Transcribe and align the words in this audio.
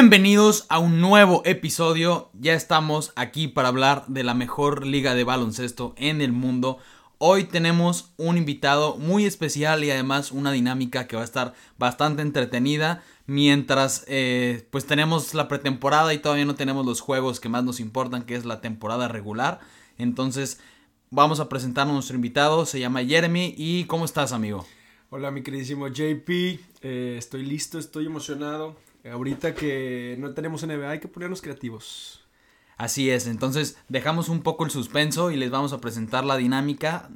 Bienvenidos 0.00 0.64
a 0.70 0.78
un 0.78 1.02
nuevo 1.02 1.42
episodio. 1.44 2.30
Ya 2.32 2.54
estamos 2.54 3.12
aquí 3.16 3.48
para 3.48 3.68
hablar 3.68 4.06
de 4.06 4.24
la 4.24 4.32
mejor 4.32 4.86
liga 4.86 5.14
de 5.14 5.24
baloncesto 5.24 5.94
en 5.98 6.22
el 6.22 6.32
mundo. 6.32 6.78
Hoy 7.18 7.44
tenemos 7.44 8.14
un 8.16 8.38
invitado 8.38 8.96
muy 8.96 9.26
especial 9.26 9.84
y 9.84 9.90
además 9.90 10.32
una 10.32 10.52
dinámica 10.52 11.06
que 11.06 11.16
va 11.16 11.22
a 11.22 11.26
estar 11.26 11.52
bastante 11.76 12.22
entretenida. 12.22 13.02
Mientras 13.26 14.06
eh, 14.08 14.66
pues 14.70 14.86
tenemos 14.86 15.34
la 15.34 15.48
pretemporada 15.48 16.14
y 16.14 16.18
todavía 16.18 16.46
no 16.46 16.54
tenemos 16.54 16.86
los 16.86 17.02
juegos 17.02 17.38
que 17.38 17.50
más 17.50 17.64
nos 17.64 17.78
importan, 17.78 18.22
que 18.22 18.36
es 18.36 18.46
la 18.46 18.62
temporada 18.62 19.06
regular. 19.06 19.60
Entonces 19.98 20.60
vamos 21.10 21.40
a 21.40 21.50
presentar 21.50 21.86
a 21.86 21.92
nuestro 21.92 22.16
invitado. 22.16 22.64
Se 22.64 22.80
llama 22.80 23.04
Jeremy. 23.04 23.54
¿Y 23.54 23.84
cómo 23.84 24.06
estás, 24.06 24.32
amigo? 24.32 24.66
Hola, 25.10 25.30
mi 25.30 25.42
queridísimo 25.42 25.88
JP. 25.88 26.30
Eh, 26.80 27.16
estoy 27.18 27.44
listo, 27.44 27.78
estoy 27.78 28.06
emocionado. 28.06 28.76
Ahorita 29.08 29.54
que 29.54 30.16
no 30.18 30.34
tenemos 30.34 30.62
NBA 30.66 30.90
hay 30.90 31.00
que 31.00 31.08
ponernos 31.08 31.40
creativos. 31.40 32.24
Así 32.76 33.10
es, 33.10 33.26
entonces 33.26 33.76
dejamos 33.88 34.28
un 34.28 34.42
poco 34.42 34.64
el 34.64 34.70
suspenso 34.70 35.30
y 35.30 35.36
les 35.36 35.50
vamos 35.50 35.72
a 35.72 35.80
presentar 35.80 36.24
la 36.24 36.36
dinámica 36.36 37.10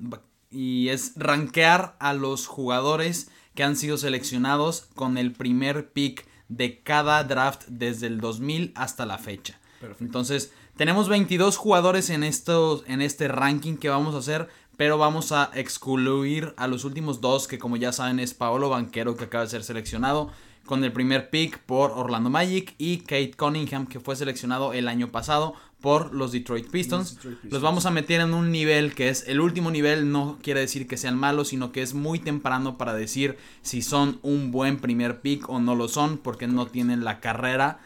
y 0.50 0.88
es 0.90 1.12
rankear 1.16 1.96
a 2.00 2.12
los 2.12 2.46
jugadores 2.46 3.30
que 3.54 3.64
han 3.64 3.76
sido 3.76 3.96
seleccionados 3.96 4.88
con 4.94 5.16
el 5.16 5.32
primer 5.32 5.90
pick 5.92 6.26
de 6.48 6.80
cada 6.82 7.24
draft 7.24 7.64
desde 7.68 8.06
el 8.08 8.20
2000 8.20 8.72
hasta 8.74 9.06
la 9.06 9.18
fecha. 9.18 9.58
Entonces, 10.00 10.52
tenemos 10.76 11.08
22 11.08 11.56
jugadores 11.56 12.10
en, 12.10 12.24
estos, 12.24 12.84
en 12.86 13.00
este 13.02 13.28
ranking 13.28 13.76
que 13.76 13.88
vamos 13.88 14.14
a 14.14 14.18
hacer, 14.18 14.48
pero 14.76 14.98
vamos 14.98 15.32
a 15.32 15.50
excluir 15.54 16.54
a 16.56 16.66
los 16.66 16.84
últimos 16.84 17.20
dos 17.20 17.46
que 17.48 17.58
como 17.58 17.76
ya 17.76 17.92
saben 17.92 18.18
es 18.18 18.34
Paolo 18.34 18.70
Banquero 18.70 19.16
que 19.16 19.24
acaba 19.24 19.44
de 19.44 19.50
ser 19.50 19.64
seleccionado 19.64 20.30
con 20.64 20.82
el 20.84 20.92
primer 20.92 21.30
pick 21.30 21.58
por 21.60 21.90
Orlando 21.92 22.30
Magic 22.30 22.74
y 22.78 22.98
Kate 22.98 23.34
Cunningham 23.36 23.86
que 23.86 24.00
fue 24.00 24.16
seleccionado 24.16 24.72
el 24.72 24.88
año 24.88 25.10
pasado 25.10 25.54
por 25.80 26.14
los 26.14 26.32
Detroit 26.32 26.70
Pistons. 26.70 27.18
los 27.42 27.60
vamos 27.60 27.84
a 27.84 27.90
meter 27.90 28.22
en 28.22 28.32
un 28.32 28.50
nivel 28.50 28.94
que 28.94 29.10
es 29.10 29.28
el 29.28 29.40
último 29.40 29.70
nivel, 29.70 30.10
no 30.10 30.38
quiere 30.42 30.60
decir 30.60 30.86
que 30.86 30.96
sean 30.96 31.18
malos, 31.18 31.48
sino 31.48 31.72
que 31.72 31.82
es 31.82 31.92
muy 31.92 32.18
temprano 32.18 32.78
para 32.78 32.94
decir 32.94 33.36
si 33.60 33.82
son 33.82 34.18
un 34.22 34.50
buen 34.50 34.78
primer 34.78 35.20
pick 35.20 35.46
o 35.50 35.60
no 35.60 35.74
lo 35.74 35.88
son, 35.88 36.16
porque 36.16 36.46
no 36.46 36.66
tienen 36.66 37.04
la 37.04 37.20
carrera 37.20 37.80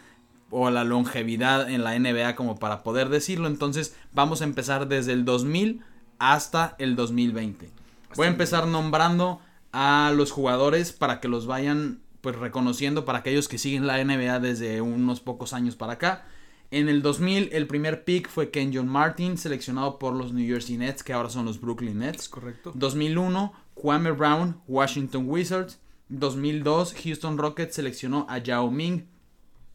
o 0.51 0.71
la 0.71 0.85
longevidad 0.85 1.69
en 1.69 1.83
la 1.83 1.99
NBA 1.99 2.37
como 2.37 2.59
para 2.61 2.85
poder 2.85 3.09
decirlo. 3.09 3.49
Entonces 3.49 3.97
vamos 4.13 4.43
a 4.43 4.45
empezar 4.45 4.87
desde 4.87 5.13
el 5.13 5.25
2000 5.25 5.83
hasta 6.21 6.77
el 6.79 6.95
2020. 6.95 7.71
Voy 8.15 8.27
a 8.27 8.31
empezar 8.31 8.69
nombrando 8.69 9.41
a 9.73 10.13
los 10.15 10.31
jugadores 10.31 10.93
para 10.93 11.21
que 11.21 11.29
los 11.29 11.47
vayan 11.47 12.01
pues 12.29 12.41
reconociendo 12.41 13.07
para 13.07 13.21
aquellos 13.21 13.49
que 13.49 13.57
siguen 13.57 13.87
la 13.87 14.05
NBA 14.05 14.39
desde 14.41 14.83
unos 14.83 15.21
pocos 15.21 15.55
años 15.55 15.77
para 15.77 15.95
acá. 15.95 16.27
En 16.71 16.91
el 16.91 17.01
2000 17.01 17.49
el 17.53 17.67
primer 17.67 18.05
pick 18.05 18.29
fue 18.29 18.51
Ken 18.51 18.71
John 18.75 18.87
Martin, 18.87 19.39
seleccionado 19.39 19.99
por 19.99 20.15
los 20.15 20.35
New 20.35 20.47
Jersey 20.47 20.77
Nets, 20.77 21.03
que 21.03 21.15
ahora 21.15 21.31
son 21.31 21.47
los 21.47 21.59
Brooklyn 21.59 22.01
Nets. 22.01 22.29
Correcto. 22.29 22.73
2001 22.75 23.55
Kwame 23.73 24.11
Brown, 24.11 24.61
Washington 24.67 25.25
Wizards. 25.27 25.81
2002 26.11 26.97
Houston 27.03 27.39
Rockets 27.39 27.77
seleccionó 27.77 28.27
a 28.29 28.37
Yao 28.37 28.71
Ming. 28.71 29.07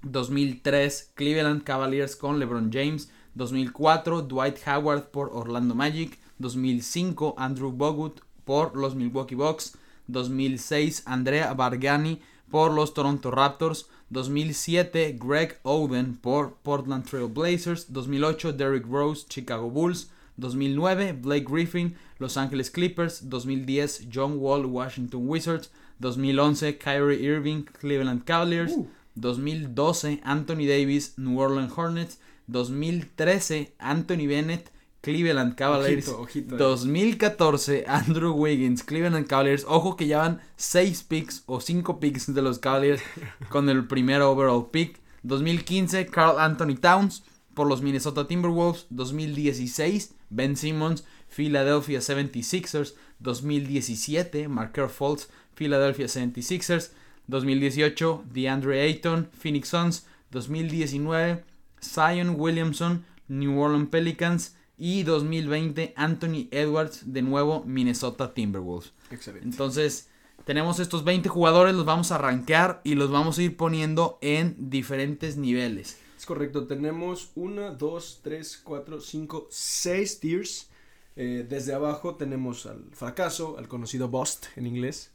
2003 0.03 1.13
Cleveland 1.15 1.63
Cavaliers 1.63 2.15
con 2.15 2.37
LeBron 2.37 2.69
James. 2.71 3.09
2004 3.33 4.21
Dwight 4.21 4.59
Howard 4.67 5.09
por 5.09 5.31
Orlando 5.33 5.73
Magic. 5.73 6.19
2005 6.37 7.33
Andrew 7.35 7.71
Bogut 7.71 8.21
por 8.45 8.77
los 8.77 8.93
Milwaukee 8.93 9.33
Bucks. 9.33 9.75
2006 10.05 11.01
Andrea 11.07 11.51
Bargani 11.55 12.21
por 12.53 12.71
los 12.71 12.93
Toronto 12.93 13.31
Raptors, 13.31 13.87
2007 14.11 15.17
Greg 15.19 15.57
Oden 15.63 16.15
por 16.15 16.53
Portland 16.61 17.03
Trail 17.03 17.27
Blazers, 17.27 17.91
2008 17.91 18.53
Derrick 18.53 18.85
Rose, 18.87 19.25
Chicago 19.27 19.71
Bulls, 19.71 20.11
2009 20.37 21.13
Blake 21.13 21.47
Griffin, 21.49 21.95
Los 22.19 22.37
Angeles 22.37 22.69
Clippers, 22.69 23.27
2010 23.27 24.07
John 24.07 24.37
Wall, 24.37 24.67
Washington 24.67 25.27
Wizards, 25.27 25.71
2011 25.99 26.77
Kyrie 26.77 27.25
Irving, 27.25 27.63
Cleveland 27.63 28.23
Cavaliers, 28.23 28.77
2012 29.15 30.21
Anthony 30.23 30.67
Davis, 30.67 31.17
New 31.17 31.39
Orleans 31.39 31.73
Hornets, 31.75 32.19
2013 32.51 33.69
Anthony 33.79 34.27
Bennett, 34.27 34.69
Cleveland 35.03 35.55
Cavaliers. 35.57 36.05
2014, 36.05 37.79
eh. 37.79 37.85
Andrew 37.87 38.31
Wiggins, 38.31 38.83
Cleveland 38.83 39.27
Cavaliers. 39.27 39.65
Ojo 39.67 39.97
que 39.97 40.07
llevan 40.07 40.39
6 40.55 41.03
picks 41.03 41.43
o 41.45 41.59
5 41.59 41.99
picks 41.99 42.33
de 42.33 42.41
los 42.41 42.57
Cavaliers 42.57 43.01
con 43.49 43.67
el 43.67 43.85
primer 43.85 44.21
overall 44.21 44.69
pick. 44.71 45.01
2015, 45.23 46.05
Carl 46.05 46.39
Anthony 46.39 46.77
Towns 46.77 47.23
por 47.53 47.67
los 47.67 47.81
Minnesota 47.81 48.27
Timberwolves. 48.27 48.85
2016, 48.91 50.15
Ben 50.29 50.55
Simmons, 50.55 51.03
Philadelphia 51.27 51.99
76ers. 51.99 52.93
2017, 53.19 54.47
Marker 54.47 54.87
Fultz, 54.87 55.27
Philadelphia 55.53 56.05
76ers. 56.05 56.91
2018, 57.27 58.23
DeAndre 58.31 58.79
Ayton, 58.79 59.29
Phoenix 59.33 59.67
Suns. 59.67 60.05
2019, 60.31 61.43
Zion 61.83 62.39
Williamson, 62.39 63.03
New 63.27 63.59
Orleans 63.59 63.89
Pelicans 63.89 64.53
y 64.83 65.03
2020 65.03 65.93
Anthony 65.95 66.49
Edwards 66.51 67.13
de 67.13 67.21
nuevo 67.21 67.63
Minnesota 67.63 68.33
Timberwolves. 68.33 68.91
Excelente. 69.11 69.47
Entonces, 69.47 70.09
tenemos 70.43 70.81
estos 70.81 71.05
20 71.05 71.29
jugadores, 71.29 71.73
los 71.73 71.85
vamos 71.85 72.11
a 72.11 72.15
arrancar 72.15 72.81
y 72.83 72.95
los 72.95 73.09
vamos 73.09 73.37
a 73.37 73.43
ir 73.43 73.55
poniendo 73.55 74.17
en 74.19 74.69
diferentes 74.69 75.37
niveles. 75.37 75.99
Es 76.17 76.25
correcto, 76.25 76.67
tenemos 76.67 77.31
1, 77.35 77.75
2, 77.75 78.19
3, 78.23 78.61
4, 78.61 78.99
5, 78.99 79.47
6 79.49 80.19
tiers. 80.19 80.69
Eh, 81.15 81.45
desde 81.47 81.73
abajo 81.73 82.15
tenemos 82.15 82.65
al 82.65 82.83
fracaso, 82.91 83.57
al 83.57 83.69
conocido 83.69 84.09
bust 84.09 84.47
en 84.57 84.67
inglés. 84.67 85.11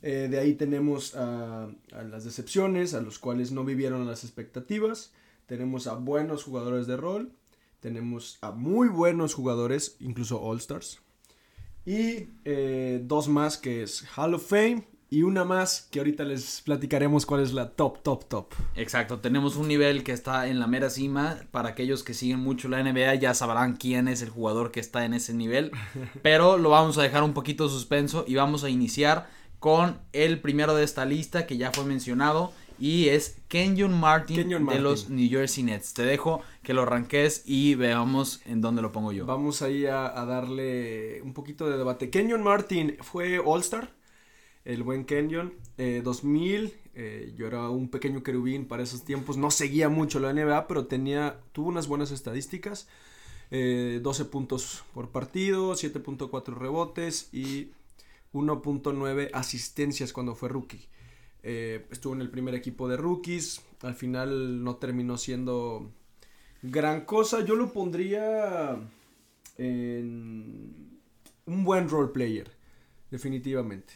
Eh, 0.00 0.28
de 0.30 0.38
ahí 0.38 0.54
tenemos 0.54 1.16
a, 1.16 1.64
a, 1.64 2.02
las 2.04 2.22
decepciones, 2.22 2.94
a 2.94 3.00
los 3.00 3.18
cuales 3.18 3.50
no 3.50 3.64
vivieron 3.64 4.06
las 4.06 4.22
expectativas. 4.22 5.12
Tenemos 5.46 5.88
a 5.88 5.94
buenos 5.94 6.44
jugadores 6.44 6.86
de 6.86 6.96
rol. 6.96 7.32
Tenemos 7.80 8.38
a 8.40 8.50
muy 8.50 8.88
buenos 8.88 9.34
jugadores, 9.34 9.96
incluso 10.00 10.40
All 10.40 10.58
Stars. 10.58 11.00
Y 11.86 12.28
eh, 12.44 13.00
dos 13.04 13.28
más 13.28 13.56
que 13.56 13.82
es 13.82 14.04
Hall 14.16 14.34
of 14.34 14.48
Fame 14.48 14.84
y 15.10 15.22
una 15.22 15.44
más 15.44 15.88
que 15.90 16.00
ahorita 16.00 16.24
les 16.24 16.60
platicaremos 16.60 17.24
cuál 17.24 17.42
es 17.42 17.52
la 17.54 17.70
top, 17.70 18.02
top, 18.02 18.24
top. 18.28 18.54
Exacto, 18.74 19.20
tenemos 19.20 19.56
un 19.56 19.68
nivel 19.68 20.04
que 20.04 20.12
está 20.12 20.48
en 20.48 20.60
la 20.60 20.66
mera 20.66 20.90
cima. 20.90 21.38
Para 21.50 21.70
aquellos 21.70 22.02
que 22.02 22.12
siguen 22.12 22.40
mucho 22.40 22.68
la 22.68 22.82
NBA 22.82 23.14
ya 23.14 23.32
sabrán 23.32 23.76
quién 23.76 24.06
es 24.08 24.20
el 24.20 24.28
jugador 24.28 24.70
que 24.70 24.80
está 24.80 25.06
en 25.06 25.14
ese 25.14 25.32
nivel. 25.32 25.70
Pero 26.22 26.58
lo 26.58 26.70
vamos 26.70 26.98
a 26.98 27.02
dejar 27.02 27.22
un 27.22 27.32
poquito 27.32 27.68
suspenso 27.68 28.24
y 28.28 28.34
vamos 28.34 28.64
a 28.64 28.70
iniciar 28.70 29.30
con 29.60 29.98
el 30.12 30.40
primero 30.40 30.74
de 30.74 30.84
esta 30.84 31.04
lista 31.04 31.46
que 31.46 31.56
ya 31.56 31.72
fue 31.72 31.84
mencionado 31.84 32.52
y 32.78 33.08
es 33.08 33.36
Kenyon 33.48 33.98
Martin, 33.98 34.48
de 34.48 34.80
los 34.80 35.10
New 35.10 35.28
Jersey 35.28 35.64
Nets. 35.64 35.94
Te 35.94 36.02
dejo 36.02 36.42
que 36.62 36.74
lo 36.74 36.82
arranques 36.82 37.42
y 37.46 37.74
veamos 37.74 38.40
en 38.46 38.60
dónde 38.60 38.82
lo 38.82 38.92
pongo 38.92 39.12
yo. 39.12 39.26
Vamos 39.26 39.62
ahí 39.62 39.86
a, 39.86 40.06
a 40.06 40.24
darle 40.26 41.20
un 41.22 41.34
poquito 41.34 41.68
de 41.68 41.76
debate. 41.76 42.10
Kenyon 42.10 42.42
Martin 42.42 42.96
fue 43.00 43.38
All-Star, 43.38 43.92
el 44.64 44.82
buen 44.82 45.04
Kenyon, 45.04 45.54
eh, 45.78 46.02
2000. 46.04 46.74
Eh, 46.94 47.32
yo 47.36 47.46
era 47.46 47.70
un 47.70 47.88
pequeño 47.88 48.22
querubín 48.22 48.66
para 48.66 48.82
esos 48.82 49.04
tiempos. 49.04 49.36
No 49.36 49.50
seguía 49.50 49.88
mucho 49.88 50.20
la 50.20 50.32
NBA, 50.32 50.66
pero 50.66 50.86
tenía, 50.86 51.40
tuvo 51.52 51.68
unas 51.68 51.86
buenas 51.86 52.10
estadísticas. 52.10 52.88
Eh, 53.50 54.00
12 54.02 54.26
puntos 54.26 54.84
por 54.92 55.08
partido, 55.10 55.72
7.4 55.72 56.54
rebotes 56.54 57.32
y 57.32 57.70
1.9 58.32 59.30
asistencias 59.32 60.12
cuando 60.12 60.34
fue 60.34 60.48
rookie. 60.48 60.88
Eh, 61.42 61.86
estuvo 61.90 62.14
en 62.14 62.20
el 62.20 62.30
primer 62.30 62.54
equipo 62.54 62.88
de 62.88 62.96
rookies. 62.96 63.62
Al 63.82 63.94
final 63.94 64.64
no 64.64 64.76
terminó 64.76 65.16
siendo 65.16 65.92
gran 66.62 67.04
cosa. 67.04 67.44
Yo 67.44 67.54
lo 67.54 67.72
pondría 67.72 68.76
en 69.56 71.00
un 71.46 71.64
buen 71.64 71.88
role 71.88 72.12
player. 72.12 72.50
Definitivamente. 73.10 73.94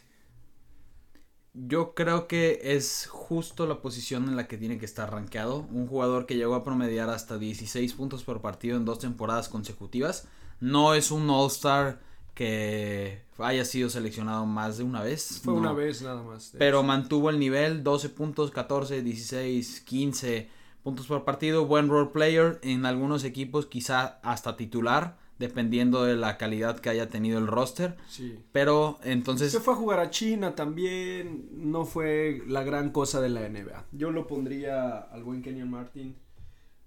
Yo 1.55 1.94
creo 1.94 2.29
que 2.29 2.61
es 2.62 3.06
justo 3.11 3.67
la 3.67 3.83
posición 3.83 4.27
en 4.27 4.37
la 4.37 4.49
que 4.49 4.56
tiene 4.56 4.79
que 4.79 4.87
estar 4.87 5.11
rankeado. 5.12 5.67
Un 5.71 5.87
jugador 5.87 6.25
que 6.25 6.37
llegó 6.37 6.55
a 6.55 6.65
promediar 6.65 7.11
hasta 7.11 7.37
16 7.37 7.93
puntos 7.93 8.25
por 8.25 8.41
partido 8.41 8.79
en 8.79 8.87
dos 8.87 9.00
temporadas 9.00 9.50
consecutivas. 9.50 10.29
No 10.61 10.94
es 10.94 11.11
un 11.11 11.29
All-Star 11.29 12.00
que 12.43 13.23
haya 13.39 13.65
sido 13.65 13.89
seleccionado 13.89 14.47
más 14.47 14.77
de 14.77 14.83
una 14.83 15.00
vez. 15.00 15.41
Fue 15.44 15.55
una 15.55 15.73
vez 15.73 16.03
nada 16.03 16.25
más. 16.25 16.53
Pero 16.59 16.83
mantuvo 16.83 17.31
el 17.31 17.39
nivel, 17.39 17.85
12 17.85 18.09
puntos, 18.09 18.50
14, 18.50 19.00
16, 19.00 19.81
15 19.83 20.49
puntos 20.83 21.06
por 21.06 21.25
partido, 21.25 21.67
buen 21.67 21.89
role 21.89 22.11
player 22.11 22.59
en 22.65 22.85
algunos 22.85 23.23
equipos, 23.23 23.67
quizá 23.67 24.19
hasta 24.25 24.56
titular 24.56 25.23
dependiendo 25.39 26.05
de 26.05 26.17
la 26.17 26.37
calidad 26.37 26.81
que 26.81 26.89
haya 26.89 27.09
tenido 27.09 27.39
el 27.39 27.47
roster. 27.47 27.97
Sí. 28.09 28.39
Pero 28.50 28.99
entonces... 29.05 29.53
Se 29.53 29.61
fue 29.61 29.75
a 29.75 29.77
jugar 29.77 30.00
a 30.00 30.11
China 30.11 30.56
también, 30.56 31.49
no 31.53 31.85
fue 31.85 32.43
la 32.49 32.65
gran 32.65 32.91
cosa 32.91 33.21
de 33.21 33.29
la 33.29 33.49
NBA. 33.49 33.87
Yo 33.93 34.11
lo 34.11 34.27
pondría 34.27 34.99
al 34.99 35.23
buen 35.23 35.43
Kenyon 35.43 35.71
Martin 35.71 36.17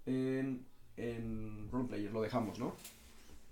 en, 0.06 0.66
en 0.98 1.69
role 1.72 1.88
player, 1.88 2.12
lo 2.12 2.22
dejamos, 2.22 2.60
¿no? 2.60 2.75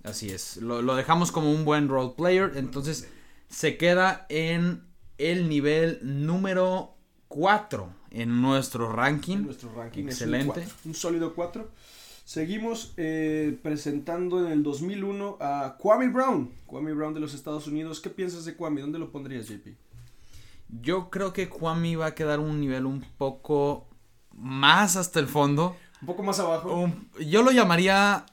Así 0.04 0.30
es, 0.32 0.58
lo, 0.58 0.82
lo 0.82 0.96
dejamos 0.96 1.32
como 1.32 1.52
un 1.52 1.64
buen 1.64 1.88
role 1.88 2.14
player, 2.18 2.54
entonces 2.56 3.08
se 3.48 3.78
queda 3.78 4.26
en 4.30 4.84
el 5.18 5.48
nivel 5.48 6.00
número 6.02 6.96
4 7.30 7.90
en 8.12 8.42
nuestro 8.42 8.92
ranking. 8.92 9.38
En 9.38 9.46
nuestro 9.46 9.74
ranking 9.74 10.06
Excelente. 10.06 10.62
Es 10.62 10.68
un, 10.68 10.72
cuatro, 10.72 10.90
un 10.90 10.94
sólido 10.94 11.34
4. 11.34 11.72
Seguimos 12.26 12.94
eh, 12.98 13.58
presentando 13.62 14.46
en 14.46 14.52
el 14.52 14.64
2001 14.64 15.38
a 15.42 15.76
Kwame 15.78 16.10
Brown. 16.10 16.52
Kwame 16.66 16.94
Brown 16.94 17.14
de 17.14 17.20
los 17.20 17.34
Estados 17.34 17.68
Unidos. 17.68 18.00
¿Qué 18.00 18.10
piensas 18.10 18.46
de 18.46 18.56
Kwame? 18.56 18.82
¿Dónde 18.82 19.00
lo 19.00 19.12
pondrías, 19.12 19.48
JP? 19.48 19.76
Yo 20.82 21.10
creo 21.10 21.34
que 21.34 21.50
Kwame 21.50 21.98
va 21.98 22.08
a 22.08 22.16
quedar 22.16 22.40
un 22.40 22.60
nivel 22.60 22.86
un 22.86 23.06
poco 23.18 23.88
más 24.32 24.96
hasta 24.96 25.20
el 25.20 25.28
fondo. 25.28 25.76
Un 26.02 26.08
poco 26.08 26.24
más 26.24 26.40
abajo. 26.40 26.92
Yo 27.20 27.44
lo 27.44 27.52
llamaría... 27.52 28.26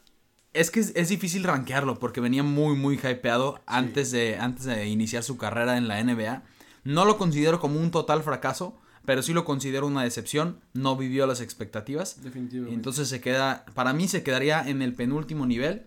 Es 0.52 0.70
que 0.70 0.81
es, 0.81 0.93
es 0.97 1.08
difícil 1.08 1.44
rankearlo 1.44 1.99
porque 1.99 2.20
venía 2.20 2.43
muy, 2.43 2.76
muy 2.76 2.97
hypeado 2.97 3.61
antes, 3.67 4.11
de, 4.11 4.37
antes 4.37 4.64
de 4.64 4.88
iniciar 4.88 5.23
su 5.23 5.37
carrera 5.37 5.76
en 5.76 5.88
la 5.88 6.02
NBA. 6.02 6.43
No 6.85 7.05
lo 7.05 7.19
considero 7.19 7.61
como 7.61 7.79
un 7.79 7.91
total 7.91 8.23
fracaso, 8.23 8.76
pero 9.05 9.23
sí 9.23 9.32
lo 9.32 9.44
considero 9.44 9.87
una 9.87 10.02
decepción. 10.02 10.58
No 10.73 10.97
vivió 10.97 11.26
las 11.26 11.41
expectativas. 11.41 12.23
Definitivamente. 12.23 12.75
Entonces 12.75 13.08
se 13.08 13.20
queda, 13.20 13.64
para 13.75 13.93
mí 13.93 14.08
se 14.08 14.23
quedaría 14.23 14.69
en 14.69 14.82
el 14.82 14.94
penúltimo 14.94 15.47
nivel. 15.47 15.85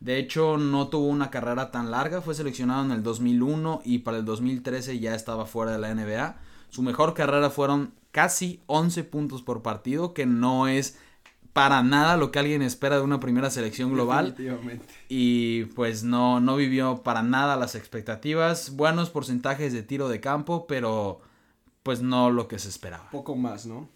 De 0.00 0.18
hecho, 0.18 0.56
no 0.56 0.88
tuvo 0.88 1.08
una 1.08 1.30
carrera 1.30 1.70
tan 1.70 1.90
larga, 1.90 2.22
fue 2.22 2.34
seleccionado 2.34 2.84
en 2.84 2.90
el 2.90 3.02
2001 3.02 3.82
y 3.84 3.98
para 3.98 4.16
el 4.16 4.24
2013 4.24 4.98
ya 4.98 5.14
estaba 5.14 5.44
fuera 5.44 5.72
de 5.72 5.78
la 5.78 5.94
NBA. 5.94 6.38
Su 6.70 6.82
mejor 6.82 7.12
carrera 7.12 7.50
fueron 7.50 7.92
casi 8.10 8.62
11 8.66 9.04
puntos 9.04 9.42
por 9.42 9.62
partido, 9.62 10.14
que 10.14 10.24
no 10.24 10.68
es 10.68 10.98
para 11.52 11.82
nada 11.82 12.16
lo 12.16 12.30
que 12.30 12.38
alguien 12.38 12.62
espera 12.62 12.96
de 12.96 13.02
una 13.02 13.20
primera 13.20 13.50
selección 13.50 13.92
global. 13.92 14.30
Definitivamente. 14.36 14.86
Y 15.08 15.64
pues 15.66 16.04
no, 16.04 16.40
no 16.40 16.56
vivió 16.56 17.02
para 17.02 17.22
nada 17.22 17.56
las 17.56 17.74
expectativas. 17.74 18.76
Buenos 18.76 19.10
porcentajes 19.10 19.72
de 19.72 19.82
tiro 19.82 20.08
de 20.08 20.20
campo, 20.20 20.66
pero 20.66 21.20
pues 21.82 22.02
no 22.02 22.30
lo 22.30 22.48
que 22.48 22.58
se 22.58 22.68
esperaba. 22.68 23.10
Poco 23.10 23.34
más, 23.34 23.66
¿no? 23.66 23.88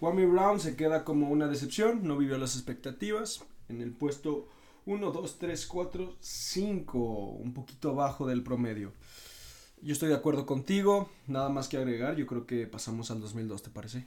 Kwame 0.00 0.26
Brown 0.26 0.60
se 0.60 0.76
queda 0.76 1.04
como 1.04 1.28
una 1.28 1.48
decepción, 1.48 2.06
no 2.06 2.16
vivió 2.16 2.38
las 2.38 2.54
expectativas. 2.54 3.44
En 3.68 3.82
el 3.82 3.92
puesto 3.92 4.48
1, 4.86 5.10
2, 5.10 5.38
3, 5.38 5.66
4, 5.66 6.16
5, 6.20 6.98
un 6.98 7.52
poquito 7.52 7.90
abajo 7.90 8.26
del 8.26 8.42
promedio. 8.42 8.92
Yo 9.82 9.92
estoy 9.92 10.08
de 10.08 10.14
acuerdo 10.14 10.46
contigo, 10.46 11.10
nada 11.26 11.50
más 11.50 11.68
que 11.68 11.76
agregar, 11.76 12.16
yo 12.16 12.26
creo 12.26 12.46
que 12.46 12.66
pasamos 12.66 13.10
al 13.10 13.20
2002, 13.20 13.62
¿te 13.62 13.70
parece? 13.70 14.06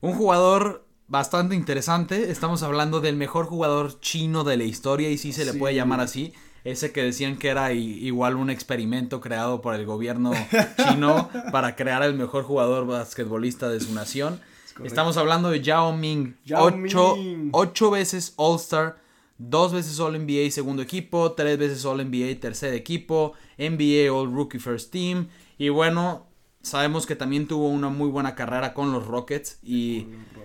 Un 0.00 0.14
jugador 0.14 0.86
bastante 1.08 1.54
interesante. 1.54 2.30
Estamos 2.30 2.62
hablando 2.62 3.00
del 3.00 3.16
mejor 3.16 3.46
jugador 3.46 4.00
chino 4.00 4.44
de 4.44 4.56
la 4.56 4.64
historia 4.64 5.10
y 5.10 5.18
sí 5.18 5.32
se 5.32 5.44
le 5.44 5.52
Sí. 5.52 5.58
puede 5.58 5.74
llamar 5.74 6.00
así. 6.00 6.32
Ese 6.64 6.92
que 6.92 7.02
decían 7.02 7.38
que 7.38 7.48
era 7.48 7.72
igual 7.72 8.36
un 8.36 8.48
experimento 8.48 9.20
creado 9.20 9.60
por 9.60 9.74
el 9.74 9.84
gobierno 9.84 10.30
chino 10.88 11.28
para 11.52 11.74
crear 11.74 12.02
el 12.04 12.14
mejor 12.14 12.44
jugador 12.44 12.86
basquetbolista 12.86 13.68
de 13.68 13.80
su 13.80 13.92
nación. 13.94 14.40
Estamos 14.84 15.16
hablando 15.16 15.50
de 15.50 15.60
Yao 15.60 15.94
Ming. 15.96 16.36
Yao 16.44 16.66
ocho, 16.66 17.16
Ming. 17.16 17.48
ocho 17.52 17.90
veces 17.90 18.32
All-Star, 18.36 18.96
dos 19.38 19.72
veces 19.72 19.98
All-NBA 19.98 20.50
segundo 20.52 20.82
equipo, 20.82 21.32
tres 21.32 21.58
veces 21.58 21.84
All-NBA 21.84 22.38
tercer 22.40 22.72
equipo, 22.74 23.32
NBA 23.58 24.10
All-Rookie 24.12 24.60
First 24.60 24.92
Team. 24.92 25.28
Y 25.58 25.68
bueno, 25.68 26.26
sabemos 26.62 27.06
que 27.06 27.16
también 27.16 27.48
tuvo 27.48 27.68
una 27.68 27.88
muy 27.88 28.08
buena 28.08 28.36
carrera 28.36 28.72
con 28.72 28.92
los 28.92 29.04
Rockets 29.06 29.58
y 29.64 30.02
Con 30.04 30.12
los 30.12 30.20
Rockets. 30.34 30.41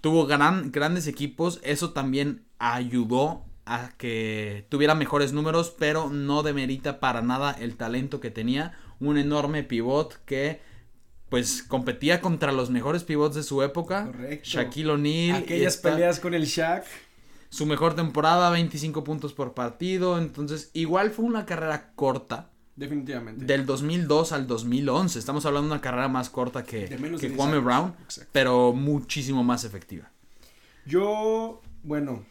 Tuvo 0.00 0.26
gran, 0.26 0.70
grandes 0.72 1.06
equipos. 1.06 1.60
Eso 1.62 1.90
también 1.90 2.44
ayudó 2.58 3.44
a 3.66 3.90
que 3.98 4.66
tuviera 4.68 4.94
mejores 4.94 5.32
números, 5.32 5.74
pero 5.78 6.10
no 6.10 6.42
demerita 6.42 7.00
para 7.00 7.22
nada 7.22 7.52
el 7.52 7.76
talento 7.76 8.20
que 8.20 8.30
tenía. 8.30 8.78
Un 8.98 9.16
enorme 9.18 9.62
pivot 9.62 10.14
que 10.24 10.60
pues 11.28 11.62
competía 11.62 12.20
contra 12.20 12.50
los 12.50 12.70
mejores 12.70 13.04
pivots 13.04 13.36
de 13.36 13.44
su 13.44 13.62
época. 13.62 14.06
Correcto. 14.06 14.48
Shaquille 14.48 14.90
O'Neal. 14.90 15.36
Aquellas 15.42 15.74
esta- 15.76 15.92
peleas 15.92 16.18
con 16.18 16.34
el 16.34 16.44
Shaq. 16.44 16.84
Su 17.50 17.66
mejor 17.66 17.94
temporada, 17.94 18.50
25 18.50 19.04
puntos 19.04 19.32
por 19.32 19.54
partido. 19.54 20.18
Entonces, 20.18 20.70
igual 20.72 21.10
fue 21.10 21.24
una 21.24 21.46
carrera 21.46 21.92
corta. 21.94 22.49
Definitivamente. 22.80 23.44
Del 23.44 23.66
2002 23.66 24.32
al 24.32 24.46
2011. 24.46 25.18
Estamos 25.18 25.44
hablando 25.44 25.68
de 25.68 25.74
una 25.74 25.82
carrera 25.82 26.08
más 26.08 26.30
corta 26.30 26.64
que, 26.64 26.86
que 26.86 26.96
10 26.96 27.32
Kwame 27.34 27.52
años. 27.52 27.64
Brown, 27.64 27.94
Exacto. 28.02 28.30
pero 28.32 28.72
muchísimo 28.72 29.44
más 29.44 29.64
efectiva. 29.64 30.10
Yo, 30.86 31.60
bueno, 31.82 32.24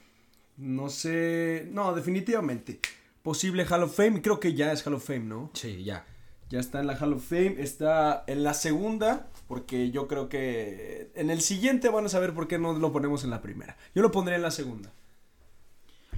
no 0.58 0.90
sé. 0.90 1.68
No, 1.72 1.94
definitivamente. 1.94 2.80
Posible 3.22 3.64
Hall 3.70 3.84
of 3.84 3.96
Fame. 3.96 4.24
Creo 4.24 4.40
que 4.40 4.56
ya 4.56 4.72
es 4.72 4.86
Hall 4.88 4.96
of 4.96 5.06
Fame, 5.06 5.20
¿no? 5.20 5.52
Sí, 5.54 5.84
ya. 5.84 6.04
Ya 6.50 6.60
está 6.60 6.80
en 6.80 6.88
la 6.88 6.98
Hall 6.98 7.14
of 7.14 7.24
Fame. 7.24 7.58
Está 7.60 8.24
en 8.26 8.44
la 8.44 8.56
segunda. 8.56 9.30
Porque 9.48 9.92
yo 9.92 10.08
creo 10.08 10.30
que 10.30 11.12
en 11.14 11.30
el 11.30 11.42
siguiente 11.42 11.90
van 11.90 12.08
a 12.08 12.10
saber 12.10 12.34
por 12.34 12.48
qué 12.48 12.58
no 12.58 12.74
lo 12.74 12.92
ponemos 12.92 13.24
en 13.24 13.30
la 13.30 13.44
primera. 13.44 13.78
Yo 13.94 14.02
lo 14.02 14.10
pondré 14.10 14.36
en 14.36 14.42
la 14.42 14.52
segunda. 14.52 14.92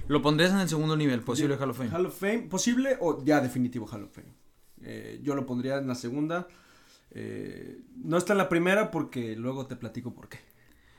Lo 0.08 0.20
pondrías 0.22 0.52
en 0.52 0.58
el 0.60 0.68
segundo 0.68 0.96
nivel, 0.96 1.20
posible 1.22 1.56
Hall 1.56 1.70
of 1.70 1.78
Fame. 1.78 1.90
Hall 1.90 2.06
of 2.06 2.18
Fame, 2.18 2.42
posible 2.42 2.96
o 3.00 3.24
ya 3.24 3.40
definitivo 3.40 3.86
Hall 3.86 4.04
of 4.04 4.12
Fame. 4.14 4.32
Eh, 4.82 5.20
yo 5.22 5.34
lo 5.34 5.46
pondría 5.46 5.78
en 5.78 5.86
la 5.86 5.94
segunda. 5.94 6.48
Eh, 7.12 7.80
no 7.96 8.16
está 8.16 8.32
en 8.32 8.38
la 8.38 8.48
primera 8.48 8.90
porque 8.90 9.36
luego 9.36 9.66
te 9.66 9.76
platico 9.76 10.12
por 10.14 10.28
qué. 10.28 10.38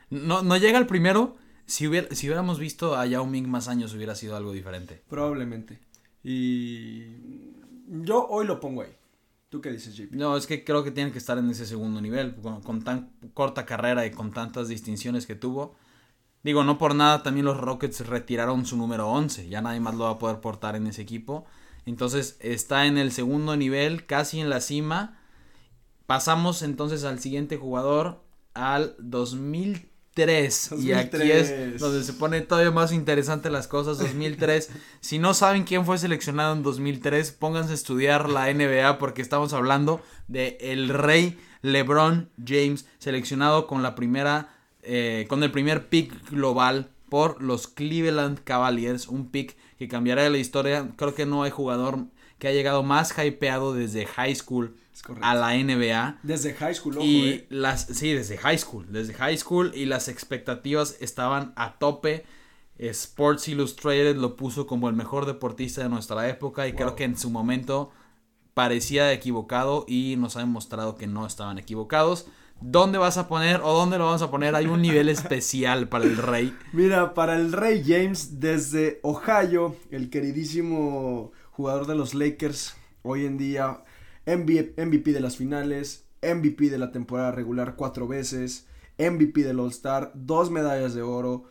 No, 0.10 0.42
no 0.42 0.58
llega 0.58 0.78
al 0.78 0.88
primero. 0.88 1.36
Si, 1.66 1.88
hubiera- 1.88 2.14
si 2.16 2.28
hubiéramos 2.28 2.60
visto 2.60 2.96
a 2.96 3.06
Yao 3.06 3.26
Ming 3.26 3.48
más 3.48 3.68
años, 3.68 3.94
hubiera 3.94 4.16
sido 4.16 4.36
algo 4.36 4.52
diferente. 4.52 5.02
Probablemente. 5.10 5.80
Y 6.24 7.04
yo 7.88 8.26
hoy 8.28 8.46
lo 8.46 8.60
pongo 8.60 8.82
ahí. 8.82 8.96
¿Tú 9.50 9.62
qué 9.62 9.72
dices, 9.72 9.96
JP? 9.96 10.16
No, 10.16 10.36
es 10.36 10.48
que 10.48 10.64
creo 10.64 10.84
que 10.84 10.92
tiene 10.92 11.12
que 11.12 11.20
estar 11.20 11.38
en 11.38 11.50
ese 11.50 11.66
segundo 11.66 12.02
nivel. 12.02 12.36
Con, 12.36 12.62
con 12.62 12.84
tan 12.84 13.12
corta 13.34 13.66
carrera 13.66 14.06
y 14.06 14.12
con 14.12 14.32
tantas 14.32 14.68
distinciones 14.68 15.26
que 15.28 15.36
tuvo. 15.36 15.76
Digo, 16.44 16.66
no 16.66 16.78
por 16.78 16.94
nada 16.94 17.24
también 17.24 17.46
los 17.46 17.58
Rockets 17.58 18.06
retiraron 18.06 18.66
su 18.66 18.76
número 18.76 19.10
11. 19.10 19.48
Ya 19.48 19.62
nadie 19.62 19.80
más 19.80 19.96
lo 19.96 20.04
va 20.04 20.12
a 20.12 20.20
poder 20.20 20.42
portar 20.42 20.76
en 20.76 20.88
ese 20.88 21.02
equipo. 21.02 21.46
Entonces 21.86 22.38
está 22.40 22.86
en 22.86 22.98
el 22.98 23.12
segundo 23.12 23.56
nivel, 23.56 24.06
casi 24.06 24.42
en 24.42 24.50
la 24.50 24.60
cima. 24.60 25.20
Pasamos 26.06 26.62
entonces 26.62 27.06
al 27.06 27.20
siguiente 27.20 27.58
jugador, 27.58 28.24
al 28.54 28.96
2003. 29.00 30.74
Y 30.80 30.92
aquí 30.92 31.18
2003. 31.18 31.50
es 31.50 31.80
donde 31.80 32.04
se 32.04 32.14
pone 32.14 32.42
todavía 32.42 32.72
más 32.72 32.92
interesante 32.92 33.50
las 33.50 33.70
cosas. 33.70 33.98
2003. 33.98 34.70
si 35.00 35.20
no 35.20 35.34
saben 35.34 35.64
quién 35.64 35.86
fue 35.86 35.98
seleccionado 35.98 36.54
en 36.54 36.64
2003, 36.64 37.32
pónganse 37.32 37.72
a 37.72 37.76
estudiar 37.76 38.30
la 38.30 38.54
NBA 38.54 39.00
porque 39.00 39.22
estamos 39.22 39.54
hablando 39.54 40.02
de 40.28 40.58
el 40.60 40.90
rey 40.90 41.40
LeBron 41.62 42.30
James, 42.46 42.86
seleccionado 43.00 43.66
con 43.66 43.82
la 43.82 43.96
primera, 43.96 44.50
eh, 44.84 45.25
con 45.30 45.44
el 45.44 45.52
primer 45.52 45.90
pick 45.90 46.30
global 46.30 46.90
por 47.10 47.42
los 47.42 47.68
Cleveland 47.68 48.40
Cavaliers, 48.44 49.08
un 49.08 49.30
pick 49.30 49.56
que 49.78 49.88
cambiará 49.88 50.30
la 50.30 50.38
historia. 50.38 50.90
Creo 50.96 51.13
que 51.16 51.25
no 51.25 51.44
hay 51.44 51.52
jugador 51.52 52.06
que 52.40 52.48
ha 52.48 52.52
llegado 52.52 52.84
más 52.84 53.13
hypeado 53.18 53.74
desde 53.74 54.06
high 54.06 54.36
school 54.36 54.75
a 55.22 55.36
la 55.36 55.56
NBA. 55.56 56.20
Desde 56.24 56.54
high 56.54 56.74
school, 56.75 56.98
ojo, 56.98 57.06
Y 57.06 57.30
eh. 57.30 57.48
las, 57.50 57.86
sí, 57.86 58.13
desde 58.13 58.38
high 58.38 58.58
school, 58.58 58.86
desde 58.92 59.13
high 59.13 59.38
school 59.38 59.72
y 59.75 59.86
las 59.86 60.08
expectativas 60.08 60.98
estaban 61.02 61.54
a 61.56 61.78
tope. 61.78 62.25
Sports 62.80 63.48
Illustrated 63.48 64.16
lo 64.18 64.36
puso 64.36 64.66
como 64.66 64.90
el 64.90 64.96
mejor 64.96 65.25
deportista 65.25 65.84
de 65.84 65.90
nuestra 65.90 66.28
época 66.28 66.68
y 66.68 66.72
Wow. 66.72 66.78
creo 66.78 66.96
que 66.96 67.04
en 67.04 67.18
su 67.18 67.30
momento 67.30 67.92
parecía 68.54 69.12
equivocado 69.13 69.86
y 69.88 70.16
nos 70.18 70.36
ha 70.36 70.40
demostrado 70.40 70.96
que 70.96 71.08
no 71.08 71.25
estaban 71.25 71.58
equivocados. 71.60 72.25
¿Dónde 72.65 72.98
vas 72.98 73.17
a 73.17 73.27
poner 73.27 73.60
o 73.62 73.74
dónde 73.74 73.98
lo 73.98 74.05
vamos 74.05 74.22
a 74.22 74.32
poner? 74.32 74.55
Hay 74.55 74.67
un 74.67 74.82
nivel 74.82 75.10
especial 75.10 75.89
para 75.89 76.05
el 76.05 76.15
rey. 76.15 76.55
Mira, 76.72 77.13
para 77.13 77.36
el 77.36 77.51
Rey 77.51 77.84
James 77.86 78.39
desde 78.39 79.01
Ohio, 79.03 79.75
el 79.91 80.10
queridísimo 80.10 81.34
jugador 81.51 81.88
de 81.88 81.96
los 81.96 82.13
Lakers, 82.13 82.75
hoy 83.01 83.25
en 83.25 83.38
día 83.38 83.84
MV- 84.25 84.75
MVP 84.77 85.12
de 85.12 85.20
las 85.20 85.36
finales, 85.36 86.05
MVP 86.22 86.70
de 86.70 86.77
la 86.77 86.93
temporada 86.93 87.34
regular 87.34 87.75
cuatro 87.75 88.08
veces, 88.08 88.65
MVP 88.98 89.43
del 89.43 89.60
All 89.60 89.70
Star, 89.72 90.13
dos 90.15 90.50
medallas 90.50 90.93
de 90.93 91.01
oro, 91.01 91.43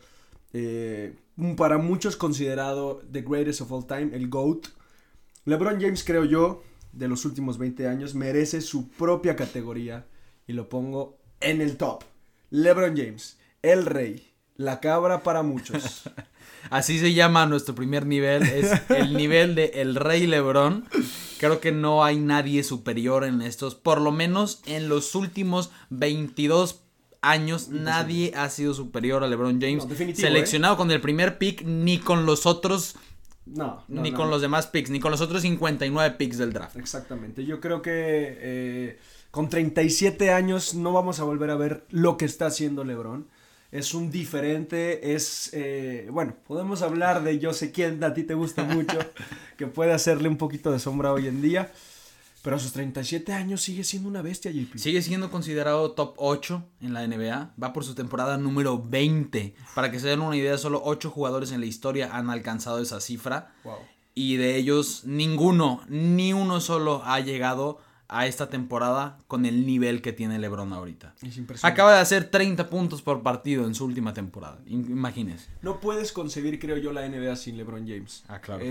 eh, 0.55 1.15
para 1.59 1.77
muchos 1.77 2.17
considerado 2.17 3.03
the 3.13 3.21
greatest 3.21 3.61
of 3.61 3.71
all 3.71 3.87
time, 3.87 4.17
el 4.17 4.31
GOAT. 4.31 4.69
LeBron 5.45 5.79
James, 5.79 6.05
creo 6.05 6.25
yo, 6.25 6.63
de 6.93 7.07
los 7.07 7.27
últimos 7.27 7.59
20 7.59 7.87
años, 7.87 8.15
merece 8.15 8.63
su 8.63 8.89
propia 8.89 9.37
categoría 9.37 10.07
y 10.47 10.53
lo 10.53 10.69
pongo 10.69 11.19
en 11.41 11.61
el 11.61 11.77
top. 11.77 12.05
LeBron 12.51 12.97
James, 12.97 13.39
el 13.63 13.87
rey, 13.87 14.29
La 14.57 14.81
cabra 14.81 15.23
para 15.23 15.43
muchos. 15.43 16.03
Así 16.71 16.99
se 16.99 17.13
llama 17.13 17.47
nuestro 17.47 17.75
primer 17.75 18.07
nivel, 18.07 18.43
es 18.43 18.71
el 18.91 19.15
nivel 19.15 19.55
de 19.55 19.73
El 19.75 19.97
Rey 19.97 20.27
Lebrón. 20.27 20.87
Creo 21.39 21.61
que 21.61 21.73
no 21.73 22.05
hay 22.05 22.19
nadie 22.19 22.63
superior 22.63 23.25
en 23.25 23.43
estos, 23.43 23.75
por 23.75 24.01
lo 24.01 24.13
menos 24.13 24.63
en 24.67 24.89
los 24.89 25.15
últimos 25.15 25.73
22 25.91 26.83
años 27.21 27.69
nadie 27.69 28.33
ha 28.37 28.49
sido 28.49 28.75
superior 28.75 29.23
a 29.25 29.29
LeBron 29.29 29.61
James. 29.61 29.87
seleccionado 30.15 30.75
¿eh? 30.75 30.77
con 30.77 30.91
el 30.91 31.01
primer 31.01 31.39
pick 31.39 31.63
ni 31.65 31.99
con 31.99 32.27
los 32.27 32.47
otros 32.47 32.97
no, 33.45 33.85
ni 33.89 34.13
con 34.13 34.31
los 34.31 34.41
demás 34.41 34.69
picks, 34.69 34.91
ni 34.91 35.01
con 35.01 35.11
los 35.11 35.21
otros 35.21 35.43
59 35.43 36.17
picks 36.17 36.39
del 36.39 36.53
draft. 36.53 36.77
Exactamente. 36.77 37.45
Yo 37.45 37.61
creo 37.61 37.83
que 37.83 37.91
eh, 37.93 38.99
con 39.33 39.49
37 39.49 40.31
años 40.31 40.75
no 40.75 40.93
vamos 40.93 41.19
a 41.19 41.25
volver 41.25 41.49
a 41.51 41.57
ver 41.57 41.87
lo 41.89 42.19
que 42.19 42.27
está 42.27 42.47
haciendo 42.47 42.85
LeBron. 42.85 43.27
Es 43.73 43.95
un 43.95 44.11
diferente, 44.11 45.15
es, 45.15 45.49
eh, 45.55 46.07
bueno, 46.13 46.35
podemos 46.47 46.83
hablar 46.83 47.25
de 47.25 47.39
yo 47.39 47.55
sé 47.55 47.73
quién 47.73 48.05
a 48.05 48.13
ti 48.13 48.25
te 48.25 48.35
gusta 48.35 48.63
mucho, 48.63 48.99
que 49.57 49.67
puede 49.67 49.95
hacerle 49.95 50.29
un 50.29 50.37
poquito 50.37 50.71
de 50.71 50.79
sombra 50.79 51.15
hoy 51.15 51.29
en 51.29 51.41
día, 51.41 51.73
pero 52.43 52.57
a 52.57 52.59
sus 52.59 52.75
37 52.75 53.33
años 53.33 53.63
sigue 53.63 53.85
siendo 53.85 54.11
una 54.11 54.21
bestia, 54.21 54.51
JP. 54.51 54.77
Sigue 54.77 55.01
siendo 55.01 55.31
considerado 55.31 55.93
top 55.93 56.13
8 56.19 56.63
en 56.83 56.93
la 56.93 57.07
NBA, 57.07 57.55
va 57.61 57.73
por 57.73 57.85
su 57.85 57.95
temporada 57.95 58.37
número 58.37 58.83
20, 58.83 59.55
para 59.75 59.91
que 59.91 59.99
se 59.99 60.09
den 60.09 60.21
una 60.21 60.37
idea, 60.37 60.59
solo 60.59 60.83
8 60.85 61.09
jugadores 61.11 61.53
en 61.53 61.61
la 61.61 61.67
historia 61.67 62.15
han 62.15 62.29
alcanzado 62.29 62.81
esa 62.81 63.01
cifra, 63.01 63.55
y 64.15 64.37
de 64.37 64.57
ellos 64.57 65.05
ninguno, 65.07 65.81
ni 65.89 66.35
uno 66.35 66.61
solo 66.61 67.01
ha 67.07 67.19
llegado 67.21 67.79
a 67.79 67.92
esta 68.21 68.49
temporada 68.49 69.19
con 69.27 69.47
el 69.47 69.67
nivel 69.67 70.03
que 70.03 70.13
tiene 70.13 70.39
LeBron 70.39 70.73
ahorita. 70.73 71.15
Es 71.23 71.37
impresionante. 71.37 71.67
Acaba 71.67 71.95
de 71.95 72.01
hacer 72.01 72.25
30 72.31 72.69
puntos 72.69 73.03
por 73.03 73.23
partido 73.23 73.67
en 73.67 73.75
su 73.75 73.85
última 73.85 74.13
temporada. 74.13 74.59
Imagínese. 74.67 75.49
No 75.63 75.81
puedes 75.81 76.13
concebir, 76.13 76.59
creo 76.59 76.77
yo, 76.77 76.93
la 76.93 77.09
NBA 77.09 77.37
sin 77.37 77.57
LeBron 77.57 77.87
James. 77.87 78.25
Ah, 78.29 78.41
claro. 78.41 78.65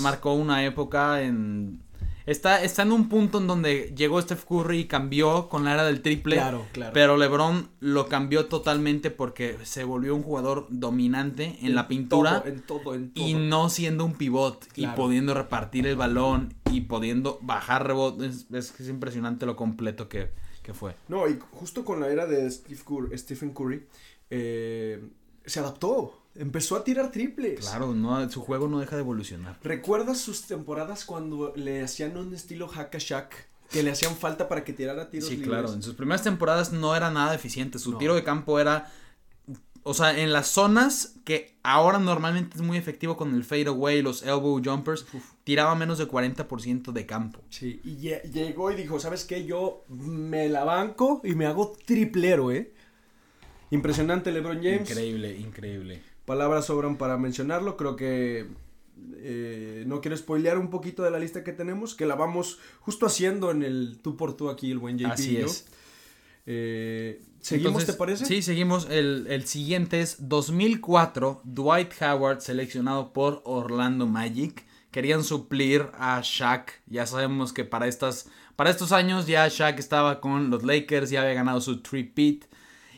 Marcó 0.00 0.34
una 0.34 0.64
época 0.64 1.22
en. 1.22 1.82
Está, 2.28 2.62
está 2.62 2.82
en 2.82 2.92
un 2.92 3.08
punto 3.08 3.38
en 3.38 3.46
donde 3.46 3.94
llegó 3.96 4.20
Steph 4.20 4.44
Curry 4.44 4.80
y 4.80 4.84
cambió 4.84 5.48
con 5.48 5.64
la 5.64 5.72
era 5.72 5.84
del 5.84 6.02
triple. 6.02 6.36
Claro, 6.36 6.66
claro. 6.72 6.92
Pero 6.92 7.16
LeBron 7.16 7.70
lo 7.80 8.06
cambió 8.06 8.46
totalmente 8.46 9.10
porque 9.10 9.56
se 9.62 9.82
volvió 9.82 10.14
un 10.14 10.22
jugador 10.22 10.66
dominante 10.68 11.56
en, 11.62 11.74
la 11.74 11.88
pintura. 11.88 12.42
en 12.44 12.60
todo, 12.60 12.94
en 12.94 13.14
todo. 13.14 13.26
Y 13.26 13.32
no 13.32 13.70
siendo 13.70 14.04
un 14.04 14.12
pivot 14.12 14.66
y 14.76 14.86
pudiendo 14.88 15.32
repartir 15.32 15.86
el 15.86 15.96
balón 15.96 16.52
y 16.70 16.82
pudiendo 16.82 17.38
bajar 17.40 17.86
rebotes. 17.86 18.46
Es, 18.52 18.78
es, 18.78 18.88
impresionante 18.90 19.46
lo 19.46 19.56
completo 19.56 20.10
que, 20.10 20.30
fue. 20.74 20.94
No, 21.08 21.26
y 21.26 21.38
justo 21.52 21.82
con 21.82 21.98
la 21.98 22.08
era 22.08 22.26
de 22.26 22.50
Stephen 22.50 23.54
Curry, 23.54 23.86
eh, 24.28 25.02
se 25.46 25.60
adaptó. 25.60 26.17
Empezó 26.38 26.76
a 26.76 26.84
tirar 26.84 27.10
triples. 27.10 27.60
Claro, 27.60 27.94
no, 27.94 28.30
su 28.30 28.40
juego 28.40 28.68
no 28.68 28.78
deja 28.78 28.96
de 28.96 29.02
evolucionar. 29.02 29.58
¿Recuerdas 29.62 30.18
sus 30.18 30.42
temporadas 30.42 31.04
cuando 31.04 31.52
le 31.56 31.82
hacían 31.82 32.16
un 32.16 32.34
estilo 32.34 32.68
hack 32.68 32.94
a 32.94 32.98
Shack? 32.98 33.48
Que 33.70 33.82
le 33.82 33.90
hacían 33.90 34.16
falta 34.16 34.48
para 34.48 34.64
que 34.64 34.72
tirara 34.72 35.10
tiros 35.10 35.28
Sí, 35.28 35.42
claro. 35.42 35.70
En 35.72 35.82
sus 35.82 35.94
primeras 35.94 36.22
temporadas 36.22 36.72
no 36.72 36.96
era 36.96 37.10
nada 37.10 37.34
eficiente. 37.34 37.78
Su 37.78 37.98
tiro 37.98 38.14
de 38.14 38.24
campo 38.24 38.58
era 38.58 38.90
o 39.82 39.94
sea, 39.94 40.18
en 40.18 40.34
las 40.34 40.48
zonas 40.48 41.14
que 41.24 41.56
ahora 41.62 41.98
normalmente 41.98 42.56
es 42.56 42.62
muy 42.62 42.76
efectivo 42.76 43.16
con 43.16 43.34
el 43.34 43.42
fade 43.42 43.68
away, 43.68 44.02
los 44.02 44.22
elbow 44.22 44.60
jumpers, 44.62 45.06
tiraba 45.44 45.74
menos 45.74 45.96
de 45.96 46.06
40% 46.06 46.92
de 46.92 47.06
campo. 47.06 47.40
Sí, 47.48 47.80
y 47.84 47.96
llegó 47.96 48.70
y 48.70 48.74
dijo, 48.74 49.00
¿sabes 49.00 49.24
qué? 49.24 49.46
Yo 49.46 49.84
me 49.88 50.50
la 50.50 50.64
banco 50.64 51.22
y 51.24 51.34
me 51.34 51.46
hago 51.46 51.74
triplero, 51.86 52.52
¿eh? 52.52 52.74
Impresionante 53.70 54.30
LeBron 54.30 54.58
James. 54.58 54.90
Increíble, 54.90 55.38
increíble. 55.38 56.02
Palabras 56.28 56.66
sobran 56.66 56.98
para 56.98 57.16
mencionarlo, 57.16 57.78
creo 57.78 57.96
que 57.96 58.48
eh, 59.16 59.84
no 59.86 60.02
quiero 60.02 60.14
spoilear 60.14 60.58
un 60.58 60.68
poquito 60.68 61.02
de 61.02 61.10
la 61.10 61.18
lista 61.18 61.42
que 61.42 61.52
tenemos, 61.52 61.94
que 61.94 62.04
la 62.04 62.16
vamos 62.16 62.58
justo 62.80 63.06
haciendo 63.06 63.50
en 63.50 63.62
el 63.62 63.98
tú 64.02 64.14
por 64.18 64.36
tú 64.36 64.50
aquí, 64.50 64.70
el 64.70 64.78
buen 64.78 64.98
JP. 64.98 65.10
Así 65.10 65.38
es. 65.38 65.66
Eh, 66.44 67.22
¿Seguimos, 67.40 67.86
te 67.86 67.94
parece? 67.94 68.26
Sí, 68.26 68.42
seguimos. 68.42 68.88
El, 68.90 69.46
siguiente 69.46 70.02
es 70.02 70.28
2004, 70.28 71.40
Dwight 71.44 71.94
Howard 72.02 72.42
seleccionado 72.42 73.14
por 73.14 73.40
Orlando 73.46 74.06
Magic. 74.06 74.66
Querían 74.90 75.24
suplir 75.24 75.86
a 75.94 76.20
Shaq. 76.22 76.72
Ya 76.88 77.06
sabemos 77.06 77.54
que 77.54 77.64
para, 77.64 77.86
estas, 77.86 78.28
para 78.54 78.68
estos 78.68 78.92
años 78.92 79.26
ya 79.26 79.48
Shaq 79.48 79.78
estaba 79.78 80.20
con 80.20 80.50
los 80.50 80.62
Lakers, 80.62 81.08
ya 81.08 81.22
había 81.22 81.32
ganado 81.32 81.62
su 81.62 81.80
three-peat. 81.80 82.44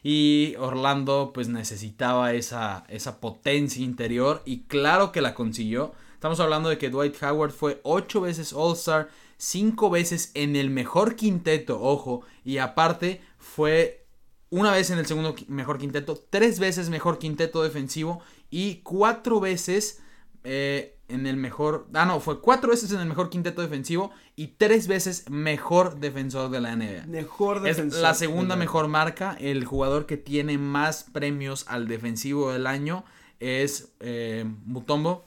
Y 0.02 0.54
Orlando 0.58 1.32
pues 1.34 1.48
necesitaba 1.48 2.32
esa, 2.32 2.84
esa 2.88 3.20
potencia 3.20 3.84
interior 3.84 4.42
y 4.44 4.62
claro 4.62 5.12
que 5.12 5.20
la 5.20 5.34
consiguió. 5.34 5.92
Estamos 6.14 6.40
hablando 6.40 6.68
de 6.68 6.78
que 6.78 6.90
Dwight 6.90 7.22
Howard 7.22 7.52
fue 7.52 7.80
ocho 7.82 8.20
veces 8.20 8.52
All-Star, 8.52 9.08
cinco 9.36 9.90
veces 9.90 10.30
en 10.34 10.54
el 10.54 10.70
mejor 10.70 11.16
quinteto, 11.16 11.80
ojo, 11.82 12.22
y 12.44 12.58
aparte 12.58 13.22
fue 13.38 14.04
una 14.50 14.72
vez 14.72 14.90
en 14.90 14.98
el 14.98 15.06
segundo 15.06 15.34
mejor 15.48 15.78
quinteto, 15.78 16.22
tres 16.28 16.58
veces 16.58 16.90
mejor 16.90 17.18
quinteto 17.18 17.62
defensivo 17.62 18.20
y 18.50 18.76
cuatro 18.82 19.40
veces 19.40 20.02
eh, 20.44 20.96
en 21.08 21.26
el 21.26 21.36
mejor... 21.36 21.88
Ah, 21.94 22.06
no, 22.06 22.20
fue 22.20 22.40
cuatro 22.40 22.70
veces 22.70 22.92
en 22.92 23.00
el 23.00 23.06
mejor 23.06 23.30
quinteto 23.30 23.62
defensivo 23.62 24.10
y 24.36 24.48
tres 24.58 24.88
veces 24.88 25.28
mejor 25.28 26.00
defensor 26.00 26.50
de 26.50 26.60
la 26.60 26.76
NBA. 26.76 27.06
Mejor 27.06 27.60
defensor. 27.60 27.98
Es 27.98 28.02
la 28.02 28.14
segunda 28.14 28.56
mejor 28.56 28.88
marca. 28.88 29.36
El 29.40 29.64
jugador 29.64 30.06
que 30.06 30.16
tiene 30.16 30.58
más 30.58 31.04
premios 31.04 31.66
al 31.68 31.88
defensivo 31.88 32.52
del 32.52 32.66
año 32.66 33.04
es 33.38 33.92
eh, 34.00 34.44
Mutombo. 34.64 35.24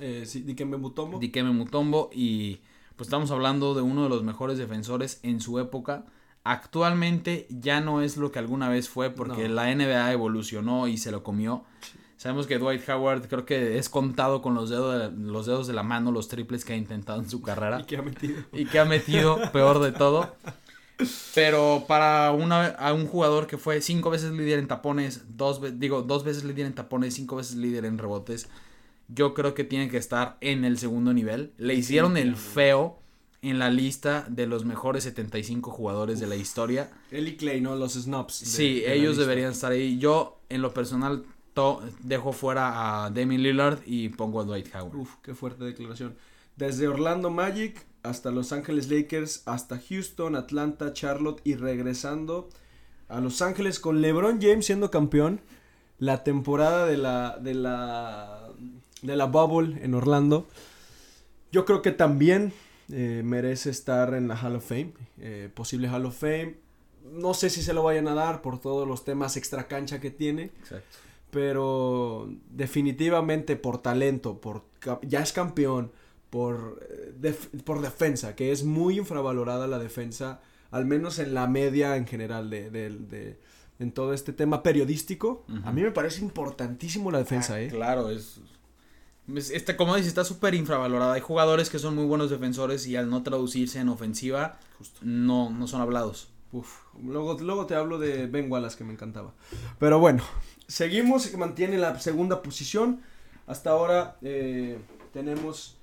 Eh, 0.00 0.24
sí, 0.26 0.42
Dikembe 0.42 0.76
Mutombo. 0.76 1.18
Dikembe 1.18 1.52
Mutombo 1.52 2.10
y 2.12 2.60
pues 2.96 3.08
estamos 3.08 3.30
hablando 3.30 3.74
de 3.74 3.82
uno 3.82 4.04
de 4.04 4.08
los 4.08 4.22
mejores 4.22 4.58
defensores 4.58 5.20
en 5.22 5.40
su 5.40 5.58
época 5.58 6.06
actualmente 6.44 7.46
ya 7.50 7.80
no 7.80 8.02
es 8.02 8.16
lo 8.16 8.32
que 8.32 8.38
alguna 8.38 8.68
vez 8.68 8.88
fue 8.88 9.10
porque 9.10 9.48
la 9.48 9.72
NBA 9.74 10.12
evolucionó 10.12 10.88
y 10.88 10.96
se 10.96 11.10
lo 11.10 11.22
comió. 11.22 11.64
Sabemos 12.22 12.46
que 12.46 12.56
Dwight 12.56 12.88
Howard 12.88 13.26
creo 13.26 13.44
que 13.44 13.78
es 13.78 13.88
contado 13.88 14.42
con 14.42 14.54
los 14.54 14.70
dedos, 14.70 14.96
de, 14.96 15.22
los 15.24 15.46
dedos 15.46 15.66
de 15.66 15.72
la 15.72 15.82
mano 15.82 16.12
los 16.12 16.28
triples 16.28 16.64
que 16.64 16.72
ha 16.72 16.76
intentado 16.76 17.20
en 17.20 17.28
su 17.28 17.42
carrera. 17.42 17.80
Y 17.80 17.84
que 17.84 17.96
ha 17.96 18.02
metido. 18.02 18.44
Y 18.52 18.64
que 18.66 18.78
ha 18.78 18.84
metido, 18.84 19.50
peor 19.52 19.80
de 19.80 19.90
todo. 19.90 20.32
Pero 21.34 21.84
para 21.88 22.30
una, 22.30 22.66
a 22.66 22.92
un 22.92 23.08
jugador 23.08 23.48
que 23.48 23.58
fue 23.58 23.80
cinco 23.80 24.08
veces 24.08 24.30
líder 24.30 24.60
en 24.60 24.68
tapones, 24.68 25.22
dos, 25.36 25.60
digo, 25.80 26.02
dos 26.02 26.22
veces 26.22 26.44
líder 26.44 26.66
en 26.66 26.76
tapones, 26.76 27.14
cinco 27.14 27.34
veces 27.34 27.56
líder 27.56 27.86
en 27.86 27.98
rebotes, 27.98 28.48
yo 29.08 29.34
creo 29.34 29.54
que 29.54 29.64
tiene 29.64 29.88
que 29.90 29.96
estar 29.96 30.36
en 30.40 30.64
el 30.64 30.78
segundo 30.78 31.12
nivel. 31.12 31.50
Le 31.58 31.74
hicieron 31.74 32.16
el 32.16 32.36
feo 32.36 33.00
en 33.42 33.58
la 33.58 33.68
lista 33.68 34.26
de 34.28 34.46
los 34.46 34.64
mejores 34.64 35.02
75 35.02 35.72
jugadores 35.72 36.20
de 36.20 36.28
la 36.28 36.36
historia. 36.36 36.88
Él 37.10 37.26
y 37.26 37.36
Clay, 37.36 37.60
¿no? 37.60 37.74
Los 37.74 37.94
snobs. 37.94 38.32
sí, 38.32 38.84
ellos 38.86 39.16
deberían 39.16 39.50
estar 39.50 39.72
ahí. 39.72 39.98
Yo, 39.98 40.38
en 40.48 40.62
lo 40.62 40.72
personal, 40.72 41.24
dejo 42.02 42.32
fuera 42.32 43.04
a 43.04 43.10
Demi 43.10 43.38
Lillard 43.38 43.80
y 43.86 44.08
pongo 44.10 44.40
a 44.40 44.44
Dwight 44.44 44.74
Howard. 44.74 44.96
Uf, 44.96 45.16
qué 45.22 45.34
fuerte 45.34 45.64
declaración. 45.64 46.16
Desde 46.56 46.88
Orlando 46.88 47.30
Magic 47.30 47.84
hasta 48.02 48.30
Los 48.30 48.52
Ángeles 48.52 48.90
Lakers, 48.90 49.42
hasta 49.46 49.78
Houston, 49.78 50.36
Atlanta, 50.36 50.92
Charlotte 50.92 51.40
y 51.44 51.54
regresando 51.54 52.48
a 53.08 53.20
Los 53.20 53.42
Ángeles 53.42 53.78
con 53.78 54.00
LeBron 54.00 54.40
James 54.40 54.66
siendo 54.66 54.90
campeón. 54.90 55.40
La 55.98 56.24
temporada 56.24 56.86
de 56.86 56.96
la, 56.96 57.38
de 57.38 57.54
la, 57.54 58.48
de 59.02 59.16
la 59.16 59.26
Bubble 59.26 59.84
en 59.84 59.94
Orlando. 59.94 60.48
Yo 61.52 61.64
creo 61.64 61.80
que 61.80 61.92
también 61.92 62.52
eh, 62.90 63.22
merece 63.24 63.70
estar 63.70 64.14
en 64.14 64.26
la 64.26 64.34
Hall 64.36 64.56
of 64.56 64.66
Fame, 64.66 64.92
eh, 65.18 65.48
posible 65.54 65.88
Hall 65.88 66.06
of 66.06 66.18
Fame. 66.18 66.56
No 67.04 67.34
sé 67.34 67.50
si 67.50 67.62
se 67.62 67.72
lo 67.72 67.84
vayan 67.84 68.08
a 68.08 68.14
dar 68.14 68.42
por 68.42 68.60
todos 68.60 68.88
los 68.88 69.04
temas 69.04 69.36
extra 69.36 69.68
cancha 69.68 70.00
que 70.00 70.10
tiene. 70.10 70.50
Pero 71.32 72.28
definitivamente 72.50 73.56
por 73.56 73.78
talento, 73.78 74.40
por 74.40 74.64
ya 75.02 75.20
es 75.20 75.32
campeón, 75.32 75.90
por, 76.30 76.86
eh, 77.22 77.34
por 77.64 77.80
defensa, 77.80 78.36
que 78.36 78.52
es 78.52 78.64
muy 78.64 78.98
infravalorada 78.98 79.66
la 79.66 79.78
defensa, 79.78 80.40
al 80.70 80.84
menos 80.84 81.18
en 81.18 81.32
la 81.32 81.46
media 81.46 81.96
en 81.96 82.06
general 82.06 82.50
de, 82.50 83.38
en 83.78 83.92
todo 83.92 84.12
este 84.12 84.32
tema 84.32 84.62
periodístico. 84.62 85.44
A 85.64 85.72
mí 85.72 85.82
me 85.82 85.90
parece 85.90 86.20
importantísimo 86.20 87.10
la 87.10 87.18
defensa, 87.18 87.56
ah, 87.56 87.68
Claro, 87.70 88.10
es 88.10 88.40
este, 89.28 89.76
como 89.76 89.94
dices, 89.94 90.08
está 90.08 90.24
súper 90.24 90.54
infravalorada. 90.54 91.14
Hay 91.14 91.20
jugadores 91.20 91.70
que 91.70 91.78
son 91.78 91.94
muy 91.94 92.04
buenos 92.04 92.30
defensores 92.30 92.86
y 92.86 92.96
al 92.96 93.08
no 93.08 93.22
traducirse 93.22 93.78
en 93.78 93.88
ofensiva, 93.88 94.58
No, 95.00 95.50
no 95.50 95.66
son 95.66 95.80
hablados. 95.80 96.28
Luego, 97.02 97.38
luego 97.40 97.66
te 97.66 97.74
hablo 97.74 97.98
de 97.98 98.26
Ben 98.26 98.50
Wallace 98.50 98.76
que 98.76 98.84
me 98.84 98.92
encantaba. 98.92 99.32
Pero 99.78 99.98
bueno, 99.98 100.22
seguimos, 100.66 101.22
se 101.22 101.36
mantiene 101.36 101.78
la 101.78 101.98
segunda 101.98 102.42
posición. 102.42 103.00
Hasta 103.46 103.70
ahora 103.70 104.16
eh, 104.22 104.78
tenemos, 105.12 105.78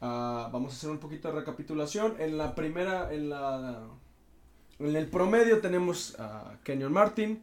ah, 0.00 0.48
vamos 0.52 0.72
a 0.72 0.76
hacer 0.76 0.90
un 0.90 0.98
poquito 0.98 1.28
de 1.28 1.34
recapitulación. 1.40 2.14
En 2.18 2.38
la 2.38 2.54
primera, 2.54 3.12
en 3.12 3.28
la, 3.30 3.86
en 4.78 4.96
el 4.96 5.06
promedio 5.08 5.60
tenemos 5.60 6.16
a 6.18 6.58
Kenyon 6.64 6.92
Martin, 6.92 7.42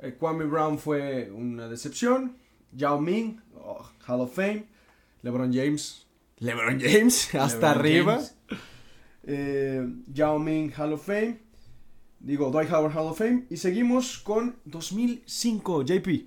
Eh, 0.00 0.14
Kwame 0.16 0.44
Brown 0.44 0.78
fue 0.78 1.28
una 1.32 1.66
decepción. 1.68 2.36
Yao 2.72 3.00
Ming, 3.00 3.40
oh, 3.56 3.84
Hall 4.06 4.20
of 4.20 4.32
Fame. 4.34 4.66
LeBron 5.22 5.52
James. 5.52 6.06
LeBron 6.38 6.78
James, 6.80 7.34
hasta 7.34 7.74
LeBron 7.74 7.78
arriba. 7.80 8.14
James. 8.14 8.34
Eh, 9.24 9.86
Yao 10.12 10.38
Ming, 10.38 10.72
Hall 10.76 10.92
of 10.92 11.04
Fame. 11.04 11.40
Digo, 12.20 12.50
Dwight 12.50 12.70
Howard, 12.70 12.96
Hall 12.96 13.06
of 13.06 13.18
Fame. 13.18 13.46
Y 13.48 13.56
seguimos 13.58 14.18
con 14.18 14.56
2005, 14.64 15.84
JP. 15.84 16.26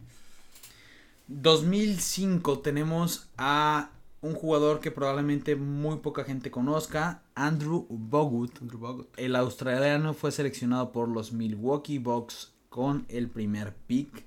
2005 1.27 2.59
tenemos 2.59 3.29
a 3.37 3.91
un 4.21 4.35
jugador 4.35 4.79
que 4.79 4.91
probablemente 4.91 5.55
muy 5.55 5.97
poca 5.97 6.23
gente 6.23 6.51
conozca, 6.51 7.23
Andrew 7.35 7.87
Bogut. 7.89 8.61
Andrew 8.61 8.79
Bogut. 8.79 9.07
El 9.17 9.35
australiano 9.35 10.13
fue 10.13 10.31
seleccionado 10.31 10.91
por 10.91 11.09
los 11.09 11.33
Milwaukee 11.33 11.97
Bucks 11.97 12.53
con 12.69 13.05
el 13.09 13.29
primer 13.29 13.75
pick. 13.75 14.25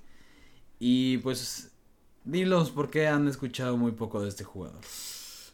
Y 0.78 1.18
pues, 1.18 1.72
dilos 2.24 2.70
por 2.70 2.90
qué 2.90 3.06
han 3.06 3.28
escuchado 3.28 3.76
muy 3.76 3.92
poco 3.92 4.20
de 4.20 4.28
este 4.28 4.44
jugador. 4.44 4.80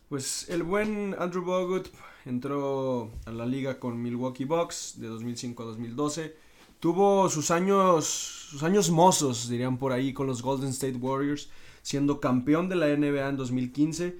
Pues 0.09 0.49
el 0.49 0.63
buen 0.65 1.15
Andrew 1.19 1.45
Bogut 1.45 1.89
entró 2.27 3.11
a 3.27 3.31
la 3.31 3.47
liga 3.47 3.79
con 3.79 4.01
Milwaukee 4.03 4.45
Bucks 4.45 4.95
de 4.99 5.09
2005 5.09 5.63
a 5.63 5.67
2012. 5.67 6.37
Tuvo 6.81 7.29
sus 7.29 7.51
años, 7.51 8.07
sus 8.07 8.63
años 8.63 8.91
mozos, 8.91 9.49
dirían 9.49 9.77
por 9.79 9.93
ahí, 9.93 10.13
con 10.13 10.27
los 10.27 10.43
Golden 10.43 10.71
State 10.71 10.97
Warriors, 10.97 11.51
siendo 11.83 12.21
campeón 12.21 12.69
de 12.69 12.77
la 12.77 12.87
NBA 12.97 13.29
en 13.29 13.37
2015. 13.37 14.19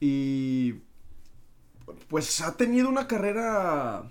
Y 0.00 0.74
pues 2.08 2.40
ha 2.40 2.56
tenido 2.56 2.88
una 2.88 3.06
carrera 3.06 4.10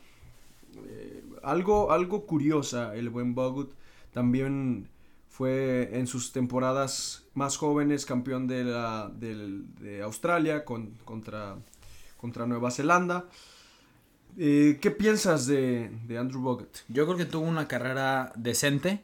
eh, 0.88 1.24
algo, 1.44 1.92
algo 1.92 2.26
curiosa 2.26 2.96
el 2.96 3.10
buen 3.10 3.36
Bogut. 3.36 3.72
También 4.14 4.90
fue 5.30 5.90
en 5.94 6.08
sus 6.08 6.32
temporadas 6.32 7.24
más 7.34 7.58
jóvenes 7.58 8.06
campeón 8.06 8.48
de, 8.48 8.64
la, 8.66 9.10
de 9.14 10.02
Australia 10.04 10.66
con- 10.66 10.96
contra, 11.06 11.56
contra 12.20 12.46
Nueva 12.46 12.72
Zelanda. 12.72 13.26
Eh, 14.38 14.78
¿Qué 14.82 14.92
piensas 14.92 15.48
de, 15.48 15.90
de 16.08 16.18
Andrew 16.18 16.42
Bogut? 16.42 16.78
Yo 16.88 17.06
creo 17.06 17.18
que 17.18 17.26
tuvo 17.26 17.48
una 17.48 17.68
carrera 17.68 18.32
decente. 18.36 19.02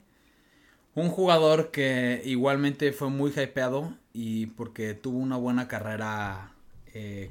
Un 0.93 1.09
jugador 1.09 1.71
que 1.71 2.21
igualmente 2.25 2.93
fue 2.93 3.09
muy 3.09 3.31
hypeado 3.31 3.93
y 4.13 4.45
porque 4.47 4.93
tuvo 4.93 5.17
una 5.17 5.35
buena 5.35 5.67
carrera 5.67 6.53
eh, 6.93 7.29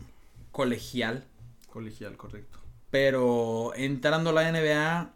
colegial. 0.53 1.25
Colegial, 1.71 2.17
correcto. 2.17 2.59
Pero 2.91 3.73
entrando 3.75 4.31
a 4.31 4.33
la 4.35 4.53
NBA 4.53 5.11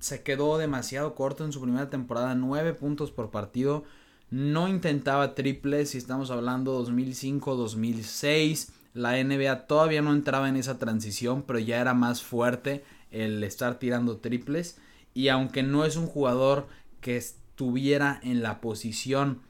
se 0.00 0.22
quedó 0.24 0.58
demasiado 0.58 1.14
corto 1.14 1.44
en 1.44 1.52
su 1.52 1.60
primera 1.60 1.88
temporada, 1.88 2.34
9 2.34 2.74
puntos 2.74 3.12
por 3.12 3.30
partido. 3.30 3.84
No 4.30 4.66
intentaba 4.66 5.34
triples, 5.36 5.90
si 5.90 5.98
estamos 5.98 6.30
hablando 6.32 6.84
2005-2006. 6.84 8.70
La 8.94 9.22
NBA 9.22 9.66
todavía 9.66 10.02
no 10.02 10.12
entraba 10.12 10.48
en 10.48 10.56
esa 10.56 10.78
transición, 10.78 11.42
pero 11.42 11.58
ya 11.58 11.80
era 11.80 11.94
más 11.94 12.22
fuerte 12.22 12.84
el 13.10 13.42
estar 13.44 13.78
tirando 13.78 14.18
triples. 14.18 14.78
Y 15.14 15.28
aunque 15.28 15.62
no 15.62 15.84
es 15.84 15.96
un 15.96 16.06
jugador 16.06 16.66
que 17.00 17.16
estuviera 17.16 18.20
en 18.22 18.42
la 18.42 18.60
posición 18.60 19.42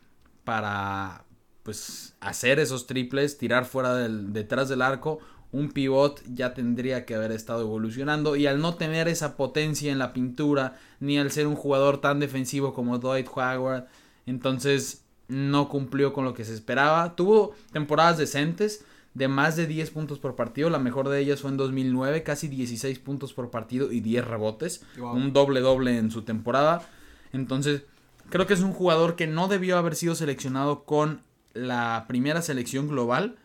para 0.45 1.25
pues 1.63 2.15
hacer 2.21 2.59
esos 2.59 2.87
triples, 2.87 3.39
tirar 3.39 3.65
fuera 3.65 3.95
del 3.95 4.33
detrás 4.33 4.69
del 4.69 4.83
arco, 4.83 5.21
un 5.53 5.71
pivot 5.71 6.23
ya 6.35 6.55
tendría 6.55 7.05
que 7.05 7.15
haber 7.15 7.31
estado 7.31 7.61
evolucionando 7.61 8.37
y 8.37 8.47
al 8.47 8.61
no 8.61 8.75
tener 8.75 9.07
esa 9.07 9.37
potencia 9.37 9.93
en 9.93 9.99
la 9.99 10.13
pintura 10.13 10.79
ni 10.99 11.19
al 11.19 11.31
ser 11.31 11.47
un 11.47 11.57
jugador 11.57 12.01
tan 12.01 12.21
defensivo 12.21 12.73
como 12.73 12.99
Dwight 12.99 13.29
Howard, 13.29 13.87
entonces 14.27 15.05
no 15.29 15.69
cumplió 15.69 16.13
con 16.13 16.25
lo 16.25 16.35
que 16.35 16.45
se 16.45 16.55
esperaba. 16.55 17.15
Tuvo 17.17 17.55
temporadas 17.73 18.19
decentes 18.19 18.85
de 19.15 19.29
más 19.29 19.57
de 19.57 19.67
10 19.67 19.91
puntos 19.91 20.19
por 20.19 20.35
partido, 20.37 20.71
la 20.71 20.79
mejor 20.79 21.09
de 21.09 21.21
ellas 21.21 21.41
fue 21.43 21.51
en 21.51 21.57
2009, 21.59 22.23
casi 22.23 22.49
16 22.49 22.99
puntos 23.01 23.35
por 23.35 23.51
partido 23.51 23.93
y 23.93 24.01
10 24.01 24.25
rebotes, 24.27 24.85
Wow. 24.99 25.15
un 25.15 25.33
doble 25.33 25.61
doble 25.61 25.99
en 25.99 26.11
su 26.11 26.23
temporada. 26.23 26.89
Entonces, 27.33 27.83
creo 28.31 28.47
que 28.47 28.55
es 28.55 28.61
un 28.61 28.73
jugador 28.73 29.15
que 29.17 29.27
no 29.27 29.49
debió 29.49 29.77
haber 29.79 29.95
sido 29.97 30.15
seleccionado 30.15 30.85
con 30.85 31.21
la 31.55 32.07
primera 32.09 32.41
selección 32.43 32.89
global, 32.89 33.37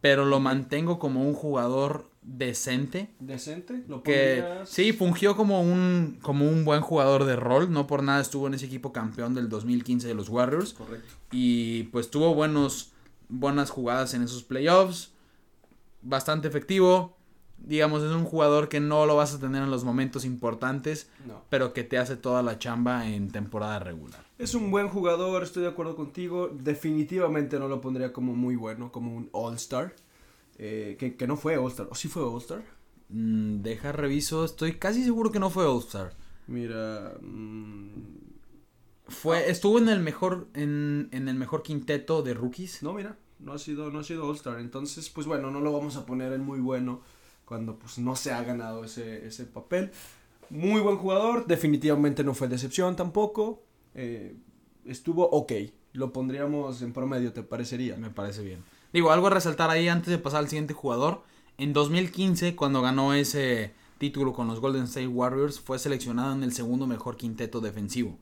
pero 0.00 0.24
lo 0.24 0.40
mantengo 0.40 0.98
como 0.98 1.26
un 1.26 1.34
jugador 1.34 2.10
decente. 2.22 3.10
¿Decente? 3.20 3.84
¿Lo 3.86 4.02
Que 4.02 4.42
sí, 4.64 4.92
fungió 4.92 5.36
como 5.36 5.60
un, 5.62 6.18
como 6.22 6.48
un 6.48 6.64
buen 6.64 6.80
jugador 6.80 7.24
de 7.24 7.36
rol. 7.36 7.70
No 7.70 7.86
por 7.86 8.02
nada 8.02 8.20
estuvo 8.22 8.46
en 8.46 8.54
ese 8.54 8.64
equipo 8.66 8.92
campeón 8.92 9.34
del 9.34 9.48
2015 9.50 10.08
de 10.08 10.14
los 10.14 10.28
Warriors. 10.30 10.72
Correcto. 10.72 11.06
Y 11.32 11.84
pues 11.84 12.10
tuvo 12.10 12.34
buenos, 12.34 12.92
buenas 13.28 13.70
jugadas 13.70 14.14
en 14.14 14.22
esos 14.22 14.42
playoffs. 14.42 15.12
Bastante 16.02 16.48
efectivo. 16.48 17.16
Digamos, 17.56 18.02
es 18.02 18.10
un 18.12 18.24
jugador 18.24 18.68
que 18.68 18.80
no 18.80 19.06
lo 19.06 19.16
vas 19.16 19.32
a 19.32 19.38
tener 19.40 19.62
en 19.62 19.70
los 19.70 19.84
momentos 19.84 20.24
importantes, 20.24 21.08
No. 21.26 21.40
pero 21.48 21.72
que 21.72 21.82
te 21.84 21.96
hace 21.98 22.16
toda 22.16 22.42
la 22.42 22.58
chamba 22.58 23.08
en 23.08 23.30
temporada 23.30 23.78
regular. 23.78 24.20
Es 24.38 24.54
un 24.54 24.70
buen 24.70 24.88
jugador, 24.88 25.42
estoy 25.44 25.62
de 25.62 25.68
acuerdo 25.70 25.96
contigo. 25.96 26.50
Definitivamente 26.52 27.58
no 27.58 27.68
lo 27.68 27.80
pondría 27.80 28.12
como 28.12 28.34
muy 28.34 28.56
bueno, 28.56 28.92
como 28.92 29.16
un 29.16 29.30
All-Star. 29.32 29.94
Eh, 30.58 30.96
que, 30.98 31.16
que 31.16 31.26
no 31.26 31.36
fue 31.36 31.56
All-Star. 31.56 31.88
¿O 31.90 31.94
sí 31.94 32.08
fue 32.08 32.22
All-Star? 32.22 32.62
Mm, 33.08 33.62
deja 33.62 33.92
reviso, 33.92 34.44
estoy 34.44 34.74
casi 34.74 35.02
seguro 35.04 35.30
que 35.32 35.38
no 35.38 35.48
fue 35.48 35.64
All-Star. 35.64 36.12
Mira. 36.46 37.14
mm, 37.22 37.92
Fue, 39.08 39.50
estuvo 39.50 39.78
en 39.78 39.88
el 39.88 40.00
mejor, 40.00 40.48
en, 40.54 41.08
en 41.12 41.28
el 41.28 41.36
mejor 41.36 41.62
quinteto 41.62 42.22
de 42.22 42.34
rookies. 42.34 42.82
no, 42.82 42.94
mira. 42.94 43.16
No 43.38 43.52
ha 43.52 43.58
sido, 43.58 43.90
no 43.90 43.98
ha 43.98 44.04
sido 44.04 44.26
All-Star. 44.26 44.58
Entonces, 44.58 45.10
pues 45.10 45.26
bueno, 45.26 45.50
no 45.50 45.60
lo 45.60 45.72
vamos 45.72 45.96
a 45.96 46.06
poner 46.06 46.32
en 46.32 46.42
muy 46.42 46.60
bueno 46.60 47.02
cuando 47.44 47.76
pues 47.78 47.98
no 47.98 48.16
se 48.16 48.32
ha 48.32 48.42
ganado 48.42 48.84
ese, 48.84 49.26
ese 49.26 49.44
papel. 49.44 49.90
Muy 50.50 50.80
buen 50.80 50.96
jugador. 50.96 51.46
Definitivamente 51.46 52.24
no 52.24 52.34
fue 52.34 52.48
decepción 52.48 52.96
tampoco. 52.96 53.62
Eh, 53.94 54.34
estuvo 54.86 55.28
ok. 55.28 55.52
Lo 55.92 56.12
pondríamos 56.12 56.82
en 56.82 56.92
promedio, 56.92 57.32
¿te 57.32 57.42
parecería? 57.42 57.96
Me 57.96 58.10
parece 58.10 58.42
bien. 58.42 58.62
Digo, 58.92 59.10
algo 59.10 59.26
a 59.26 59.30
resaltar 59.30 59.70
ahí 59.70 59.88
antes 59.88 60.10
de 60.10 60.18
pasar 60.18 60.40
al 60.40 60.48
siguiente 60.48 60.74
jugador. 60.74 61.22
En 61.58 61.72
2015, 61.72 62.56
cuando 62.56 62.82
ganó 62.82 63.14
ese 63.14 63.72
título 63.98 64.32
con 64.32 64.48
los 64.48 64.60
Golden 64.60 64.84
State 64.84 65.06
Warriors, 65.06 65.60
fue 65.60 65.78
seleccionado 65.78 66.32
en 66.32 66.42
el 66.42 66.52
segundo 66.52 66.86
mejor 66.86 67.16
quinteto 67.16 67.60
defensivo. 67.60 68.18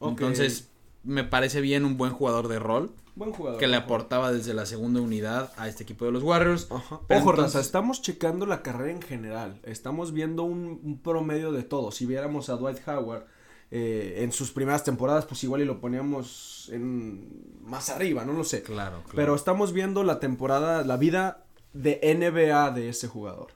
Entonces, 0.00 0.68
me 1.04 1.24
parece 1.24 1.60
bien 1.60 1.84
un 1.84 1.96
buen 1.96 2.12
jugador 2.12 2.48
de 2.48 2.58
rol 2.58 2.92
Buen 3.16 3.32
jugador. 3.32 3.58
que 3.58 3.66
le 3.66 3.76
aportaba 3.76 4.32
desde 4.32 4.54
la 4.54 4.66
segunda 4.66 5.00
unidad 5.00 5.52
a 5.56 5.68
este 5.68 5.82
equipo 5.82 6.04
de 6.06 6.12
los 6.12 6.22
Warriors. 6.22 6.68
Ajá. 6.70 7.00
Pero 7.06 7.20
Ojo, 7.20 7.30
entonces- 7.30 7.54
Raza, 7.54 7.60
estamos 7.66 8.00
checando 8.02 8.46
la 8.46 8.62
carrera 8.62 8.92
en 8.92 9.02
general. 9.02 9.60
Estamos 9.64 10.12
viendo 10.12 10.42
un, 10.44 10.80
un 10.82 10.98
promedio 11.02 11.52
de 11.52 11.62
todo. 11.62 11.90
Si 11.90 12.06
viéramos 12.06 12.48
a 12.48 12.56
Dwight 12.56 12.78
Howard 12.88 13.26
eh, 13.70 14.20
en 14.22 14.32
sus 14.32 14.50
primeras 14.52 14.84
temporadas, 14.84 15.26
pues 15.26 15.44
igual 15.44 15.60
y 15.60 15.64
lo 15.64 15.80
poníamos 15.80 16.68
en 16.72 17.58
más 17.62 17.88
arriba, 17.90 18.24
no 18.24 18.32
lo 18.32 18.42
sé. 18.44 18.62
Claro, 18.62 18.96
claro. 19.02 19.16
Pero 19.16 19.34
estamos 19.34 19.72
viendo 19.72 20.02
la 20.02 20.18
temporada, 20.18 20.82
la 20.84 20.96
vida 20.96 21.44
de 21.72 22.00
NBA 22.02 22.70
de 22.72 22.88
ese 22.88 23.06
jugador. 23.06 23.48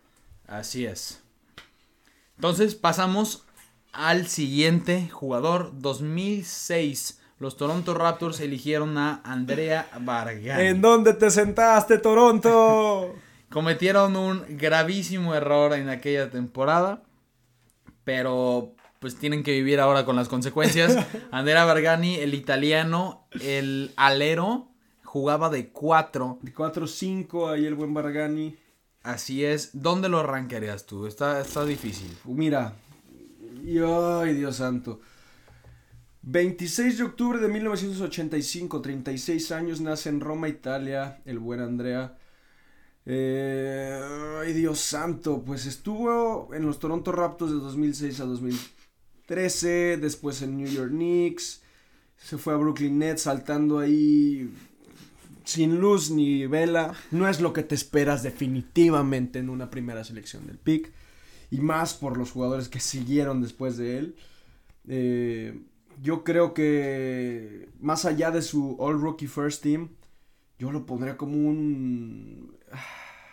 Así 0.47 0.85
es. 0.87 1.21
Entonces 2.37 2.75
pasamos 2.75 3.45
al 3.95 4.27
siguiente 4.27 5.09
jugador. 5.09 5.73
2006. 5.75 7.21
Los 7.39 7.57
Toronto 7.57 7.95
Raptors 7.95 8.41
eligieron 8.41 8.97
a 8.99 9.21
Andrea 9.25 9.89
Bargani. 10.01 10.63
¿En 10.63 10.81
dónde 10.81 11.15
te 11.15 11.31
sentaste, 11.31 11.99
Toronto? 11.99 13.15
Cometieron 13.51 14.17
un 14.17 14.45
gravísimo 14.51 15.35
error 15.35 15.75
en 15.75 15.89
aquella 15.89 16.31
temporada. 16.31 17.03
Pero 18.05 18.75
pues 18.99 19.17
tienen 19.17 19.43
que 19.43 19.53
vivir 19.53 19.81
ahora 19.81 20.05
con 20.05 20.17
las 20.17 20.29
consecuencias. 20.29 20.97
Andrea 21.31 21.65
Bargani, 21.65 22.17
el 22.17 22.35
italiano, 22.35 23.27
el 23.41 23.93
alero, 23.97 24.69
jugaba 25.03 25.51
de 25.51 25.69
4. 25.69 26.39
De 26.43 26.55
4-5, 26.55 27.53
ahí 27.53 27.67
el 27.67 27.75
buen 27.75 27.93
Bargani. 27.95 28.57
Así 29.03 29.45
es. 29.45 29.71
¿Dónde 29.75 30.09
lo 30.09 30.21
arrancarías 30.21 30.87
tú? 30.87 31.07
Está, 31.07 31.41
está 31.41 31.67
difícil. 31.67 32.17
Mira, 32.25 32.73
y 33.65 33.79
ay 33.79 34.35
Dios 34.35 34.57
santo. 34.57 35.01
26 36.23 36.99
de 36.99 37.05
octubre 37.05 37.39
de 37.39 37.49
1985, 37.49 38.81
36 38.81 39.53
años, 39.53 39.81
nace 39.81 40.09
en 40.09 40.21
Roma, 40.21 40.49
Italia, 40.49 41.21
el 41.25 41.39
buen 41.39 41.61
Andrea. 41.61 42.17
Eh, 43.07 44.01
ay 44.41 44.53
Dios 44.53 44.81
santo, 44.81 45.43
pues 45.45 45.67
estuvo 45.67 46.55
en 46.55 46.65
los 46.65 46.79
Toronto 46.79 47.13
Raptors 47.13 47.53
de 47.53 47.59
2006 47.59 48.21
a 48.21 48.25
2013, 48.25 49.99
después 49.99 50.41
en 50.43 50.57
New 50.57 50.69
York 50.69 50.91
Knicks, 50.91 51.63
se 52.17 52.39
fue 52.39 52.55
a 52.55 52.57
Brooklyn 52.57 52.99
Nets 52.99 53.23
saltando 53.23 53.79
ahí 53.79 54.51
sin 55.45 55.79
luz 55.79 56.11
ni 56.11 56.47
vela. 56.47 56.95
No 57.11 57.29
es 57.29 57.41
lo 57.41 57.53
que 57.53 57.63
te 57.63 57.75
esperas 57.75 58.23
definitivamente 58.23 59.39
en 59.39 59.51
una 59.51 59.71
primera 59.71 60.05
selección 60.05 60.47
del 60.47 60.57
pick 60.57 60.91
y 61.51 61.61
más 61.61 61.95
por 61.95 62.17
los 62.17 62.31
jugadores 62.31 62.69
que 62.69 62.81
siguieron 62.81 63.43
después 63.43 63.77
de 63.77 63.99
él. 63.99 64.17
Eh, 64.89 65.63
yo 66.03 66.25
creo 66.25 66.55
que 66.55 67.69
más 67.81 68.05
allá 68.05 68.31
de 68.31 68.43
su 68.43 68.77
All 68.79 69.01
Rookie 69.01 69.27
First 69.27 69.63
Team, 69.63 69.91
yo 70.59 70.73
lo 70.73 70.87
pondría 70.87 71.17
como 71.17 71.37
un 71.37 72.57
ah, 72.73 72.83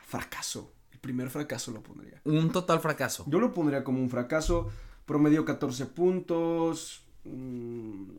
fracaso. 0.06 0.74
El 0.92 1.00
primer 1.00 1.30
fracaso 1.30 1.72
lo 1.72 1.82
pondría. 1.82 2.22
Un 2.26 2.52
total 2.52 2.80
fracaso. 2.80 3.26
Yo 3.28 3.40
lo 3.40 3.54
pondría 3.54 3.84
como 3.84 4.00
un 4.00 4.10
fracaso. 4.10 4.70
Promedio 5.06 5.46
14 5.46 5.88
puntos. 5.88 7.04
Mm, 7.24 8.12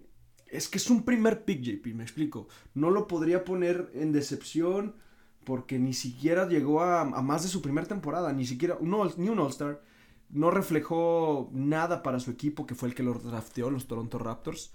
es 0.46 0.68
que 0.68 0.78
es 0.78 0.90
un 0.90 1.04
primer 1.04 1.44
pick, 1.44 1.62
JP, 1.62 1.94
me 1.94 2.02
explico. 2.02 2.48
No 2.74 2.90
lo 2.90 3.06
podría 3.06 3.44
poner 3.44 3.90
en 3.94 4.12
decepción 4.12 4.96
porque 5.44 5.78
ni 5.78 5.92
siquiera 5.92 6.48
llegó 6.48 6.82
a, 6.82 7.04
más 7.04 7.42
de 7.42 7.48
su 7.48 7.62
primera 7.62 7.86
temporada, 7.86 8.32
ni 8.32 8.46
siquiera 8.46 8.76
un 8.80 9.12
ni 9.16 9.28
un 9.28 9.38
All-Star. 9.38 9.82
No 10.30 10.50
reflejó 10.50 11.50
nada 11.52 12.02
para 12.02 12.20
su 12.20 12.30
equipo, 12.30 12.66
que 12.66 12.74
fue 12.74 12.88
el 12.88 12.94
que 12.94 13.02
lo 13.02 13.14
drafteó, 13.14 13.70
los 13.70 13.86
Toronto 13.86 14.18
Raptors. 14.18 14.72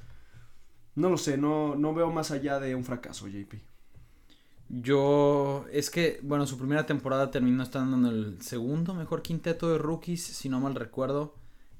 No 0.96 1.10
lo 1.10 1.18
sé, 1.18 1.38
no, 1.38 1.76
no 1.76 1.94
veo 1.94 2.12
más 2.12 2.32
allá 2.32 2.60
de 2.60 2.76
un 2.76 2.84
fracaso, 2.84 3.28
JP. 3.28 3.56
Yo, 4.70 5.66
es 5.72 5.90
que, 5.90 6.20
bueno, 6.24 6.46
su 6.46 6.58
primera 6.58 6.86
temporada 6.86 7.32
terminó 7.32 7.64
estando 7.64 7.96
en 7.98 8.06
el 8.06 8.42
segundo 8.42 8.94
mejor 8.94 9.22
quinteto 9.22 9.70
de 9.72 9.78
rookies, 9.78 10.24
si 10.24 10.50
no 10.50 10.60
mal 10.60 10.76
recuerdo. 10.76 11.36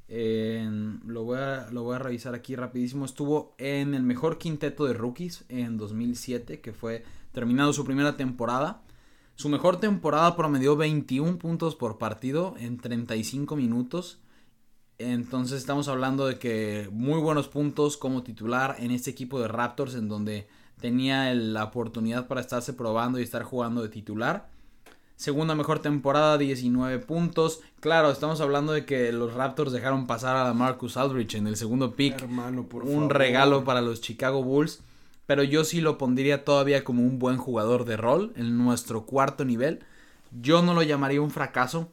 lo, 0.08 1.24
voy 1.24 1.38
a, 1.38 1.70
lo 1.72 1.84
voy 1.84 1.96
a 1.96 2.00
revisar 2.00 2.34
aquí 2.34 2.56
rapidísimo. 2.56 3.06
Estuvo 3.06 3.56
en 3.58 3.94
el 3.94 4.04
mejor 4.04 4.38
quinteto 4.38 4.86
de 4.86 4.94
rookies 4.94 5.44
en 5.50 5.78
2007, 5.78 6.62
que 6.62 6.72
fue 6.72 7.04
terminado 7.38 7.72
su 7.72 7.86
primera 7.86 8.18
temporada. 8.18 8.82
Su 9.36 9.48
mejor 9.48 9.80
temporada 9.80 10.36
promedió 10.36 10.76
21 10.76 11.38
puntos 11.38 11.76
por 11.76 12.00
partido 12.00 12.56
en 12.58 12.80
35 12.80 13.56
minutos. 13.56 14.18
Entonces 14.98 15.60
estamos 15.60 15.88
hablando 15.88 16.26
de 16.26 16.40
que 16.40 16.90
muy 16.92 17.20
buenos 17.22 17.48
puntos 17.48 17.96
como 17.96 18.24
titular 18.24 18.78
en 18.80 18.90
este 18.90 19.12
equipo 19.12 19.40
de 19.40 19.48
Raptors 19.48 19.94
en 19.94 20.10
donde 20.10 20.48
tenía 20.82 21.32
la 21.36 21.66
oportunidad 21.66 22.26
para 22.28 22.42
estarse 22.42 22.74
probando 22.74 23.20
y 23.20 23.22
estar 23.22 23.44
jugando 23.44 23.84
de 23.84 23.90
titular. 23.90 24.50
Segunda 25.16 25.54
mejor 25.54 25.78
temporada, 25.78 26.40
19 26.40 26.98
puntos. 27.06 27.62
Claro, 27.80 28.10
estamos 28.10 28.42
hablando 28.42 28.74
de 28.74 28.84
que 28.84 29.12
los 29.12 29.36
Raptors 29.36 29.72
dejaron 29.72 30.08
pasar 30.08 30.38
a 30.38 30.52
Marcus 30.56 30.98
Aldrich 30.98 31.36
en 31.36 31.46
el 31.46 31.56
segundo 31.56 31.94
pick. 31.94 32.20
Hermano, 32.20 32.64
por 32.64 32.82
un 32.82 33.12
regalo 33.12 33.64
para 33.64 33.82
los 33.82 34.02
Chicago 34.02 34.42
Bulls. 34.42 34.82
Pero 35.28 35.44
yo 35.44 35.64
sí 35.64 35.82
lo 35.82 35.98
pondría 36.00 36.44
todavía 36.44 36.84
como 36.84 37.04
un 37.04 37.20
buen 37.20 37.38
jugador 37.38 37.86
de 37.86 37.98
rol 37.98 38.34
en 38.36 38.58
nuestro 38.58 39.06
cuarto 39.06 39.46
nivel. 39.46 39.84
Yo 40.32 40.64
no 40.64 40.74
lo 40.74 40.82
llamaría 40.82 41.22
un 41.22 41.32
fracaso 41.32 41.92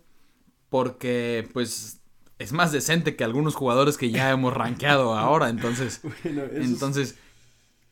porque 0.71 1.49
pues 1.53 2.01
es 2.39 2.53
más 2.53 2.73
decente 2.73 3.17
que 3.17 3.25
algunos 3.25 3.55
jugadores 3.55 3.97
que 3.99 4.11
ya 4.11 4.31
hemos 4.31 4.55
rankeado 4.55 5.15
ahora. 5.19 5.49
Entonces, 5.49 6.01
entonces 6.25 7.17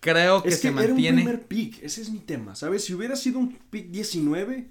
creo 0.00 0.42
que 0.42 0.52
se 0.52 0.70
mantiene. 0.70 1.22
Era 1.22 1.30
un 1.30 1.36
primer 1.38 1.46
pick, 1.46 1.82
ese 1.82 2.02
es 2.02 2.10
mi 2.10 2.20
tema, 2.20 2.54
¿sabes? 2.54 2.84
Si 2.84 2.94
hubiera 2.94 3.16
sido 3.16 3.38
un 3.38 3.56
pick 3.70 3.90
19, 3.90 4.70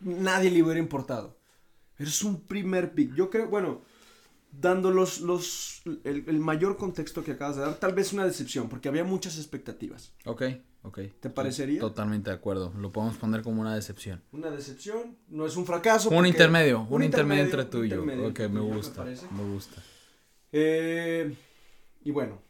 nadie 0.00 0.50
le 0.50 0.62
hubiera 0.62 0.80
importado. 0.80 1.38
Pero 1.96 2.08
es 2.08 2.22
un 2.22 2.42
primer 2.42 2.92
pick. 2.92 3.14
Yo 3.14 3.30
creo, 3.30 3.48
bueno, 3.48 3.82
dando 4.52 4.90
los, 4.90 5.20
los, 5.20 5.82
el, 6.04 6.38
mayor 6.40 6.76
contexto 6.76 7.24
que 7.24 7.32
acabas 7.32 7.56
de 7.56 7.62
dar, 7.62 7.74
tal 7.74 7.94
vez 7.94 8.12
una 8.12 8.24
decepción, 8.24 8.68
porque 8.68 8.88
había 8.88 9.04
muchas 9.04 9.38
expectativas. 9.38 10.12
Ok, 10.24 10.42
ok. 10.82 10.98
¿Te 11.20 11.30
parecería? 11.30 11.80
Totalmente 11.80 12.30
de 12.30 12.36
acuerdo. 12.36 12.72
Lo 12.78 12.92
podemos 12.92 13.16
poner 13.16 13.42
como 13.42 13.60
una 13.60 13.74
decepción. 13.74 14.22
Una 14.32 14.50
decepción, 14.50 15.16
no 15.28 15.46
es 15.46 15.56
un 15.56 15.66
fracaso. 15.66 16.10
Un 16.10 16.26
intermedio, 16.26 16.86
un, 16.90 17.02
intermedio, 17.02 17.44
entre 17.44 17.64
tú 17.64 17.84
y 17.84 17.90
yo. 17.90 18.02
Ok, 18.02 18.40
me 18.50 18.60
gusta, 18.60 19.04
me, 19.04 19.52
gusta. 19.52 19.82
Eh, 20.52 21.34
y 22.02 22.10
bueno, 22.10 22.40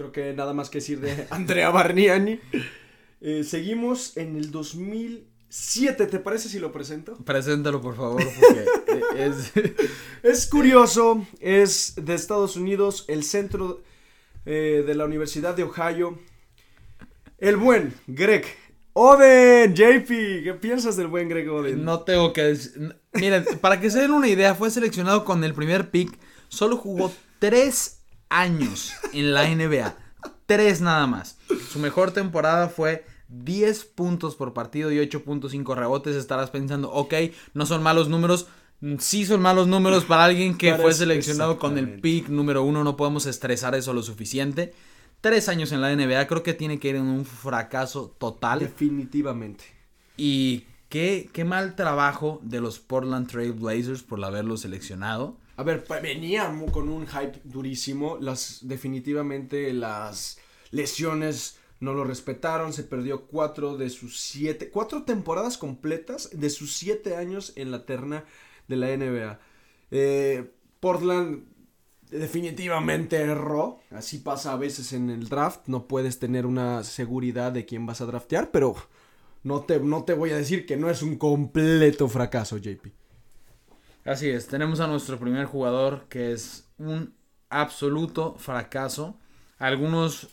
Creo 0.00 0.12
que 0.12 0.32
nada 0.32 0.54
más 0.54 0.70
que 0.70 0.78
decir 0.78 0.98
de 0.98 1.26
Andrea 1.30 1.68
Barniani. 1.68 2.40
Eh, 3.20 3.44
seguimos 3.44 4.16
en 4.16 4.36
el 4.36 4.50
2007, 5.50 6.06
¿te 6.06 6.20
parece 6.20 6.48
si 6.48 6.60
lo 6.60 6.70
presento? 6.70 7.16
Preséntalo, 7.24 7.80
por 7.80 7.96
favor, 7.96 8.22
porque 8.38 8.66
es... 9.16 9.52
es 10.22 10.46
curioso, 10.46 11.26
es 11.40 11.94
de 11.96 12.14
Estados 12.14 12.54
Unidos, 12.54 13.04
el 13.08 13.24
centro 13.24 13.82
eh, 14.46 14.84
de 14.86 14.94
la 14.94 15.04
Universidad 15.04 15.56
de 15.56 15.64
Ohio. 15.64 16.20
El 17.38 17.56
buen 17.56 17.92
Greg 18.06 18.44
Oden, 18.92 19.74
JP, 19.74 20.08
¿qué 20.44 20.56
piensas 20.60 20.96
del 20.96 21.08
buen 21.08 21.28
Greg 21.28 21.50
Oden? 21.50 21.84
No 21.84 22.00
tengo 22.02 22.32
que 22.32 22.44
decir... 22.44 22.96
Miren, 23.14 23.44
para 23.60 23.80
que 23.80 23.90
se 23.90 24.02
den 24.02 24.12
una 24.12 24.28
idea, 24.28 24.54
fue 24.54 24.70
seleccionado 24.70 25.24
con 25.24 25.42
el 25.42 25.52
primer 25.52 25.90
pick, 25.90 26.16
solo 26.48 26.76
jugó 26.76 27.12
tres 27.40 28.02
años 28.28 28.92
en 29.12 29.34
la 29.34 29.48
NBA. 29.48 29.96
Tres 30.46 30.80
nada 30.80 31.08
más. 31.08 31.38
Su 31.72 31.80
mejor 31.80 32.12
temporada 32.12 32.68
fue 32.68 33.04
10 33.30 33.84
puntos 33.86 34.34
por 34.34 34.52
partido 34.52 34.92
y 34.92 34.98
8.5 34.98 35.74
rebotes. 35.74 36.16
Estarás 36.16 36.50
pensando, 36.50 36.90
ok, 36.90 37.14
no 37.54 37.66
son 37.66 37.82
malos 37.82 38.08
números. 38.08 38.48
Sí 38.98 39.26
son 39.26 39.42
malos 39.42 39.68
números 39.68 40.04
para 40.04 40.24
alguien 40.24 40.56
que 40.56 40.74
fue 40.74 40.94
seleccionado 40.94 41.58
con 41.58 41.78
el 41.78 42.00
pick 42.00 42.28
número 42.28 42.62
uno. 42.64 42.82
No 42.82 42.96
podemos 42.96 43.26
estresar 43.26 43.74
eso 43.74 43.92
lo 43.92 44.02
suficiente. 44.02 44.72
Tres 45.20 45.48
años 45.50 45.70
en 45.72 45.82
la 45.82 45.94
NBA 45.94 46.26
creo 46.26 46.42
que 46.42 46.54
tiene 46.54 46.78
que 46.78 46.88
ir 46.88 46.96
en 46.96 47.06
un 47.06 47.26
fracaso 47.26 48.16
total. 48.18 48.60
Definitivamente. 48.60 49.64
Y 50.16 50.64
qué, 50.88 51.28
qué 51.32 51.44
mal 51.44 51.76
trabajo 51.76 52.40
de 52.42 52.60
los 52.60 52.78
Portland 52.78 53.28
Trail 53.28 53.52
Blazers 53.52 54.02
por 54.02 54.24
haberlo 54.24 54.56
seleccionado. 54.56 55.36
A 55.56 55.62
ver, 55.62 55.84
venía 56.02 56.50
con 56.72 56.88
un 56.88 57.06
hype 57.06 57.38
durísimo. 57.44 58.16
Las, 58.18 58.60
definitivamente 58.62 59.74
las 59.74 60.38
lesiones 60.70 61.59
no 61.80 61.94
lo 61.94 62.04
respetaron. 62.04 62.72
Se 62.72 62.84
perdió 62.84 63.26
cuatro 63.26 63.76
de 63.76 63.90
sus 63.90 64.20
siete, 64.20 64.70
cuatro 64.70 65.02
temporadas 65.02 65.58
completas 65.58 66.30
de 66.32 66.50
sus 66.50 66.74
siete 66.74 67.16
años 67.16 67.52
en 67.56 67.70
la 67.70 67.84
terna 67.84 68.24
de 68.68 68.76
la 68.76 68.96
NBA. 68.96 69.40
Eh, 69.90 70.54
Portland 70.78 71.44
definitivamente 72.10 73.16
erró. 73.16 73.80
Así 73.90 74.18
pasa 74.18 74.52
a 74.52 74.56
veces 74.56 74.92
en 74.92 75.10
el 75.10 75.28
draft. 75.28 75.66
No 75.66 75.88
puedes 75.88 76.18
tener 76.18 76.46
una 76.46 76.84
seguridad 76.84 77.52
de 77.52 77.66
quién 77.66 77.86
vas 77.86 78.00
a 78.00 78.06
draftear, 78.06 78.50
pero 78.50 78.76
no 79.42 79.62
te, 79.62 79.80
no 79.80 80.04
te 80.04 80.14
voy 80.14 80.30
a 80.30 80.36
decir 80.36 80.66
que 80.66 80.76
no 80.76 80.90
es 80.90 81.02
un 81.02 81.16
completo 81.16 82.08
fracaso, 82.08 82.58
JP. 82.58 82.86
Así 84.04 84.28
es, 84.30 84.46
tenemos 84.46 84.80
a 84.80 84.86
nuestro 84.86 85.18
primer 85.18 85.44
jugador 85.44 86.06
que 86.08 86.32
es 86.32 86.68
un 86.78 87.14
absoluto 87.50 88.34
fracaso. 88.38 89.18
Algunos 89.58 90.28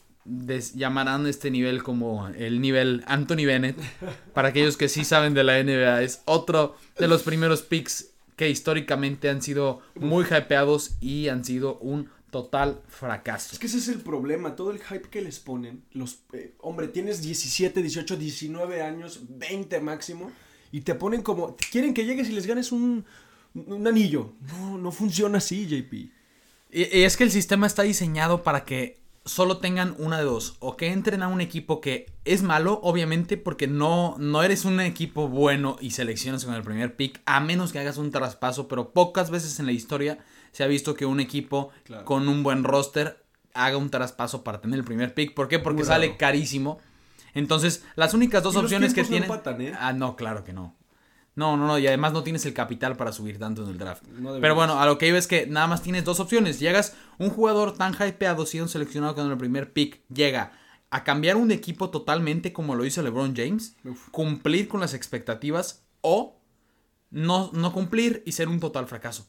llamarán 0.76 1.28
este 1.28 1.52
nivel 1.52 1.84
como 1.84 2.28
el 2.28 2.62
nivel 2.62 3.04
Anthony 3.08 3.46
Bennett. 3.46 3.78
Para 4.34 4.50
aquellos 4.50 4.78
que 4.78 4.90
sí 4.90 5.04
saben 5.04 5.34
de 5.34 5.44
la 5.44 5.62
NBA, 5.64 6.04
es 6.04 6.22
otro 6.26 6.76
de 6.98 7.08
los 7.08 7.24
primeros 7.24 7.62
picks 7.62 8.12
que 8.36 8.50
históricamente 8.50 9.30
han 9.30 9.42
sido 9.42 9.82
muy 9.96 10.26
hypeados 10.26 10.98
y 11.02 11.28
han 11.30 11.44
sido 11.44 11.78
un 11.80 12.10
total 12.30 12.82
fracaso. 12.88 13.50
Es 13.54 13.60
que 13.60 13.68
ese 13.68 13.78
es 13.78 13.88
el 13.88 14.02
problema, 14.02 14.56
todo 14.56 14.72
el 14.72 14.80
hype 14.80 15.10
que 15.10 15.22
les 15.22 15.40
ponen. 15.40 15.84
Los, 15.94 16.20
eh, 16.34 16.54
hombre, 16.60 16.88
tienes 16.88 17.22
17, 17.22 17.82
18, 17.82 18.16
19 18.16 18.82
años, 18.82 19.22
20 19.30 19.80
máximo, 19.80 20.32
y 20.72 20.82
te 20.82 20.94
ponen 20.94 21.24
como, 21.24 21.56
quieren 21.72 21.94
que 21.94 22.06
llegues 22.06 22.30
y 22.30 22.34
les 22.34 22.46
ganes 22.46 22.72
un, 22.72 23.06
un 23.54 23.88
anillo. 23.88 24.34
No, 24.52 24.78
no 24.78 24.92
funciona 24.92 25.40
así, 25.40 25.66
JP. 25.66 25.94
Y, 26.72 27.04
es 27.04 27.18
que 27.18 27.24
el 27.24 27.32
sistema 27.32 27.66
está 27.66 27.84
diseñado 27.84 28.44
para 28.44 28.66
que 28.66 29.00
solo 29.28 29.58
tengan 29.58 29.96
una 30.00 30.18
de 30.18 30.24
dos. 30.24 30.56
O 30.60 30.78
que 30.78 30.92
entren 30.92 31.22
a 31.22 31.28
un 31.28 31.42
equipo 31.42 31.82
que 31.82 32.12
es 32.26 32.42
malo, 32.42 32.80
obviamente, 32.82 33.38
porque 33.38 33.68
no, 33.68 34.16
no 34.18 34.42
eres 34.42 34.66
un 34.66 34.80
equipo 34.80 35.28
bueno 35.28 35.78
y 35.80 35.92
seleccionas 35.92 36.46
con 36.46 36.56
el 36.56 36.64
primer 36.64 36.96
pick, 36.96 37.22
a 37.26 37.40
menos 37.40 37.72
que 37.72 37.80
hagas 37.80 37.98
un 37.98 38.12
traspaso. 38.12 38.68
Pero 38.68 38.92
pocas 38.92 39.30
veces 39.30 39.60
en 39.60 39.66
la 39.66 39.72
historia 39.74 40.20
se 40.52 40.64
ha 40.64 40.68
visto 40.68 40.94
que 40.94 41.06
un 41.06 41.20
equipo 41.20 41.70
con 42.06 42.28
un 42.28 42.42
buen 42.44 42.64
roster 42.64 43.24
haga 43.54 43.78
un 43.78 43.90
traspaso 43.90 44.44
para 44.44 44.62
tener 44.62 44.80
el 44.80 44.86
primer 44.86 45.14
pick. 45.14 45.34
¿Por 45.34 45.48
qué? 45.48 45.60
Porque 45.60 45.84
sale 45.84 46.18
carísimo. 46.18 46.80
Entonces, 47.34 47.84
las 47.96 48.14
únicas 48.14 48.42
dos 48.42 48.56
opciones 48.56 48.94
que 48.94 49.04
tienen. 49.04 49.30
¿eh? 49.32 49.74
Ah, 49.80 49.94
no, 49.94 50.16
claro 50.16 50.44
que 50.44 50.54
no. 50.54 50.77
No, 51.38 51.56
no, 51.56 51.68
no, 51.68 51.78
y 51.78 51.86
además 51.86 52.14
no 52.14 52.24
tienes 52.24 52.48
el 52.48 52.54
capital 52.56 52.98
para 52.98 53.12
subir 53.12 53.38
tanto 53.38 53.64
en 53.64 53.70
el 53.70 53.78
draft. 53.78 54.04
Pero 54.42 54.56
bueno, 54.56 54.82
a 54.82 54.88
lo 54.88 54.98
que 54.98 55.08
iba 55.08 55.20
es 55.20 55.28
que 55.28 55.46
nada 55.46 55.68
más 55.68 55.84
tienes 55.84 56.04
dos 56.04 56.20
opciones. 56.20 56.60
Llegas, 56.60 56.96
un 57.20 57.30
jugador 57.30 57.78
tan 57.78 57.94
hypeado, 57.94 58.48
siendo 58.48 58.68
seleccionado 58.68 59.14
con 59.14 59.30
el 59.30 59.38
primer 59.38 59.72
pick, 59.72 60.02
llega 60.10 60.54
a 60.90 61.04
cambiar 61.04 61.36
un 61.36 61.52
equipo 61.52 61.92
totalmente 61.92 62.54
como 62.54 62.74
lo 62.74 62.86
hizo 62.86 63.04
LeBron 63.04 63.36
James, 63.36 63.76
cumplir 64.10 64.68
con 64.68 64.80
las 64.80 64.96
expectativas 64.96 65.84
o 66.02 66.42
no, 67.12 67.52
no 67.54 67.72
cumplir 67.72 68.24
y 68.26 68.32
ser 68.32 68.48
un 68.48 68.60
total 68.60 68.88
fracaso. 68.88 69.28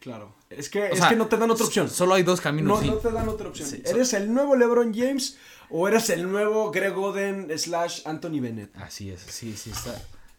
Claro. 0.00 0.34
Es 0.48 0.70
que, 0.70 0.86
es 0.92 1.00
que 1.02 1.14
no 1.14 1.26
te 1.26 1.36
dan 1.36 1.50
otra 1.50 1.66
opción. 1.66 1.90
Solo 1.90 2.14
hay 2.14 2.22
dos 2.22 2.40
caminos. 2.40 2.82
No, 2.82 2.92
no 2.92 2.96
te 2.96 3.10
dan 3.10 3.28
otra 3.28 3.48
opción. 3.48 3.68
¿Eres 3.84 4.14
el 4.14 4.32
nuevo 4.32 4.56
LeBron 4.56 4.94
James 4.94 5.36
o 5.68 5.88
eres 5.88 6.08
el 6.08 6.30
nuevo 6.30 6.70
Greg 6.70 6.96
Oden 6.96 7.50
slash 7.58 8.00
Anthony 8.06 8.40
Bennett? 8.40 8.74
Así 8.78 9.10
es, 9.10 9.20
sí, 9.20 9.54
sí 9.54 9.68
está 9.68 9.94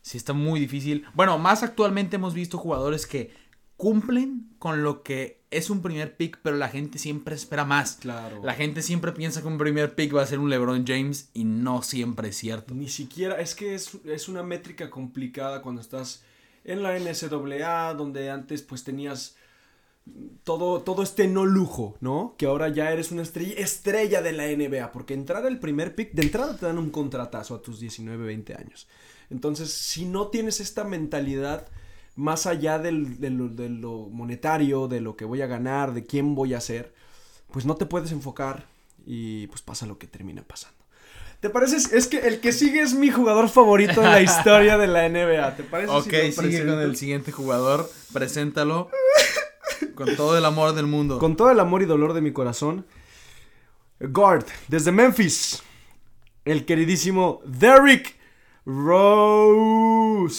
sí 0.05 0.17
está 0.17 0.33
muy 0.33 0.59
difícil. 0.59 1.03
Bueno, 1.15 1.39
más 1.39 1.63
actualmente 1.63 2.17
hemos 2.17 2.35
visto 2.35 2.59
jugadores 2.59 3.07
que 3.07 3.33
cumplen 3.75 4.55
con 4.59 4.83
lo 4.83 5.01
que 5.01 5.41
es 5.49 5.71
un 5.71 5.81
primer 5.81 6.15
pick, 6.15 6.39
pero 6.43 6.57
la 6.57 6.69
gente 6.69 6.99
siempre 6.99 7.33
espera 7.33 7.65
más. 7.65 7.97
Claro. 8.01 8.39
La 8.43 8.53
gente 8.53 8.83
siempre 8.83 9.13
piensa 9.13 9.41
que 9.41 9.47
un 9.47 9.57
primer 9.57 9.95
pick 9.95 10.15
va 10.15 10.21
a 10.21 10.27
ser 10.27 10.37
un 10.37 10.51
LeBron 10.51 10.85
James 10.85 11.31
y 11.33 11.43
no 11.43 11.81
siempre 11.81 12.29
es 12.29 12.37
cierto. 12.37 12.75
Ni 12.75 12.87
siquiera, 12.87 13.41
es 13.41 13.55
que 13.55 13.73
es, 13.73 13.97
es 14.05 14.29
una 14.29 14.43
métrica 14.43 14.91
complicada 14.91 15.63
cuando 15.63 15.81
estás 15.81 16.23
en 16.65 16.83
la 16.83 16.99
NCAA, 16.99 17.95
donde 17.95 18.29
antes 18.29 18.61
pues 18.61 18.83
tenías 18.83 19.35
todo, 20.43 20.83
todo 20.83 21.01
este 21.01 21.27
no 21.27 21.45
lujo, 21.45 21.97
¿no? 21.99 22.35
Que 22.37 22.45
ahora 22.45 22.69
ya 22.69 22.91
eres 22.91 23.11
una 23.11 23.23
estrella, 23.23 23.55
estrella 23.57 24.21
de 24.21 24.33
la 24.33 24.45
NBA, 24.45 24.91
porque 24.91 25.15
entrar 25.15 25.47
al 25.47 25.59
primer 25.59 25.95
pick, 25.95 26.11
de 26.13 26.21
entrada 26.21 26.55
te 26.55 26.67
dan 26.67 26.77
un 26.77 26.91
contratazo 26.91 27.55
a 27.55 27.61
tus 27.63 27.79
19, 27.79 28.23
20 28.23 28.53
años. 28.53 28.87
Entonces, 29.29 29.71
si 29.71 30.05
no 30.05 30.27
tienes 30.27 30.59
esta 30.59 30.83
mentalidad 30.83 31.67
más 32.15 32.45
allá 32.45 32.79
del, 32.79 33.19
de, 33.19 33.29
lo, 33.29 33.49
de, 33.49 33.69
lo, 33.69 34.07
monetario, 34.09 34.87
de 34.87 35.01
lo 35.01 35.15
que 35.15 35.25
voy 35.25 35.41
a 35.41 35.47
ganar, 35.47 35.93
de 35.93 36.05
quién 36.05 36.35
voy 36.35 36.53
a 36.53 36.61
ser, 36.61 36.93
pues 37.51 37.65
no 37.65 37.75
te 37.75 37.85
puedes 37.85 38.11
enfocar 38.11 38.65
y 39.05 39.47
pues 39.47 39.61
pasa 39.61 39.85
lo 39.85 39.97
que 39.97 40.07
termina 40.07 40.41
pasando. 40.41 40.75
¿Te 41.39 41.49
parece? 41.49 41.95
Es 41.95 42.07
que 42.07 42.19
el 42.19 42.39
que 42.39 42.51
sigue 42.51 42.81
es 42.81 42.93
mi 42.93 43.11
jugador 43.11 43.49
favorito 43.49 44.01
de 44.01 44.07
la 44.07 44.21
historia 44.21 44.77
de 44.77 44.87
la 44.87 45.07
NBA. 45.07 45.55
¿Te 45.55 45.63
parece? 45.63 45.91
Ok, 45.91 46.09
si 46.09 46.31
sigue 46.31 46.65
con 46.65 46.79
el 46.79 46.95
siguiente 46.95 47.31
jugador. 47.31 47.89
Preséntalo. 48.13 48.89
con 49.95 50.15
todo 50.15 50.37
el 50.37 50.45
amor 50.45 50.73
del 50.73 50.87
mundo. 50.87 51.19
Con 51.19 51.35
todo 51.35 51.51
el 51.51 51.59
amor 51.59 51.81
y 51.81 51.85
dolor 51.85 52.13
de 52.13 52.21
mi 52.21 52.31
corazón. 52.31 52.85
Guard, 53.99 54.45
desde 54.69 54.91
Memphis. 54.91 55.61
El 56.45 56.65
queridísimo 56.65 57.41
Derrick 57.45 58.14
Rose. 58.65 60.35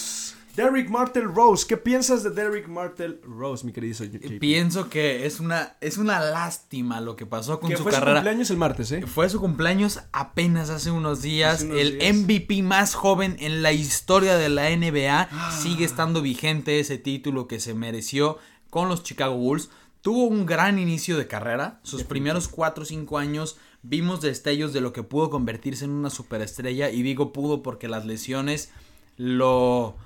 Derrick 0.57 0.89
Martel 0.89 1.25
Rose. 1.33 1.67
¿Qué 1.69 1.77
piensas 1.77 2.23
de 2.23 2.31
Derrick 2.31 2.67
Martel 2.67 3.21
Rose, 3.23 3.65
mi 3.65 3.73
querido 3.73 4.05
JP? 4.05 4.41
Pienso 4.41 4.89
que 4.89 5.27
es 5.27 5.39
una, 5.39 5.77
es 5.83 5.99
una 5.99 6.19
lástima 6.19 7.03
lo 7.03 7.15
que 7.15 7.27
pasó 7.27 7.61
con 7.61 7.69
que 7.69 7.77
su 7.77 7.83
fue 7.83 7.93
carrera. 7.93 8.12
su 8.12 8.17
cumpleaños 8.17 8.51
el 8.51 8.57
martes, 8.57 8.91
¿eh? 8.93 9.07
Fue 9.07 9.29
su 9.29 9.39
cumpleaños 9.39 10.01
apenas 10.12 10.71
hace 10.71 10.91
unos 10.91 11.21
días. 11.21 11.57
Hace 11.57 11.67
unos 11.67 11.79
el 11.79 11.99
días. 11.99 12.17
MVP 12.17 12.62
más 12.62 12.95
joven 12.95 13.37
en 13.39 13.62
la 13.62 13.73
historia 13.73 14.37
de 14.39 14.49
la 14.49 14.71
NBA. 14.75 15.29
Ah. 15.31 15.59
Sigue 15.62 15.85
estando 15.85 16.23
vigente 16.23 16.81
ese 16.81 16.97
título 16.97 17.47
que 17.47 17.61
se 17.61 17.75
mereció 17.75 18.39
con 18.71 18.89
los 18.89 19.03
Chicago 19.03 19.37
Bulls. 19.37 19.69
Tuvo 20.01 20.25
un 20.25 20.47
gran 20.47 20.79
inicio 20.79 21.19
de 21.19 21.27
carrera. 21.27 21.81
Sus 21.83 22.03
primeros 22.03 22.49
4 22.49 22.83
o 22.83 22.87
5 22.87 23.19
años 23.19 23.59
vimos 23.88 24.20
destellos 24.20 24.72
de 24.72 24.81
lo 24.81 24.92
que 24.92 25.03
pudo 25.03 25.31
convertirse 25.31 25.85
en 25.85 25.92
una 25.92 26.11
superestrella. 26.11 26.90
Y 26.90 27.03
digo 27.03 27.33
pudo 27.33 27.62
porque 27.62 27.88
las 27.88 28.05
lesiones 28.05 28.70
lo, 29.16 29.96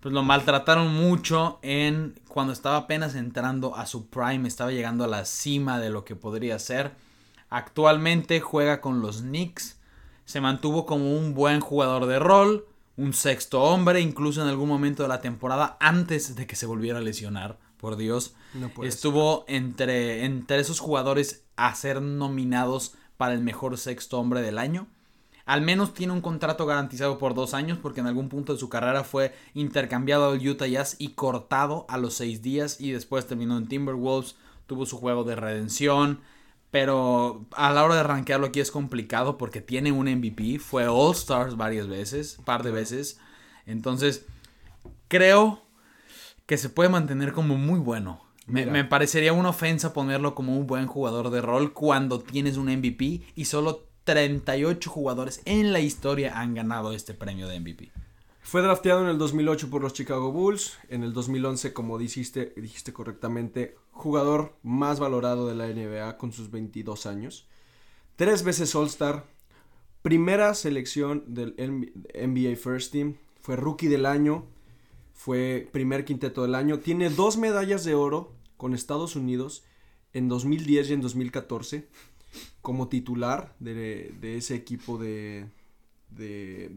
pues 0.00 0.12
lo 0.12 0.22
maltrataron 0.22 0.94
mucho 0.94 1.58
en 1.62 2.20
cuando 2.28 2.52
estaba 2.52 2.76
apenas 2.76 3.14
entrando 3.14 3.76
a 3.76 3.86
su 3.86 4.06
prime. 4.06 4.48
Estaba 4.48 4.70
llegando 4.70 5.04
a 5.04 5.08
la 5.08 5.24
cima 5.24 5.80
de 5.80 5.90
lo 5.90 6.04
que 6.04 6.16
podría 6.16 6.58
ser. 6.58 6.92
Actualmente 7.48 8.40
juega 8.40 8.80
con 8.80 9.00
los 9.00 9.22
Knicks. 9.22 9.78
Se 10.24 10.40
mantuvo 10.40 10.86
como 10.86 11.16
un 11.16 11.34
buen 11.34 11.60
jugador 11.60 12.06
de 12.06 12.18
rol. 12.18 12.66
Un 12.96 13.14
sexto 13.14 13.62
hombre, 13.62 14.00
incluso 14.00 14.42
en 14.42 14.48
algún 14.48 14.68
momento 14.68 15.02
de 15.02 15.08
la 15.08 15.22
temporada, 15.22 15.78
antes 15.80 16.36
de 16.36 16.46
que 16.46 16.56
se 16.56 16.66
volviera 16.66 16.98
a 16.98 17.02
lesionar. 17.02 17.58
Por 17.78 17.96
Dios. 17.96 18.36
No 18.54 18.70
Estuvo 18.84 19.44
entre, 19.48 20.24
entre 20.24 20.60
esos 20.60 20.78
jugadores 20.78 21.42
a 21.56 21.74
ser 21.74 22.00
nominados 22.00 22.94
para 23.22 23.34
el 23.34 23.40
mejor 23.40 23.78
sexto 23.78 24.18
hombre 24.18 24.42
del 24.42 24.58
año. 24.58 24.88
Al 25.46 25.62
menos 25.62 25.94
tiene 25.94 26.12
un 26.12 26.20
contrato 26.20 26.66
garantizado 26.66 27.18
por 27.18 27.34
dos 27.34 27.54
años 27.54 27.78
porque 27.80 28.00
en 28.00 28.08
algún 28.08 28.28
punto 28.28 28.52
de 28.52 28.58
su 28.58 28.68
carrera 28.68 29.04
fue 29.04 29.32
intercambiado 29.54 30.32
al 30.32 30.44
Utah 30.44 30.66
Jazz 30.66 30.96
y 30.98 31.10
cortado 31.10 31.86
a 31.88 31.98
los 31.98 32.14
seis 32.14 32.42
días 32.42 32.80
y 32.80 32.90
después 32.90 33.28
terminó 33.28 33.56
en 33.56 33.68
Timberwolves, 33.68 34.34
tuvo 34.66 34.86
su 34.86 34.98
juego 34.98 35.22
de 35.22 35.36
redención, 35.36 36.18
pero 36.72 37.46
a 37.52 37.70
la 37.70 37.84
hora 37.84 37.94
de 37.94 38.02
rankearlo 38.02 38.48
aquí 38.48 38.58
es 38.58 38.72
complicado 38.72 39.38
porque 39.38 39.60
tiene 39.60 39.92
un 39.92 40.12
MVP, 40.12 40.58
fue 40.58 40.88
All 40.88 41.12
Stars 41.12 41.56
varias 41.56 41.86
veces, 41.86 42.40
par 42.44 42.64
de 42.64 42.72
veces, 42.72 43.20
entonces 43.66 44.26
creo 45.06 45.62
que 46.46 46.58
se 46.58 46.70
puede 46.70 46.90
mantener 46.90 47.32
como 47.32 47.56
muy 47.56 47.78
bueno. 47.78 48.20
Me, 48.46 48.66
me 48.66 48.84
parecería 48.84 49.32
una 49.32 49.50
ofensa 49.50 49.92
ponerlo 49.92 50.34
como 50.34 50.56
un 50.56 50.66
buen 50.66 50.86
jugador 50.86 51.30
de 51.30 51.40
rol 51.40 51.72
cuando 51.72 52.20
tienes 52.20 52.56
un 52.56 52.66
MVP 52.66 53.22
y 53.34 53.44
solo 53.44 53.86
38 54.04 54.90
jugadores 54.90 55.42
en 55.44 55.72
la 55.72 55.80
historia 55.80 56.38
han 56.38 56.54
ganado 56.54 56.92
este 56.92 57.14
premio 57.14 57.46
de 57.48 57.60
MVP. 57.60 57.92
Fue 58.42 58.60
drafteado 58.60 59.02
en 59.02 59.08
el 59.08 59.18
2008 59.18 59.70
por 59.70 59.82
los 59.82 59.92
Chicago 59.92 60.32
Bulls. 60.32 60.78
En 60.88 61.04
el 61.04 61.12
2011, 61.12 61.72
como 61.72 61.96
dijiste, 61.96 62.52
dijiste 62.56 62.92
correctamente, 62.92 63.76
jugador 63.92 64.56
más 64.62 64.98
valorado 64.98 65.46
de 65.46 65.54
la 65.54 65.68
NBA 65.68 66.18
con 66.18 66.32
sus 66.32 66.50
22 66.50 67.06
años. 67.06 67.46
Tres 68.16 68.42
veces 68.42 68.74
All-Star. 68.74 69.24
Primera 70.02 70.52
selección 70.54 71.24
del 71.28 71.54
NBA 71.56 72.56
First 72.56 72.92
Team. 72.92 73.16
Fue 73.40 73.56
rookie 73.56 73.88
del 73.88 74.04
año. 74.04 74.44
Fue 75.24 75.68
primer 75.70 76.04
quinteto 76.04 76.42
del 76.42 76.56
año. 76.56 76.80
Tiene 76.80 77.08
dos 77.08 77.36
medallas 77.36 77.84
de 77.84 77.94
oro 77.94 78.32
con 78.56 78.74
Estados 78.74 79.14
Unidos 79.14 79.62
en 80.12 80.28
2010 80.28 80.90
y 80.90 80.92
en 80.94 81.00
2014 81.00 81.88
como 82.60 82.88
titular 82.88 83.54
de, 83.60 84.16
ese 84.20 84.56
equipo 84.56 84.98
de, 84.98 85.46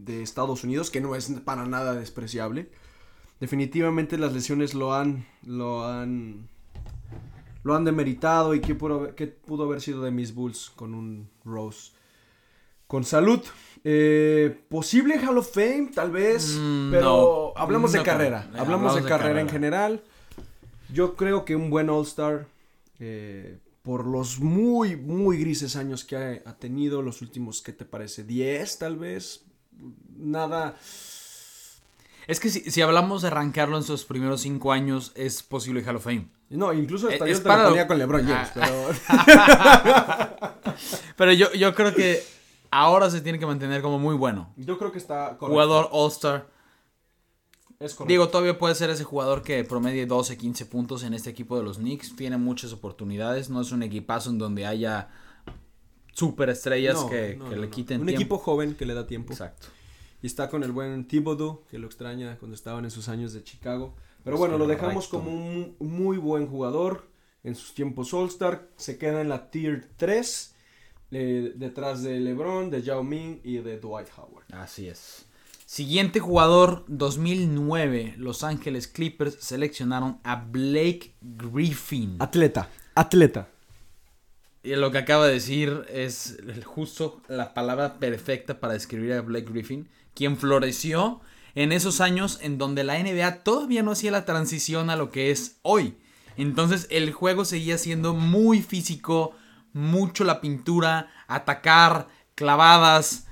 Estados 0.06 0.62
Unidos, 0.62 0.92
que 0.92 1.00
no 1.00 1.16
es 1.16 1.28
para 1.44 1.66
nada 1.66 1.94
despreciable. 1.94 2.70
Definitivamente 3.40 4.16
las 4.16 4.32
lesiones 4.32 4.74
lo 4.74 4.94
han, 4.94 5.26
lo 5.44 5.84
han, 5.84 6.48
lo 7.64 7.74
han 7.74 7.84
demeritado 7.84 8.54
y 8.54 8.60
qué 8.60 8.76
pudo, 8.76 9.12
pudo 9.44 9.64
haber 9.64 9.80
sido 9.80 10.02
de 10.02 10.12
mis 10.12 10.32
Bulls 10.32 10.70
con 10.76 10.94
un 10.94 11.28
Rose. 11.44 11.90
Con 12.86 13.02
salud. 13.02 13.40
Eh, 13.88 14.62
posible 14.68 15.16
Hall 15.24 15.38
of 15.38 15.48
Fame, 15.54 15.90
tal 15.94 16.10
vez, 16.10 16.56
Mm, 16.58 16.90
pero 16.90 17.52
no, 17.54 17.60
hablamos 17.60 17.92
no 17.92 17.98
de 18.00 18.04
carrera. 18.04 18.40
Hablamos, 18.40 18.60
Hablamos 18.60 18.94
de, 18.96 19.02
de 19.02 19.08
carrera, 19.08 19.40
en 19.40 19.48
general. 19.48 20.02
Yo 20.92 21.14
creo 21.14 21.44
que 21.44 21.54
un 21.54 21.70
buen 21.70 21.88
All-Star, 21.88 22.46
eh, 22.98 23.58
por 23.82 24.04
los 24.06 24.40
muy, 24.40 24.96
muy 24.96 25.38
grises 25.38 25.76
años 25.76 26.02
que 26.04 26.16
ha, 26.16 26.30
ha, 26.50 26.56
tenido, 26.56 27.00
los 27.00 27.22
últimos, 27.22 27.62
¿qué 27.62 27.72
te 27.72 27.84
parece? 27.84 28.26
¿10 28.26 28.78
tal 28.78 28.96
vez? 28.96 29.44
Nada. 30.16 30.74
Es 32.26 32.40
que 32.40 32.50
si, 32.50 32.68
si 32.68 32.82
hablamos 32.82 33.22
de 33.22 33.28
arrancarlo 33.28 33.76
en 33.76 33.84
sus 33.84 34.04
primeros 34.04 34.40
cinco 34.40 34.72
años, 34.72 35.12
es 35.14 35.44
posible 35.44 35.84
Hall 35.84 35.94
of 35.96 36.02
Fame. 36.02 36.26
No, 36.50 36.72
incluso 36.72 37.06
hasta 37.08 37.24
Eh, 37.24 37.28
yo 37.28 37.34
es 37.36 37.42
te 37.42 37.48
para 37.48 37.58
lo 37.58 37.62
lo- 37.64 37.70
ponía 37.70 37.86
con 37.86 37.98
LeBron 37.98 38.26
James, 38.26 38.48
Ah. 38.56 38.92
pero 39.84 40.74
Pero 41.16 41.32
yo, 41.32 41.52
yo 41.52 41.74
creo 41.74 41.94
que 41.94 42.22
ahora 42.80 43.10
se 43.10 43.20
tiene 43.20 43.38
que 43.38 43.46
mantener 43.46 43.82
como 43.82 43.98
muy 43.98 44.14
bueno. 44.14 44.52
yo 44.56 44.78
creo 44.78 44.92
que 44.92 44.98
está 44.98 45.36
correcto. 45.38 45.46
Jugador 45.48 45.88
All-Star. 45.92 46.48
Es 47.78 47.94
correcto. 47.94 48.10
Digo, 48.10 48.28
todavía 48.28 48.58
puede 48.58 48.74
ser 48.74 48.90
ese 48.90 49.04
jugador 49.04 49.42
que 49.42 49.62
promedie 49.64 50.06
12, 50.06 50.36
15 50.36 50.66
puntos 50.66 51.02
en 51.02 51.12
este 51.14 51.30
equipo 51.30 51.56
de 51.56 51.62
los 51.62 51.76
Knicks. 51.78 52.16
Tiene 52.16 52.36
muchas 52.38 52.72
oportunidades. 52.72 53.50
No 53.50 53.60
es 53.60 53.72
un 53.72 53.82
equipazo 53.82 54.30
en 54.30 54.38
donde 54.38 54.64
haya 54.66 55.08
superestrellas 56.12 56.94
No, 56.94 57.08
que, 57.10 57.36
no, 57.36 57.48
que 57.50 57.56
no, 57.56 57.60
le 57.62 57.68
quiten 57.70 58.00
Un 58.00 58.06
tiempo. 58.06 58.20
equipo 58.22 58.38
joven 58.38 58.74
que 58.74 58.86
le 58.86 58.94
da 58.94 59.06
tiempo. 59.06 59.32
Exacto. 59.32 59.68
Y 60.22 60.26
está 60.26 60.48
con 60.48 60.64
el 60.64 60.72
buen 60.72 61.06
Thibodeau, 61.06 61.64
que 61.70 61.78
lo 61.78 61.86
extraña 61.86 62.38
cuando 62.38 62.54
estaban 62.54 62.84
en 62.84 62.90
sus 62.90 63.08
años 63.08 63.32
de 63.34 63.44
Chicago. 63.44 63.94
Pero 64.24 64.38
bueno, 64.38 64.58
lo 64.58 64.66
dejamos 64.66 65.06
como 65.08 65.30
un 65.30 65.76
muy 65.78 66.16
buen 66.16 66.46
jugador 66.46 67.08
en 67.44 67.54
sus 67.54 67.74
tiempos 67.74 68.12
All-Star. 68.14 68.68
Se 68.76 68.96
queda 68.98 69.20
en 69.20 69.28
la 69.28 69.50
Tier 69.50 69.88
3, 69.96 70.54
eh, 71.10 71.52
detrás 71.56 72.02
de 72.02 72.18
LeBron, 72.20 72.70
de 72.70 72.82
Yao 72.82 73.02
Ming 73.02 73.40
y 73.44 73.58
de 73.58 73.78
Dwight 73.78 74.08
Howard. 74.16 74.44
Así 74.52 74.88
es. 74.88 75.26
Siguiente 75.64 76.20
jugador, 76.20 76.84
2009, 76.88 78.14
Los 78.18 78.44
Ángeles 78.44 78.86
Clippers 78.86 79.36
seleccionaron 79.40 80.18
a 80.22 80.36
Blake 80.36 81.14
Griffin. 81.20 82.16
Atleta, 82.20 82.68
atleta. 82.94 83.48
Y 84.62 84.74
lo 84.76 84.90
que 84.90 84.98
acaba 84.98 85.26
de 85.26 85.34
decir 85.34 85.84
es 85.88 86.38
el- 86.46 86.64
justo 86.64 87.20
la 87.28 87.54
palabra 87.54 87.98
perfecta 87.98 88.58
para 88.60 88.72
describir 88.74 89.12
a 89.12 89.20
Blake 89.22 89.50
Griffin, 89.50 89.88
quien 90.14 90.36
floreció 90.36 91.20
en 91.54 91.72
esos 91.72 92.00
años 92.00 92.38
en 92.42 92.58
donde 92.58 92.84
la 92.84 92.98
NBA 92.98 93.42
todavía 93.42 93.82
no 93.82 93.92
hacía 93.92 94.10
la 94.10 94.24
transición 94.24 94.90
a 94.90 94.96
lo 94.96 95.10
que 95.10 95.30
es 95.30 95.58
hoy. 95.62 95.96
Entonces 96.36 96.86
el 96.90 97.12
juego 97.12 97.44
seguía 97.44 97.78
siendo 97.78 98.12
muy 98.14 98.60
físico, 98.60 99.34
mucho 99.76 100.24
la 100.24 100.40
pintura, 100.40 101.10
atacar, 101.28 102.08
clavadas. 102.34 103.26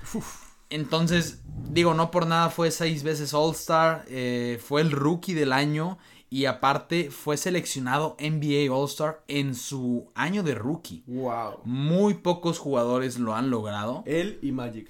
Entonces, 0.69 1.41
digo, 1.69 1.93
no 1.93 2.11
por 2.11 2.27
nada 2.27 2.49
fue 2.49 2.71
seis 2.71 3.03
veces 3.03 3.33
All-Star, 3.33 4.05
eh, 4.07 4.59
fue 4.63 4.81
el 4.81 4.91
rookie 4.91 5.33
del 5.33 5.51
año 5.51 5.97
y 6.29 6.45
aparte 6.45 7.09
fue 7.11 7.37
seleccionado 7.37 8.15
NBA 8.19 8.71
All-Star 8.73 9.23
en 9.27 9.55
su 9.55 10.11
año 10.15 10.43
de 10.43 10.55
rookie. 10.55 11.03
Wow. 11.07 11.61
Muy 11.65 12.15
pocos 12.15 12.59
jugadores 12.59 13.17
lo 13.19 13.35
han 13.35 13.49
logrado. 13.49 14.03
Él 14.05 14.39
y 14.41 14.51
Magic. 14.51 14.89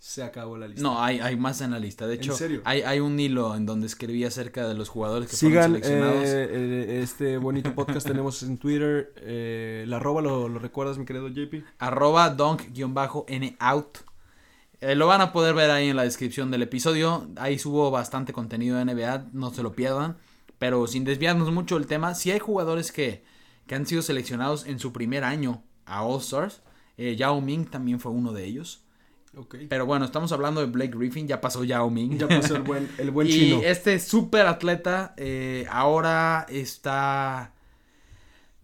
Se 0.00 0.22
acabó 0.22 0.56
la 0.56 0.68
lista. 0.68 0.82
No, 0.82 1.02
hay, 1.02 1.18
hay 1.18 1.36
más 1.36 1.60
en 1.60 1.72
la 1.72 1.78
lista. 1.80 2.06
De 2.06 2.14
hecho, 2.14 2.32
serio? 2.32 2.62
Hay, 2.64 2.82
hay 2.82 3.00
un 3.00 3.18
hilo 3.18 3.54
en 3.56 3.66
donde 3.66 3.86
escribí 3.88 4.24
acerca 4.24 4.68
de 4.68 4.74
los 4.74 4.88
jugadores 4.88 5.28
que 5.28 5.36
Sigan 5.36 5.72
fueron 5.72 5.82
seleccionados. 5.82 6.24
eh, 6.24 6.48
eh, 6.50 7.00
este 7.02 7.36
bonito 7.38 7.74
podcast 7.74 8.06
tenemos 8.06 8.42
en 8.44 8.58
Twitter. 8.58 9.12
Eh, 9.16 9.84
la 9.88 9.96
arroba 9.96 10.22
lo, 10.22 10.48
lo 10.48 10.58
recuerdas, 10.60 10.98
mi 10.98 11.04
querido 11.04 11.28
JP. 11.28 11.64
arroba 11.78 12.30
donk-nout. 12.30 13.98
Eh, 14.80 14.94
lo 14.94 15.08
van 15.08 15.20
a 15.20 15.32
poder 15.32 15.54
ver 15.54 15.70
ahí 15.72 15.88
en 15.88 15.96
la 15.96 16.04
descripción 16.04 16.50
del 16.52 16.62
episodio. 16.62 17.28
Ahí 17.36 17.58
subo 17.58 17.90
bastante 17.90 18.32
contenido 18.32 18.76
de 18.76 18.84
NBA, 18.84 19.26
no 19.32 19.52
se 19.52 19.62
lo 19.64 19.72
pierdan. 19.72 20.16
Pero 20.60 20.86
sin 20.86 21.04
desviarnos 21.04 21.52
mucho 21.52 21.76
del 21.76 21.86
tema, 21.88 22.14
si 22.14 22.30
hay 22.30 22.38
jugadores 22.38 22.92
que, 22.92 23.24
que 23.66 23.74
han 23.74 23.86
sido 23.86 24.02
seleccionados 24.02 24.66
en 24.66 24.78
su 24.78 24.92
primer 24.92 25.24
año 25.24 25.62
a 25.86 26.02
All 26.04 26.20
Stars. 26.20 26.62
Eh, 26.96 27.16
Yao 27.16 27.40
Ming 27.40 27.66
también 27.66 27.98
fue 28.00 28.12
uno 28.12 28.32
de 28.32 28.44
ellos. 28.44 28.84
Pero 29.68 29.86
bueno, 29.86 30.04
estamos 30.04 30.32
hablando 30.32 30.60
de 30.60 30.66
Blake 30.66 30.96
Griffin, 30.96 31.26
ya 31.26 31.40
pasó 31.40 31.64
Yao 31.64 31.90
Ming. 31.90 32.18
Ya 32.18 32.28
pasó 32.28 32.56
el 32.56 32.62
buen, 32.62 32.88
el 32.98 33.10
buen 33.10 33.26
y 33.28 33.30
chino. 33.30 33.60
este 33.62 33.98
super 34.00 34.46
atleta 34.46 35.14
eh, 35.16 35.66
ahora 35.70 36.46
está. 36.48 37.52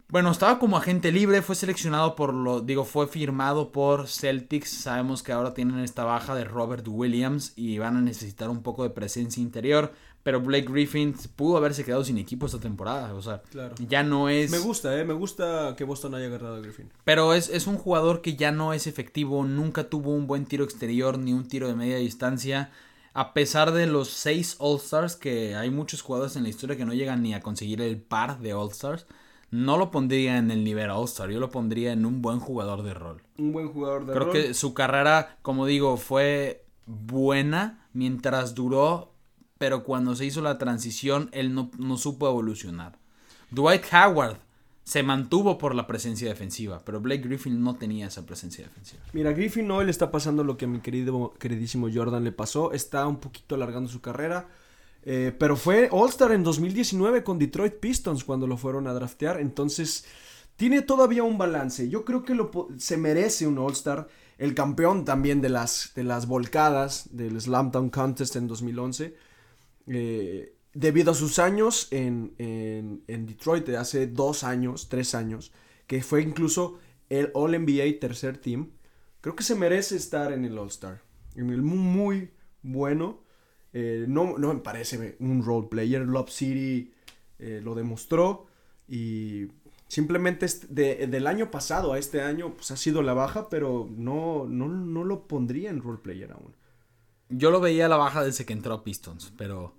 Bueno, 0.09 0.31
estaba 0.31 0.59
como 0.59 0.77
agente 0.77 1.11
libre, 1.11 1.43
fue 1.43 1.55
seleccionado 1.55 2.15
por 2.15 2.33
lo. 2.33 2.61
Digo, 2.61 2.85
fue 2.85 3.09
firmado 3.09 3.73
por 3.73 4.07
Celtics. 4.07 4.71
Sabemos 4.71 5.23
que 5.23 5.33
ahora 5.33 5.55
tienen 5.55 5.79
esta 5.81 6.05
baja 6.05 6.35
de 6.35 6.45
Robert 6.45 6.87
Williams 6.87 7.53
y 7.57 7.79
van 7.79 7.97
a 7.97 8.01
necesitar 8.01 8.51
un 8.51 8.63
poco 8.63 8.83
de 8.85 8.91
presencia 8.91 9.43
interior. 9.43 9.93
Pero 10.25 10.41
Blake 10.41 10.67
Griffin 10.69 11.15
pudo 11.37 11.57
haberse 11.59 11.85
quedado 11.85 12.03
sin 12.03 12.19
equipo 12.19 12.47
esta 12.47 12.59
temporada. 12.59 13.15
O 13.15 13.23
sea, 13.23 13.43
Claro. 13.51 13.75
ya 13.87 14.03
no 14.03 14.29
es. 14.29 14.51
Me 14.51 14.59
gusta, 14.59 14.99
eh. 14.99 15.05
Me 15.05 15.15
gusta 15.15 15.75
que 15.77 15.85
Boston 15.85 16.17
haya 16.17 16.27
agarrado 16.27 16.57
a 16.57 16.61
Griffin. 16.61 16.91
Pero 17.05 17.35
es, 17.35 17.49
es 17.51 17.67
un 17.69 17.77
jugador 17.77 18.21
que 18.23 18.35
ya 18.35 18.51
no 18.51 18.73
es 18.73 18.87
efectivo, 18.89 19.45
nunca 19.45 19.89
tuvo 19.89 20.11
un 20.11 20.27
buen 20.27 20.47
tiro 20.47 20.65
exterior 20.65 21.19
ni 21.19 21.33
un 21.33 21.47
tiro 21.47 21.69
de 21.69 21.75
media 21.77 21.99
distancia. 21.99 22.73
A 23.13 23.33
pesar 23.33 23.71
de 23.73 23.87
los 23.87 24.09
seis 24.09 24.57
All-Stars, 24.59 25.15
que 25.15 25.55
hay 25.55 25.71
muchos 25.71 26.03
jugadores 26.03 26.35
en 26.35 26.43
la 26.43 26.49
historia 26.49 26.77
que 26.77 26.85
no 26.85 26.95
llegan 26.95 27.23
ni 27.23 27.33
a 27.33 27.41
conseguir 27.41 27.81
el 27.81 28.01
par 28.01 28.41
de 28.41 28.55
All-Stars, 28.55 29.07
no 29.51 29.77
lo 29.77 29.93
pondría 29.93 30.39
en 30.39 30.51
el 30.51 30.65
nivel 30.65 30.91
All-Star, 30.91 31.31
yo 31.31 31.39
lo 31.39 31.51
pondría 31.51 31.93
en 31.93 32.07
un 32.07 32.23
buen 32.23 32.41
jugador 32.41 32.83
de 32.83 32.93
rol. 32.93 33.23
Un 33.39 33.53
buen 33.53 33.69
jugador 33.69 34.05
de 34.07 34.13
Creo 34.15 34.25
rol. 34.25 34.33
que 34.33 34.53
su 34.55 34.75
carrera, 34.75 35.37
como 35.43 35.65
digo, 35.67 35.97
fue 35.97 36.65
buena 36.87 37.87
mientras 37.93 38.55
duró, 38.57 39.14
pero 39.65 39.83
cuando 39.83 40.15
se 40.15 40.27
hizo 40.27 40.43
la 40.43 40.59
transición, 40.59 41.31
él 41.33 41.55
no, 41.55 41.71
no 41.79 41.97
supo 41.97 42.29
evolucionar. 42.29 42.99
Dwight 43.51 43.85
Howard 43.95 44.37
se 44.83 45.03
mantuvo 45.03 45.57
por 45.57 45.75
la 45.75 45.87
presencia 45.87 46.29
defensiva, 46.29 46.83
pero 46.85 47.01
Blake 47.01 47.23
Griffin 47.23 47.65
no 47.65 47.75
tenía 47.75 48.09
esa 48.09 48.27
presencia 48.27 48.67
defensiva. 48.67 49.03
Mira, 49.15 49.33
Griffin 49.33 49.71
hoy 49.71 49.87
le 49.87 49.91
está 49.91 50.11
pasando 50.11 50.45
lo 50.45 50.59
que 50.59 50.67
a 50.67 50.69
mi 50.69 50.81
querido, 50.81 51.33
queridísimo 51.39 51.89
Jordan 51.91 52.25
le 52.25 52.33
pasó. 52.33 52.73
Está 52.73 53.07
un 53.07 53.21
poquito 53.21 53.55
alargando 53.55 53.89
su 53.89 54.03
carrera. 54.03 54.49
eh, 55.03 55.35
pero 55.39 55.57
fue 55.57 55.89
All-Star 55.91 56.33
en 56.33 56.45
2019 56.45 57.25
con 57.25 57.39
Detroit 57.39 57.77
Pistons 57.77 58.23
cuando 58.23 58.47
lo 58.47 58.59
fueron 58.59 58.87
a 58.87 58.93
draftear. 58.93 59.41
Entonces, 59.41 60.05
tiene 60.57 60.83
todavía 60.83 61.23
un 61.23 61.39
balance. 61.39 61.89
Yo 61.89 62.05
creo 62.05 62.23
que 62.23 62.35
lo, 62.35 62.51
se 62.77 62.99
merece 62.99 63.47
un 63.47 63.57
All-Star. 63.57 64.09
El 64.37 64.53
campeón 64.53 65.07
también 65.07 65.41
de 65.41 65.49
las, 65.49 65.93
de 65.95 66.05
las 66.05 66.27
volcadas 66.27 67.09
del 67.13 67.41
Slam 67.41 67.71
Dunk 67.71 67.95
Contest 67.95 68.37
en 68.37 68.47
2011. 68.47 69.33
Eh, 69.89 70.55
debido 70.73 71.13
a 71.13 71.15
sus 71.15 71.39
años 71.39 71.89
en, 71.93 72.35
en, 72.39 73.03
en 73.07 73.27
Detroit 73.27 73.67
de 73.67 73.77
hace 73.77 74.07
dos 74.07 74.45
años, 74.45 74.89
tres 74.89 75.15
años, 75.15 75.53
que 75.87 76.03
fue 76.03 76.23
incluso 76.23 76.79
el 77.11 77.31
All 77.35 77.53
NBA 77.53 78.01
tercer 78.01 78.39
team, 78.39 78.71
creo 79.21 79.37
que 79.37 79.45
se 79.45 79.55
merece 79.55 79.97
estar 79.97 80.33
en 80.33 80.45
el 80.45 80.59
All 80.59 80.69
Star. 80.69 81.03
En 81.37 81.51
el 81.51 81.63
mu- 81.63 81.77
muy 81.77 82.31
bueno. 82.63 83.23
Eh, 83.73 84.07
no, 84.09 84.39
no 84.39 84.55
me 84.55 84.61
parece 84.61 85.17
un 85.21 85.45
role 85.45 85.69
player. 85.69 86.03
Love 86.03 86.31
City 86.31 86.93
eh, 87.39 87.61
lo 87.63 87.75
demostró. 87.75 88.47
Y 88.89 89.49
simplemente 89.89 90.47
de- 90.69 91.07
del 91.07 91.27
año 91.27 91.51
pasado 91.51 91.93
a 91.93 91.99
este 91.99 92.23
año 92.23 92.55
pues 92.55 92.71
ha 92.71 92.77
sido 92.77 93.03
la 93.03 93.15
baja, 93.15 93.49
pero 93.49 93.89
no, 93.97 94.47
no, 94.49 94.69
no 94.69 95.05
lo 95.05 95.27
pondría 95.27 95.71
en 95.71 95.83
role 95.83 95.99
player 96.03 96.33
aún. 96.33 96.55
Yo 97.37 97.51
lo 97.51 97.61
veía 97.61 97.87
a 97.87 97.89
la 97.89 97.97
baja 97.97 98.25
desde 98.25 98.45
que 98.45 98.53
entró 98.53 98.75
a 98.75 98.85
Pistons, 98.85 99.33
pero 99.37 99.75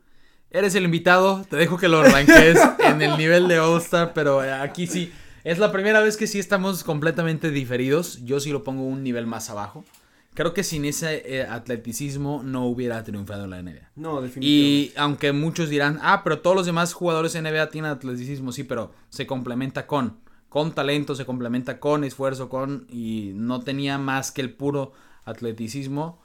eres 0.51 0.75
el 0.75 0.85
invitado, 0.85 1.45
te 1.49 1.57
dejo 1.57 1.77
que 1.77 1.87
lo 1.87 2.03
ranques 2.03 2.57
en 2.79 3.01
el 3.01 3.17
nivel 3.17 3.47
de 3.47 3.59
All-Star, 3.59 4.13
pero 4.13 4.39
aquí 4.39 4.87
sí, 4.87 5.11
es 5.43 5.59
la 5.59 5.71
primera 5.71 6.01
vez 6.01 6.17
que 6.17 6.27
sí 6.27 6.39
estamos 6.39 6.83
completamente 6.83 7.51
diferidos, 7.51 8.23
yo 8.25 8.39
sí 8.39 8.51
lo 8.51 8.63
pongo 8.63 8.83
un 8.83 9.03
nivel 9.03 9.27
más 9.27 9.49
abajo. 9.49 9.85
Creo 10.33 10.53
que 10.53 10.63
sin 10.63 10.83
ese 10.83 11.23
eh, 11.25 11.43
atleticismo 11.43 12.41
no 12.43 12.65
hubiera 12.65 13.01
triunfado 13.05 13.45
en 13.45 13.49
la 13.51 13.61
NBA. 13.61 13.91
No, 13.95 14.21
definitivamente. 14.21 14.43
Y 14.43 14.93
aunque 14.97 15.31
muchos 15.31 15.69
dirán, 15.69 15.97
ah, 16.01 16.23
pero 16.25 16.39
todos 16.39 16.57
los 16.57 16.65
demás 16.65 16.93
jugadores 16.93 17.35
en 17.35 17.45
NBA 17.45 17.69
tienen 17.69 17.91
atleticismo, 17.91 18.51
sí, 18.51 18.65
pero 18.65 18.91
se 19.09 19.25
complementa 19.25 19.87
con, 19.87 20.17
con 20.49 20.73
talento, 20.73 21.15
se 21.15 21.25
complementa 21.25 21.79
con 21.79 22.03
esfuerzo, 22.03 22.49
con, 22.49 22.85
y 22.89 23.31
no 23.35 23.61
tenía 23.61 23.97
más 23.97 24.33
que 24.33 24.41
el 24.41 24.53
puro 24.53 24.91
atleticismo. 25.23 26.19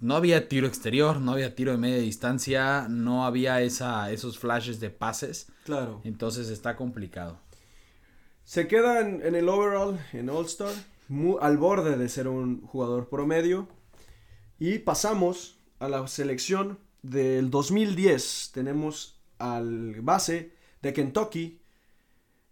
No 0.00 0.16
había 0.16 0.48
tiro 0.48 0.66
exterior, 0.66 1.20
no 1.20 1.32
había 1.32 1.54
tiro 1.54 1.72
de 1.72 1.78
media 1.78 1.98
distancia, 1.98 2.86
no 2.88 3.24
había 3.26 3.60
esa, 3.62 4.10
esos 4.10 4.38
flashes 4.38 4.80
de 4.80 4.90
pases, 4.90 5.48
Claro. 5.64 6.00
entonces 6.04 6.48
está 6.48 6.76
complicado. 6.76 7.38
Se 8.44 8.68
queda 8.68 9.00
en, 9.00 9.24
en 9.26 9.34
el 9.34 9.48
overall, 9.48 9.98
en 10.12 10.30
All-Star, 10.30 10.72
mu- 11.08 11.38
al 11.38 11.56
borde 11.58 11.96
de 11.96 12.08
ser 12.08 12.28
un 12.28 12.60
jugador 12.62 13.08
promedio. 13.08 13.68
Y 14.58 14.78
pasamos 14.78 15.58
a 15.80 15.88
la 15.88 16.06
selección 16.08 16.78
del 17.02 17.50
2010. 17.50 18.52
Tenemos 18.54 19.18
al 19.38 20.00
base 20.00 20.52
de 20.82 20.92
Kentucky. 20.92 21.60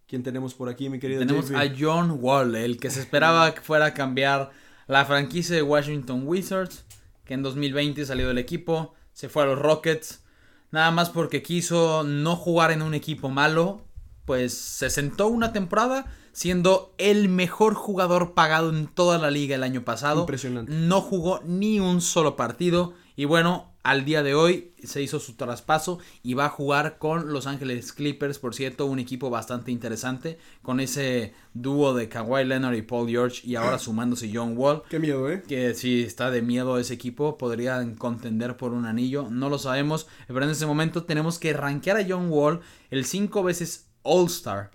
¿Quién 0.07 0.23
tenemos 0.23 0.53
por 0.55 0.69
aquí, 0.69 0.89
mi 0.91 0.99
querido 0.99 1.21
Tenemos 1.21 1.49
JP? 1.49 1.57
a 1.57 1.75
John 1.79 2.19
Wall, 2.21 2.57
el 2.57 2.79
que 2.79 2.91
se 2.91 3.01
esperaba 3.01 3.55
que 3.55 3.61
fuera 3.63 3.87
a 3.87 3.95
cambiar 3.95 4.51
la 4.87 5.05
franquicia 5.07 5.55
de 5.57 5.63
Washington 5.63 6.25
Wizards, 6.27 6.85
que 7.25 7.35
en 7.35 7.43
2020 7.43 8.05
salió 8.07 8.29
del 8.29 8.39
equipo, 8.39 8.95
se 9.13 9.29
fue 9.29 9.43
a 9.45 9.47
los 9.47 9.59
Rockets, 9.59 10.25
nada 10.71 10.91
más 10.91 11.11
porque 11.11 11.43
quiso 11.43 12.05
no 12.05 12.37
jugar 12.37 12.71
en 12.71 12.83
un 12.83 12.95
equipo 12.95 13.31
malo, 13.31 13.83
pues 14.25 14.55
se 14.57 14.91
sentó 14.91 15.29
una 15.29 15.53
temporada 15.53 16.07
siendo 16.33 16.95
el 16.99 17.29
mejor 17.29 17.75
jugador 17.75 18.35
pagado 18.35 18.71
en 18.71 18.89
toda 18.89 19.19
la 19.19 19.31
liga 19.31 19.55
el 19.55 19.63
año 19.63 19.85
pasado. 19.85 20.21
Impresionante. 20.21 20.73
No 20.73 21.01
jugó 21.01 21.41
ni 21.45 21.79
un 21.81 22.01
solo 22.01 22.37
partido 22.37 22.95
y 23.17 23.25
bueno, 23.25 23.74
al 23.85 24.07
día 24.07 24.23
de 24.23 24.35
hoy 24.35 24.73
se 24.83 25.03
hizo 25.03 25.21
su 25.21 25.35
traspaso 25.35 25.99
y 26.23 26.33
va 26.33 26.47
a 26.47 26.49
jugar 26.49 26.97
con 26.99 27.33
Los 27.33 27.47
Ángeles 27.47 27.93
Clippers, 27.93 28.39
por 28.39 28.55
cierto, 28.55 28.87
un 28.87 28.99
equipo 28.99 29.29
bastante 29.29 29.71
interesante 29.71 30.39
con 30.63 30.81
ese 30.81 31.35
dúo 31.53 31.93
de 31.93 32.09
Kawhi 32.09 32.47
Leonard 32.47 32.75
y 32.75 32.83
Paul 32.83 33.11
George 33.11 33.43
y 33.45 33.57
ahora 33.57 33.79
sumándose 33.79 34.31
John 34.33 34.57
Wall. 34.57 34.83
Qué 34.89 34.99
miedo, 34.99 35.31
¿eh? 35.31 35.43
Que 35.47 35.75
si 35.75 36.03
está 36.03 36.31
de 36.31 36.41
miedo 36.41 36.79
ese 36.79 36.95
equipo, 36.95 37.37
podrían 37.37 37.95
contender 37.95 38.57
por 38.57 38.73
un 38.73 38.87
anillo, 38.87 39.29
no 39.31 39.51
lo 39.51 39.59
sabemos, 39.59 40.09
pero 40.27 40.43
en 40.43 40.51
este 40.51 40.65
momento 40.65 41.05
tenemos 41.05 41.39
que 41.39 41.53
rankear 41.53 41.99
a 41.99 42.07
John 42.09 42.31
Wall, 42.31 42.61
el 42.91 43.05
cinco 43.05 43.43
veces 43.43 43.91
All-Star, 44.03 44.71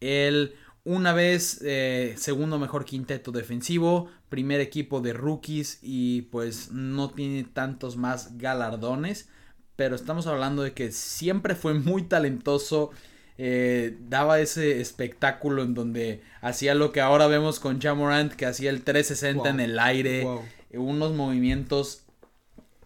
el 0.00 0.54
una 0.84 1.12
vez 1.12 1.60
eh, 1.62 2.14
segundo 2.16 2.58
mejor 2.58 2.84
quinteto 2.84 3.32
defensivo, 3.32 4.10
primer 4.30 4.60
equipo 4.60 5.00
de 5.02 5.12
rookies 5.12 5.78
y 5.82 6.22
pues 6.22 6.70
no 6.70 7.10
tiene 7.10 7.44
tantos 7.44 7.96
más 7.98 8.38
galardones, 8.38 9.28
pero 9.76 9.94
estamos 9.96 10.26
hablando 10.26 10.62
de 10.62 10.72
que 10.72 10.90
siempre 10.92 11.54
fue 11.54 11.74
muy 11.74 12.04
talentoso, 12.04 12.90
eh, 13.36 13.98
daba 14.08 14.40
ese 14.40 14.80
espectáculo 14.80 15.62
en 15.62 15.74
donde 15.74 16.22
hacía 16.40 16.74
lo 16.74 16.92
que 16.92 17.00
ahora 17.02 17.26
vemos 17.26 17.60
con 17.60 17.80
Jamorant, 17.80 18.32
que 18.32 18.46
hacía 18.46 18.70
el 18.70 18.82
360 18.82 19.42
Wow. 19.42 19.50
en 19.50 19.60
el 19.60 19.78
aire, 19.78 20.22
Wow. 20.24 20.42
unos 20.74 21.12
movimientos 21.14 22.02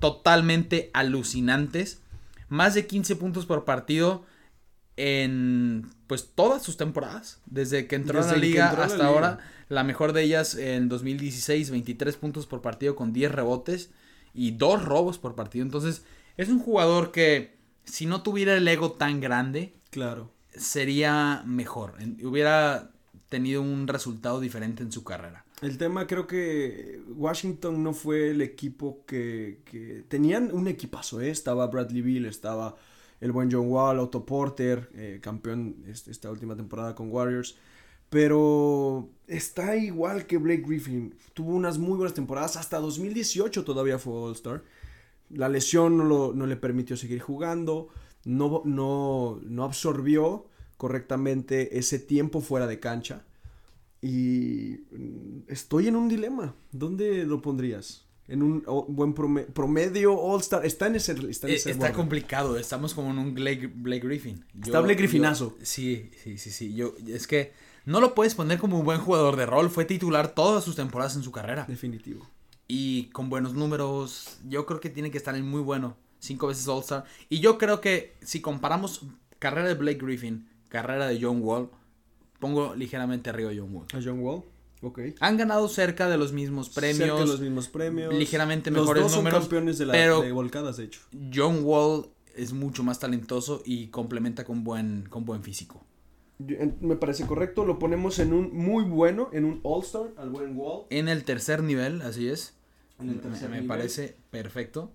totalmente 0.01 0.91
alucinantes, 0.95 2.01
más 2.49 2.75
de 2.75 2.87
15 2.87 3.17
puntos 3.17 3.47
por 3.47 3.65
partido 3.65 4.25
en 4.97 5.87
pues 6.07 6.31
todas 6.35 6.63
sus 6.63 6.77
temporadas, 6.77 7.41
desde 7.47 7.87
que 7.87 7.97
entró 7.97 8.19
Desde 8.19 8.31
a 8.31 8.33
la 8.35 8.39
liga 8.39 8.73
la 8.73 8.85
hasta 8.85 8.97
liga. 8.99 9.09
ahora, 9.09 9.39
la 9.69 9.85
mejor 9.85 10.13
de 10.13 10.23
ellas 10.23 10.55
en 10.55 10.89
2016, 10.89 11.71
23 11.71 12.17
puntos 12.17 12.47
por 12.47 12.61
partido 12.63 12.95
con 12.97 13.13
10 13.13 13.33
rebotes 13.33 13.91
y 14.35 14.53
dos 14.53 14.85
robos 14.85 15.19
por 15.19 15.35
partido. 15.35 15.65
Entonces, 15.65 16.03
es 16.37 16.49
un 16.49 16.59
jugador 16.59 17.11
que 17.13 17.57
si 17.85 18.07
no 18.07 18.23
tuviera 18.23 18.55
el 18.57 18.67
ego 18.69 18.93
tan 18.93 19.21
grande, 19.21 19.75
Claro. 19.91 20.31
sería 20.55 21.43
mejor, 21.47 21.95
hubiera 22.23 22.91
tenido 23.29 23.63
un 23.63 23.87
resultado 23.89 24.41
diferente 24.41 24.83
en 24.83 24.93
su 24.93 25.05
carrera. 25.05 25.45
El 25.63 25.79
tema 25.79 26.07
creo 26.07 26.27
que 26.27 27.01
Washington 27.17 27.83
no 27.83 27.93
fue 27.95 28.31
el 28.31 28.43
equipo 28.43 29.05
que, 29.07 29.61
que 29.65 30.05
tenían 30.09 30.51
un 30.53 30.69
equipazo, 30.69 31.21
¿eh? 31.21 31.31
Estaba 31.31 31.67
Bradley 31.69 32.03
Beal, 32.03 32.27
estaba 32.27 32.77
el 33.21 33.33
buen 33.33 33.51
John 33.51 33.69
Wall, 33.71 33.99
Otto 33.99 34.25
Porter, 34.27 34.91
eh, 34.95 35.21
campeón 35.23 35.77
esta 35.87 36.31
última 36.31 36.57
temporada 36.57 36.95
con 36.95 37.11
Warriors. 37.11 37.57
Pero 38.11 39.11
está 39.27 39.77
igual 39.77 40.27
que 40.27 40.39
Blake 40.39 40.63
Griffin. 40.67 41.15
Tuvo 41.35 41.53
unas 41.55 41.79
muy 41.79 41.97
buenas 41.97 42.15
temporadas. 42.15 42.57
Hasta 42.57 42.79
2018 42.79 43.65
todavía 43.65 43.99
fue 43.99 44.13
All-Star. 44.15 44.63
La 45.31 45.49
lesión 45.49 45.97
no, 45.97 46.05
lo- 46.05 46.33
no 46.35 46.47
le 46.47 46.57
permitió 46.57 46.97
seguir 46.97 47.21
jugando. 47.21 47.89
No, 48.25 48.63
no, 48.65 49.41
no 49.45 49.65
absorbió 49.65 50.47
correctamente 50.77 51.79
ese 51.79 51.99
tiempo 51.99 52.41
fuera 52.41 52.67
de 52.67 52.79
cancha. 52.81 53.25
Y 54.03 54.81
mm, 54.93 55.45
estoy 55.49 55.89
en 55.89 55.97
un 55.97 56.09
dilema. 56.09 56.55
¿Dónde 56.73 57.25
lo 57.25 57.41
pondrías? 57.43 58.04
En 58.27 58.43
un 58.43 58.65
buen 58.89 59.15
prome- 59.15 59.45
promedio 59.45 60.19
All-Star. 60.19 60.65
Está 60.65 60.87
en 60.87 60.97
ese. 60.97 61.13
Está, 61.29 61.47
en 61.47 61.53
Eh, 61.53 61.57
ese 61.57 61.71
Está 61.71 61.93
complicado, 61.93 62.57
estamos 62.57 62.95
como 62.95 63.11
en 63.11 63.19
un 63.19 63.35
Blake, 63.35 63.67
Blake 63.75 64.07
Griffin. 64.07 64.45
Está 64.63 64.81
Blake 64.81 64.99
Griffinazo. 64.99 65.55
yo- 65.59 65.65
sí, 65.67 66.11
sí, 66.23 66.39
sí, 66.39 66.51
sí. 66.51 66.75
Yo, 66.75 66.95
es 67.07 67.27
que 67.27 67.53
no 67.85 68.01
lo 68.01 68.15
puedes 68.15 68.35
poner 68.35 68.59
como 68.59 68.79
un 68.79 68.85
buen 68.87 68.99
jugador 69.01 69.37
de 69.37 69.45
rol. 69.45 69.69
Fue 69.69 69.85
titular 69.85 70.29
todas 70.35 70.65
sus 70.65 70.75
temporadas 70.77 71.17
en 71.17 71.23
su 71.23 71.33
carrera. 71.33 71.67
Definitivo. 71.69 72.27
Y 72.67 73.05
con 73.11 73.29
buenos 73.29 73.53
números. 73.53 74.39
Yo 74.49 74.65
creo 74.65 74.81
que 74.81 74.89
tiene 74.89 75.11
que 75.11 75.19
estar 75.19 75.37
en 75.37 75.47
muy 75.47 75.61
bueno. 75.61 75.97
Cinco 76.19 76.47
veces 76.47 76.67
All-Star. 76.67 77.05
Y 77.29 77.41
yo 77.41 77.59
creo 77.59 77.83
que 77.83 78.17
si 78.23 78.41
comparamos 78.41 79.03
carrera 79.39 79.69
de 79.69 79.75
Blake 79.75 79.99
Griffin, 79.99 80.49
carrera 80.71 81.07
de 81.07 81.21
John 81.21 81.43
Wall, 81.43 81.69
pongo 82.41 82.75
ligeramente 82.75 83.29
arriba 83.29 83.51
a 83.51 83.55
John 83.55 83.75
Wall. 83.75 83.87
A 83.93 84.01
John 84.03 84.21
Wall. 84.21 84.43
Ok. 84.85 85.01
Han 85.21 85.37
ganado 85.37 85.67
cerca 85.69 86.09
de 86.09 86.19
los 86.19 86.33
mismos 86.33 86.69
premios. 86.69 86.99
Cerca 86.99 87.15
de 87.21 87.27
los 87.27 87.41
mismos 87.41 87.69
premios. 87.69 88.13
ligeramente 88.15 88.71
Los 88.71 88.83
mejores 88.83 89.03
dos 89.05 89.13
son 89.13 89.21
números, 89.25 89.41
campeones 89.41 89.79
de 89.79 89.87
la 89.87 89.93
pero- 89.93 90.21
de 90.21 90.31
volcadas, 90.33 90.77
de 90.77 90.85
hecho. 90.85 91.01
John 91.35 91.61
Wall 91.65 92.09
es 92.37 92.53
mucho 92.53 92.83
más 92.83 92.99
talentoso 92.99 93.63
y 93.65 93.87
complementa 93.89 94.45
con 94.45 94.63
buen, 94.65 95.07
con 95.09 95.25
buen 95.25 95.43
físico. 95.43 95.85
Me 96.81 96.97
parece 96.97 97.25
correcto. 97.27 97.65
Lo 97.65 97.79
ponemos 97.79 98.19
en 98.19 98.33
un 98.33 98.53
muy 98.55 98.85
bueno, 98.85 99.31
en 99.33 99.45
un 99.45 99.61
All-Star, 99.63 100.11
al 100.19 100.31
buen 100.31 100.57
Wall. 100.57 100.83
En 100.91 101.09
el 101.09 101.25
tercer 101.25 101.63
nivel, 101.63 102.03
así 102.03 102.29
es. 102.29 102.55
En 103.01 103.09
el 103.09 103.21
tercer 103.21 103.49
me 103.49 103.57
nivel. 103.61 103.69
parece 103.69 104.17
perfecto. 104.31 104.91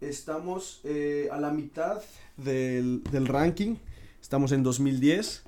Estamos 0.00 0.80
eh, 0.84 1.28
a 1.30 1.38
la 1.40 1.50
mitad 1.50 2.00
del, 2.36 3.02
del 3.10 3.26
ranking. 3.26 3.74
Estamos 4.22 4.52
en 4.52 4.62
2010. 4.62 5.42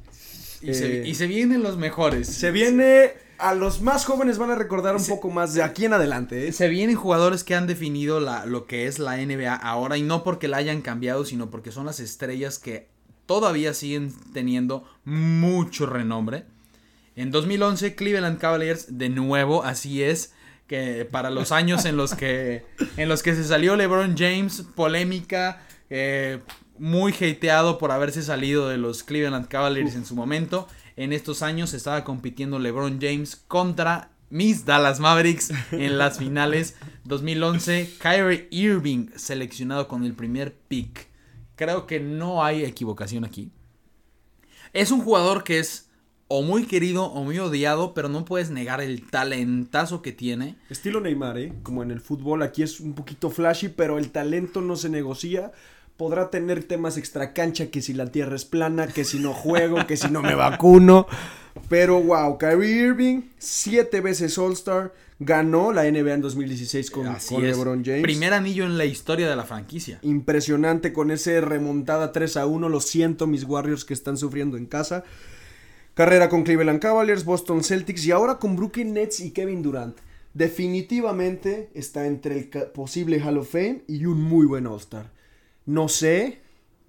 Y, 0.61 0.75
se, 0.75 1.03
Eh, 1.03 1.09
y 1.09 1.15
se 1.15 1.27
vienen 1.27 1.63
los 1.63 1.77
mejores. 1.79 2.29
Se 2.29 2.51
viene. 2.51 3.13
A 3.43 3.55
los 3.55 3.81
más 3.81 4.05
jóvenes 4.05 4.39
van 4.39 4.51
a 4.51 4.55
recordar 4.55 4.95
un 4.95 5.01
Se- 5.01 5.11
poco 5.13 5.31
más 5.31 5.53
de 5.55 5.63
aquí 5.63 5.85
en 5.85 5.93
adelante. 5.93 6.49
¿eh? 6.49 6.53
Se 6.53 6.69
vienen 6.69 6.97
jugadores 6.97 7.45
que 7.45 7.55
han 7.55 7.67
definido 7.67 8.21
la, 8.21 8.47
lo 8.47 8.67
que 8.67 8.87
es 8.87 8.99
la 8.99 9.17
NBA 9.17 9.55
ahora 9.55 9.97
y 9.97 10.03
no 10.03 10.23
porque 10.23 10.49
la 10.49 10.59
hayan 10.59 10.81
cambiado, 10.81 11.25
sino 11.25 11.51
porque 11.51 11.73
son 11.73 11.87
las 11.87 12.01
estrellas 12.01 12.59
que 12.59 12.89
todavía 13.27 13.75
siguen 13.75 14.13
teniendo 14.33 14.85
mucho 15.05 15.87
renombre. 15.87 16.45
En 17.17 17.31
2011 17.31 17.95
Cleveland 17.95 18.39
Cavaliers 18.39 18.99
de 18.99 19.09
nuevo, 19.09 19.65
así 19.65 20.03
es, 20.03 20.33
que 20.67 21.05
para 21.11 21.31
los 21.31 21.53
años 21.53 21.85
en 21.85 21.97
los 21.97 22.15
que 22.15 22.65
en 22.97 23.09
los 23.09 23.23
que 23.23 23.35
se 23.35 23.45
salió 23.45 23.77
LeBron 23.77 24.17
James, 24.17 24.65
polémica, 24.75 25.63
eh, 25.91 26.39
muy 26.79 27.13
hateado 27.13 27.77
por 27.79 27.91
haberse 27.93 28.23
salido 28.23 28.69
de 28.69 28.79
los 28.79 29.03
Cleveland 29.03 29.49
Cavaliers 29.49 29.95
en 29.95 30.07
su 30.07 30.15
momento. 30.15 30.69
En 30.97 31.13
estos 31.13 31.43
años 31.43 31.73
estaba 31.75 32.05
compitiendo 32.05 32.59
LeBron 32.59 32.99
James 33.01 33.37
contra 33.37 34.11
mis 34.29 34.65
Dallas 34.65 35.01
Mavericks 35.01 35.51
en 35.73 35.99
las 35.99 36.19
finales 36.19 36.77
2011. 37.05 37.97
Kyrie 37.99 38.49
Irving 38.51 39.09
seleccionado 39.17 39.89
con 39.89 40.05
el 40.05 40.15
primer 40.15 40.55
pick. 40.55 41.09
Creo 41.57 41.87
que 41.87 42.01
no 42.01 42.45
hay 42.45 42.65
equivocación 42.65 43.25
aquí. 43.25 43.51
Es 44.73 44.91
un 44.91 45.03
jugador 45.03 45.45
que 45.45 45.59
es 45.59 45.91
o 46.29 46.41
muy 46.41 46.65
querido 46.65 47.05
o 47.05 47.25
muy 47.25 47.39
odiado, 47.39 47.93
pero 47.93 48.09
no 48.09 48.25
puedes 48.25 48.51
negar 48.51 48.81
el 48.81 49.07
talentazo 49.11 50.01
que 50.01 50.13
tiene. 50.13 50.57
Estilo 50.71 51.01
Neymar, 51.03 51.37
¿eh? 51.37 51.53
Como 51.63 51.83
en 51.83 51.91
el 51.91 52.01
fútbol, 52.01 52.43
aquí 52.43 52.63
es 52.63 52.81
un 52.81 52.95
poquito 52.95 53.29
flashy, 53.29 53.69
pero 53.69 53.99
el 53.99 54.13
talento 54.13 54.63
no 54.63 54.77
se 54.77 54.89
negocia. 54.89 55.53
Podrá 55.97 56.31
tener 56.31 56.65
temas 56.65 56.97
extra 56.97 57.33
cancha, 57.33 57.71
que 57.71 57.83
si 57.83 57.93
la 57.93 58.07
tierra 58.07 58.35
es 58.35 58.45
plana, 58.45 58.87
que 58.87 59.05
si 59.05 59.19
no 59.19 59.33
juego, 59.33 59.87
que 59.87 59.97
si 59.97 60.11
no 60.11 60.23
me 60.23 60.35
vacuno. 60.35 61.07
Pero 61.69 62.01
wow, 62.01 62.39
Kyrie 62.39 62.87
Irving, 62.87 63.23
siete 63.39 64.01
veces 64.01 64.37
All-Star, 64.39 64.93
ganó 65.19 65.73
la 65.73 65.85
NBA 65.85 66.15
en 66.15 66.21
2016 66.21 66.91
con, 66.91 67.07
Así 67.07 67.35
con. 67.35 67.45
LeBron 67.45 67.85
James. 67.85 68.03
Primer 68.03 68.33
anillo 68.33 68.65
en 68.65 68.79
la 68.79 68.85
historia 68.85 69.29
de 69.29 69.37
la 69.37 69.45
franquicia. 69.45 69.99
Impresionante 70.03 70.93
con 70.93 71.11
ese 71.11 71.41
remontada 71.41 72.13
3 72.13 72.39
a 72.39 72.47
1. 72.47 72.69
Lo 72.69 72.81
siento, 72.81 73.27
mis 73.27 73.45
Warriors 73.45 73.85
que 73.85 73.95
están 73.95 74.17
sufriendo 74.17 74.57
en 74.57 74.67
casa. 74.67 75.05
Carrera 75.95 76.29
con 76.29 76.43
Cleveland 76.43 76.81
Cavaliers, 76.81 77.25
Boston 77.25 77.63
Celtics 77.63 78.07
y 78.07 78.13
ahora 78.13 78.39
con 78.39 78.57
Brooklyn 78.57 78.95
Nets 78.95 79.21
y 79.21 79.31
Kevin 79.31 79.63
Durant. 79.63 79.99
Definitivamente 80.33 81.69
está 81.75 82.07
entre 82.07 82.39
el 82.39 82.49
posible 82.49 83.21
Hall 83.21 83.37
of 83.37 83.51
Fame 83.51 83.83
y 83.87 84.07
un 84.07 84.23
muy 84.23 84.47
buen 84.47 84.67
All-Star. 84.67 85.11
No 85.67 85.89
sé, 85.89 86.41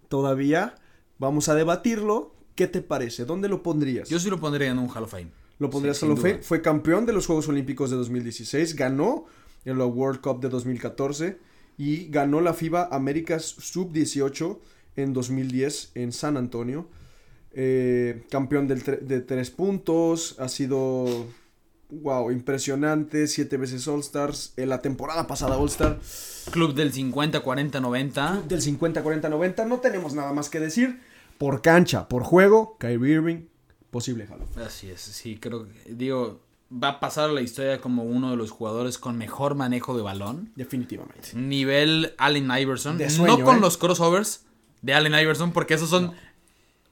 todavía. 0.09 0.75
Vamos 1.19 1.49
a 1.49 1.55
debatirlo. 1.55 2.33
¿Qué 2.55 2.67
te 2.67 2.81
parece? 2.81 3.25
¿Dónde 3.25 3.49
lo 3.49 3.63
pondrías? 3.63 4.09
Yo 4.09 4.19
sí 4.19 4.29
lo 4.29 4.39
pondría 4.39 4.69
en 4.69 4.77
un 4.79 4.89
Hall 4.89 5.03
of 5.03 5.11
Fame. 5.11 5.31
Lo 5.59 5.69
pondrías 5.69 5.97
Sí, 5.97 6.05
Hall 6.05 6.11
of 6.13 6.21
Fame. 6.21 6.39
Fue 6.41 6.61
campeón 6.61 7.05
de 7.05 7.13
los 7.13 7.25
Juegos 7.27 7.47
Olímpicos 7.47 7.89
de 7.89 7.97
2016. 7.97 8.75
Ganó 8.75 9.25
en 9.65 9.77
la 9.77 9.85
World 9.85 10.21
Cup 10.21 10.39
de 10.41 10.49
2014. 10.49 11.37
Y 11.77 12.09
ganó 12.09 12.41
la 12.41 12.53
FIBA 12.53 12.89
Américas 12.91 13.43
Sub-18 13.45 14.59
en 14.95 15.13
2010 15.13 15.91
en 15.95 16.11
San 16.11 16.37
Antonio. 16.37 16.87
Eh, 17.53 18.23
campeón 18.29 18.67
del 18.67 18.83
tre- 18.83 18.99
de 18.99 19.21
tres 19.21 19.49
puntos. 19.49 20.35
Ha 20.39 20.49
sido. 20.49 21.25
Wow, 22.01 22.31
impresionante. 22.31 23.27
Siete 23.27 23.57
veces 23.57 23.87
All-Stars. 23.87 24.53
En 24.57 24.69
la 24.69 24.81
temporada 24.81 25.27
pasada 25.27 25.57
All-Star. 25.57 25.99
Club 26.51 26.73
del 26.73 26.91
50, 26.91 27.41
40, 27.41 27.79
90. 27.79 28.41
Del 28.47 28.61
50, 28.61 29.03
40, 29.03 29.29
90. 29.29 29.65
No 29.65 29.79
tenemos 29.79 30.13
nada 30.13 30.33
más 30.33 30.49
que 30.49 30.59
decir. 30.59 31.01
Por 31.37 31.61
cancha, 31.61 32.07
por 32.07 32.23
juego, 32.23 32.77
Kyrie 32.79 33.13
Irving, 33.15 33.45
posible 33.91 34.27
Hall. 34.27 34.41
Así 34.65 34.89
es, 34.89 35.01
sí, 35.01 35.37
creo 35.37 35.65
que, 35.65 35.93
digo, 35.93 36.39
va 36.71 36.89
a 36.89 36.99
pasar 36.99 37.29
a 37.29 37.33
la 37.33 37.41
historia 37.41 37.81
como 37.81 38.03
uno 38.03 38.31
de 38.31 38.37
los 38.37 38.51
jugadores 38.51 38.97
con 38.97 39.17
mejor 39.17 39.55
manejo 39.55 39.95
de 39.97 40.03
balón. 40.03 40.51
Definitivamente. 40.55 41.29
Nivel 41.33 42.13
Allen 42.17 42.49
Iverson. 42.57 42.97
De 42.97 43.09
sueño, 43.09 43.39
no 43.39 43.43
con 43.43 43.57
¿eh? 43.57 43.61
los 43.61 43.77
crossovers 43.77 44.45
de 44.81 44.93
Allen 44.93 45.13
Iverson, 45.13 45.51
porque 45.51 45.73
esos 45.73 45.89
son 45.89 46.13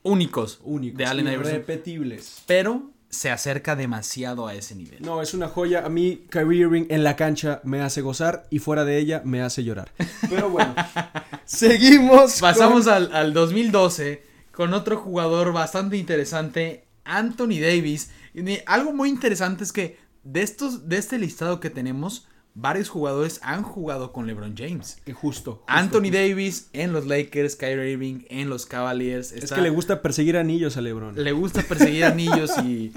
únicos, 0.04 0.60
Únicos. 0.64 0.98
de 0.98 1.06
Allen 1.06 1.28
Iverson. 1.28 1.56
irrepetibles. 1.56 2.44
Pero 2.48 2.90
se 3.12 3.30
acerca 3.30 3.76
demasiado 3.76 4.48
a 4.48 4.56
ese 4.56 4.74
nivel. 4.74 5.02
No, 5.02 5.22
es 5.22 5.34
una 5.36 5.48
joya. 5.48 5.86
A 5.86 5.90
mí, 5.90 6.24
Kyrie 6.30 6.62
Irving 6.62 6.86
en 6.90 7.04
la 7.04 7.16
cancha 7.16 7.62
me 7.64 7.82
hace 7.82 8.02
gozar 8.02 8.48
y 8.50 8.58
fuera 8.60 8.84
de 8.86 8.98
ella 8.98 9.22
me 9.26 9.42
hace 9.42 9.64
llorar. 9.64 9.92
Pero 10.30 10.50
bueno, 10.50 10.74
seguimos. 11.46 12.40
Pasamos 12.40 12.86
con- 12.86 12.94
al, 12.94 13.14
al 13.14 13.34
2012 13.34 14.24
con 14.52 14.74
otro 14.74 14.98
jugador 14.98 15.54
bastante 15.54 15.98
interesante, 15.98 16.86
Anthony 17.04 17.60
Davis. 17.62 18.12
Y 18.34 18.42
Algo 18.66 18.94
muy 18.94 19.10
interesante 19.10 19.64
es 19.64 19.72
que 19.72 19.98
de, 20.24 20.42
estos, 20.42 20.88
de 20.88 20.98
este 20.98 21.18
listado 21.18 21.60
que 21.60 21.70
tenemos, 21.70 22.28
varios 22.54 22.90
jugadores 22.90 23.40
han 23.44 23.64
jugado 23.64 24.12
con 24.12 24.28
LeBron 24.28 24.56
James. 24.58 24.98
Que 25.06 25.14
justo. 25.14 25.52
justo, 25.52 25.64
Anthony 25.68 26.00
justo. 26.10 26.18
Davis 26.18 26.70
en 26.74 26.92
los 26.94 27.08
Lakers, 27.08 27.56
Kyrie 27.56 27.92
Irving 27.92 28.20
en 28.30 28.50
los 28.50 28.66
Cavaliers. 28.66 29.32
Es 29.32 29.52
que 29.52 29.62
le 29.62 29.70
gusta 29.70 30.02
perseguir 30.02 30.36
anillos 30.38 30.76
a 30.78 30.82
LeBron. 30.82 31.16
le 31.22 31.32
gusta 31.32 31.62
perseguir 31.64 32.04
anillos 32.06 32.52
y 32.66 32.92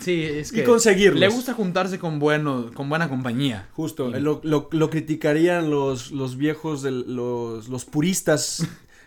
sí, 0.00 0.22
es 0.22 0.52
Y 0.52 0.56
que 0.56 0.64
conseguirlos. 0.64 1.20
Le 1.20 1.28
gusta 1.28 1.52
juntarse 1.54 1.98
con 1.98 2.18
bueno, 2.18 2.70
con 2.74 2.88
buena 2.88 3.08
compañía. 3.08 3.68
Justo. 3.72 4.08
Y- 4.10 4.20
Lo, 4.20 4.40
lo- 4.42 4.68
lo 4.72 4.90
criticarían 4.90 5.70
los, 5.70 6.10
los 6.10 6.36
viejos, 6.36 6.82
los, 6.82 7.68
los 7.68 7.84
puristas 7.84 8.66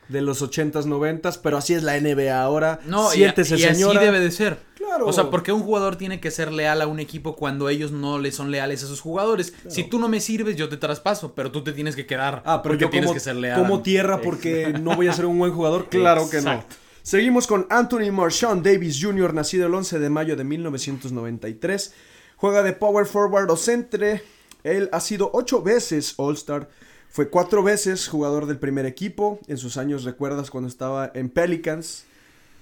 de 0.10 0.22
los 0.22 0.42
80s, 0.42 0.86
90s, 0.86 1.40
pero 1.42 1.58
así 1.58 1.74
es 1.74 1.84
la 1.84 1.98
NBA 2.00 2.42
ahora. 2.42 2.80
No, 2.86 3.14
y, 3.14 3.18
Siéntese, 3.18 3.58
y 3.58 3.64
así 3.64 3.76
señora. 3.76 4.02
debe 4.02 4.20
de 4.20 4.32
ser. 4.32 4.58
Claro. 4.76 5.06
O 5.08 5.14
sea, 5.14 5.30
porque 5.30 5.54
un 5.54 5.62
jugador 5.62 5.96
tiene 5.96 6.20
que 6.20 6.32
ser 6.32 6.52
leal 6.52 6.82
a 6.82 6.88
un 6.88 7.00
equipo 7.00 7.36
cuando 7.38 7.70
ellos 7.70 7.92
no 7.94 8.20
le 8.20 8.32
son 8.34 8.52
leales 8.52 8.84
a 8.84 8.88
sus 8.88 9.00
jugadores. 9.00 9.54
Si 9.70 9.84
tú 9.86 10.00
no 10.00 10.10
me 10.10 10.20
sirves, 10.20 10.58
yo 10.58 10.68
te 10.68 10.76
traspaso, 10.76 11.34
pero 11.34 11.50
tú 11.52 11.64
te 11.64 11.72
tienes 11.72 11.96
que 11.96 12.06
quedar. 12.06 12.44
Ah, 12.46 12.62
pero 12.62 12.74
porque 12.74 12.86
yo 12.86 12.90
tienes 12.90 13.08
como, 13.08 13.14
que 13.14 13.20
ser 13.22 13.36
leal. 13.38 13.58
como 13.62 13.78
a- 13.78 13.84
tierra 13.84 14.20
porque 14.22 14.74
no 14.82 14.96
voy 14.98 15.08
a 15.08 15.14
ser 15.14 15.28
un 15.28 15.40
buen 15.40 15.54
jugador. 15.54 15.88
Claro 15.88 16.30
que 16.30 16.42
no. 16.42 16.64
Seguimos 17.04 17.48
con 17.48 17.66
Anthony 17.70 18.12
Marshawn 18.12 18.62
Davis 18.62 19.00
Jr., 19.02 19.34
nacido 19.34 19.66
el 19.68 19.74
11 19.74 19.98
de 19.98 20.10
mayo 20.10 20.36
de 20.36 20.44
1993. 20.44 21.94
Juega 22.36 22.64
de 22.64 22.74
power 22.74 23.06
forward 23.06 23.50
o 23.50 23.56
centre. 23.56 24.24
Él 24.64 24.90
ha 24.92 25.00
sido 25.00 25.30
ocho 25.34 25.62
veces 25.62 26.14
All-Star. 26.18 26.70
Fue 27.12 27.30
cuatro 27.30 27.62
veces 27.62 28.08
jugador 28.08 28.46
del 28.46 28.58
primer 28.58 28.86
equipo. 28.86 29.40
En 29.48 29.58
sus 29.58 29.78
años, 29.78 30.04
recuerdas 30.06 30.50
cuando 30.50 30.68
estaba 30.70 31.12
en 31.14 31.30
Pelicans. 31.30 32.06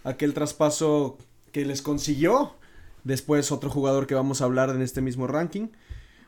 Aquel 0.03 0.33
traspaso 0.33 1.17
que 1.51 1.65
les 1.65 1.81
consiguió. 1.81 2.53
Después 3.03 3.51
otro 3.51 3.69
jugador 3.69 4.07
que 4.07 4.15
vamos 4.15 4.41
a 4.41 4.45
hablar 4.45 4.69
en 4.71 4.81
este 4.81 5.01
mismo 5.01 5.27
ranking. 5.27 5.67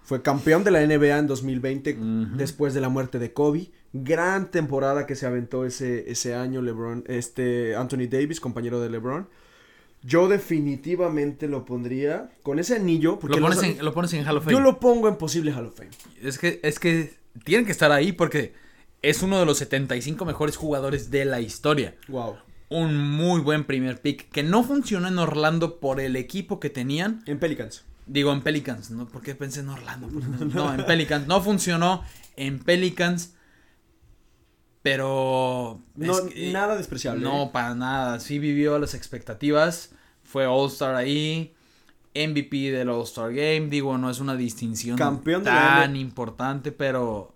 Fue 0.03 0.21
campeón 0.21 0.63
de 0.63 0.71
la 0.71 0.81
NBA 0.85 1.17
en 1.17 1.27
2020 1.27 1.93
Ujú. 1.93 2.35
después 2.37 2.73
de 2.73 2.81
la 2.81 2.89
muerte 2.89 3.17
de 3.19 3.33
Kobe. 3.33 3.71
Gran 3.93 4.49
temporada 4.51 5.05
que 5.05 5.15
se 5.15 5.25
aventó 5.25 5.65
ese, 5.65 6.09
ese 6.09 6.33
año 6.33 6.61
LeBron, 6.61 7.03
este 7.07 7.75
Anthony 7.75 8.07
Davis, 8.09 8.39
compañero 8.39 8.79
de 8.79 8.89
LeBron. 8.89 9.27
Yo 10.03 10.27
definitivamente 10.27 11.47
lo 11.47 11.65
pondría 11.65 12.31
con 12.43 12.57
ese 12.59 12.75
anillo. 12.75 13.19
Porque 13.19 13.37
Lo 13.39 13.43
pones, 13.47 13.57
los- 13.57 13.65
en, 13.65 13.85
lo 13.85 13.93
pones 13.93 14.13
en 14.13 14.25
Hall 14.27 14.37
of 14.37 14.43
Fame. 14.45 14.53
Yo 14.57 14.59
lo 14.61 14.79
pongo 14.79 15.07
en 15.07 15.17
posible 15.17 15.51
Hall 15.53 15.65
of 15.67 15.75
Fame. 15.77 15.91
Es 16.21 16.39
que, 16.39 16.59
es 16.63 16.79
que 16.79 17.13
tienen 17.43 17.65
que 17.65 17.71
estar 17.71 17.91
ahí 17.91 18.11
porque 18.11 18.53
es 19.01 19.21
uno 19.23 19.39
de 19.39 19.45
los 19.45 19.57
75 19.57 20.25
mejores 20.25 20.57
jugadores 20.57 21.11
de 21.11 21.25
la 21.25 21.39
historia. 21.41 21.95
Wow. 22.07 22.37
Un 22.69 22.97
muy 22.97 23.41
buen 23.41 23.65
primer 23.65 24.01
pick 24.01 24.29
que 24.31 24.43
no 24.43 24.63
funcionó 24.63 25.07
en 25.07 25.17
Orlando 25.19 25.79
por 25.79 25.99
el 25.99 26.15
equipo 26.15 26.59
que 26.59 26.69
tenían. 26.69 27.21
En 27.25 27.39
Pelicans. 27.39 27.83
Digo, 28.05 28.31
en 28.31 28.41
Pelicans, 28.41 28.91
¿no? 28.91 29.07
Porque 29.07 29.35
pensé 29.35 29.59
en 29.61 29.69
Orlando. 29.69 30.07
Pues 30.07 30.25
no, 30.53 30.73
en 30.73 30.85
Pelicans. 30.85 31.27
No 31.27 31.41
funcionó 31.41 32.03
en 32.35 32.59
Pelicans. 32.59 33.33
Pero. 34.81 35.81
No, 35.95 36.13
es 36.17 36.33
que- 36.33 36.51
nada 36.51 36.75
despreciable. 36.75 37.23
No, 37.23 37.43
¿eh? 37.43 37.49
para 37.53 37.75
nada. 37.75 38.19
Sí 38.19 38.39
vivió 38.39 38.79
las 38.79 38.93
expectativas. 38.93 39.91
Fue 40.23 40.45
All-Star 40.47 40.95
ahí. 40.95 41.53
MVP 42.15 42.71
del 42.71 42.89
All-Star 42.89 43.33
Game. 43.33 43.67
Digo, 43.69 43.97
no 43.97 44.09
es 44.09 44.19
una 44.19 44.35
distinción 44.35 44.97
Campeón 44.97 45.43
tan 45.43 45.95
importante, 45.95 46.71
pero. 46.71 47.33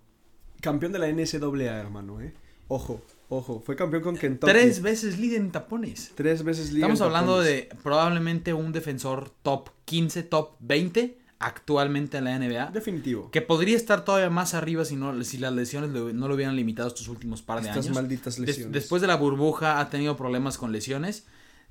Campeón 0.60 0.92
de 0.92 0.98
la 0.98 1.08
NCAA, 1.08 1.78
hermano, 1.80 2.20
¿eh? 2.20 2.32
Ojo, 2.68 3.00
ojo. 3.28 3.62
Fue 3.64 3.76
campeón 3.76 4.02
con 4.02 4.16
Kentucky. 4.16 4.52
Tres 4.52 4.82
veces 4.82 5.18
líder 5.18 5.40
en 5.40 5.52
tapones. 5.52 6.12
Tres 6.14 6.42
veces 6.42 6.72
liga 6.72 6.86
Estamos 6.86 7.00
en 7.00 7.06
hablando 7.06 7.32
tapones. 7.38 7.68
de 7.68 7.76
probablemente 7.82 8.52
un 8.54 8.72
defensor 8.72 9.30
top 9.42 9.68
15, 9.84 10.24
top 10.24 10.52
20 10.60 11.18
actualmente 11.38 12.16
en 12.18 12.24
la 12.24 12.38
NBA. 12.38 12.70
Definitivo. 12.72 13.30
Que 13.30 13.42
podría 13.42 13.76
estar 13.76 14.04
todavía 14.04 14.30
más 14.30 14.54
arriba 14.54 14.84
si, 14.84 14.96
no, 14.96 15.22
si 15.22 15.36
las 15.38 15.52
lesiones 15.52 15.90
no 15.90 16.28
lo 16.28 16.34
hubieran 16.34 16.56
limitado 16.56 16.88
estos 16.88 17.06
últimos 17.08 17.42
par 17.42 17.60
de 17.62 17.68
Estas 17.68 17.84
años. 17.86 17.94
malditas 17.94 18.36
Des- 18.36 18.46
lesiones. 18.48 18.72
después 18.72 19.00
de 19.02 19.08
la 19.08 19.16
burbuja 19.16 19.78
ha 19.78 19.90
tenido 19.90 20.16
problemas 20.16 20.58
con 20.58 20.72
lesiones. 20.72 21.26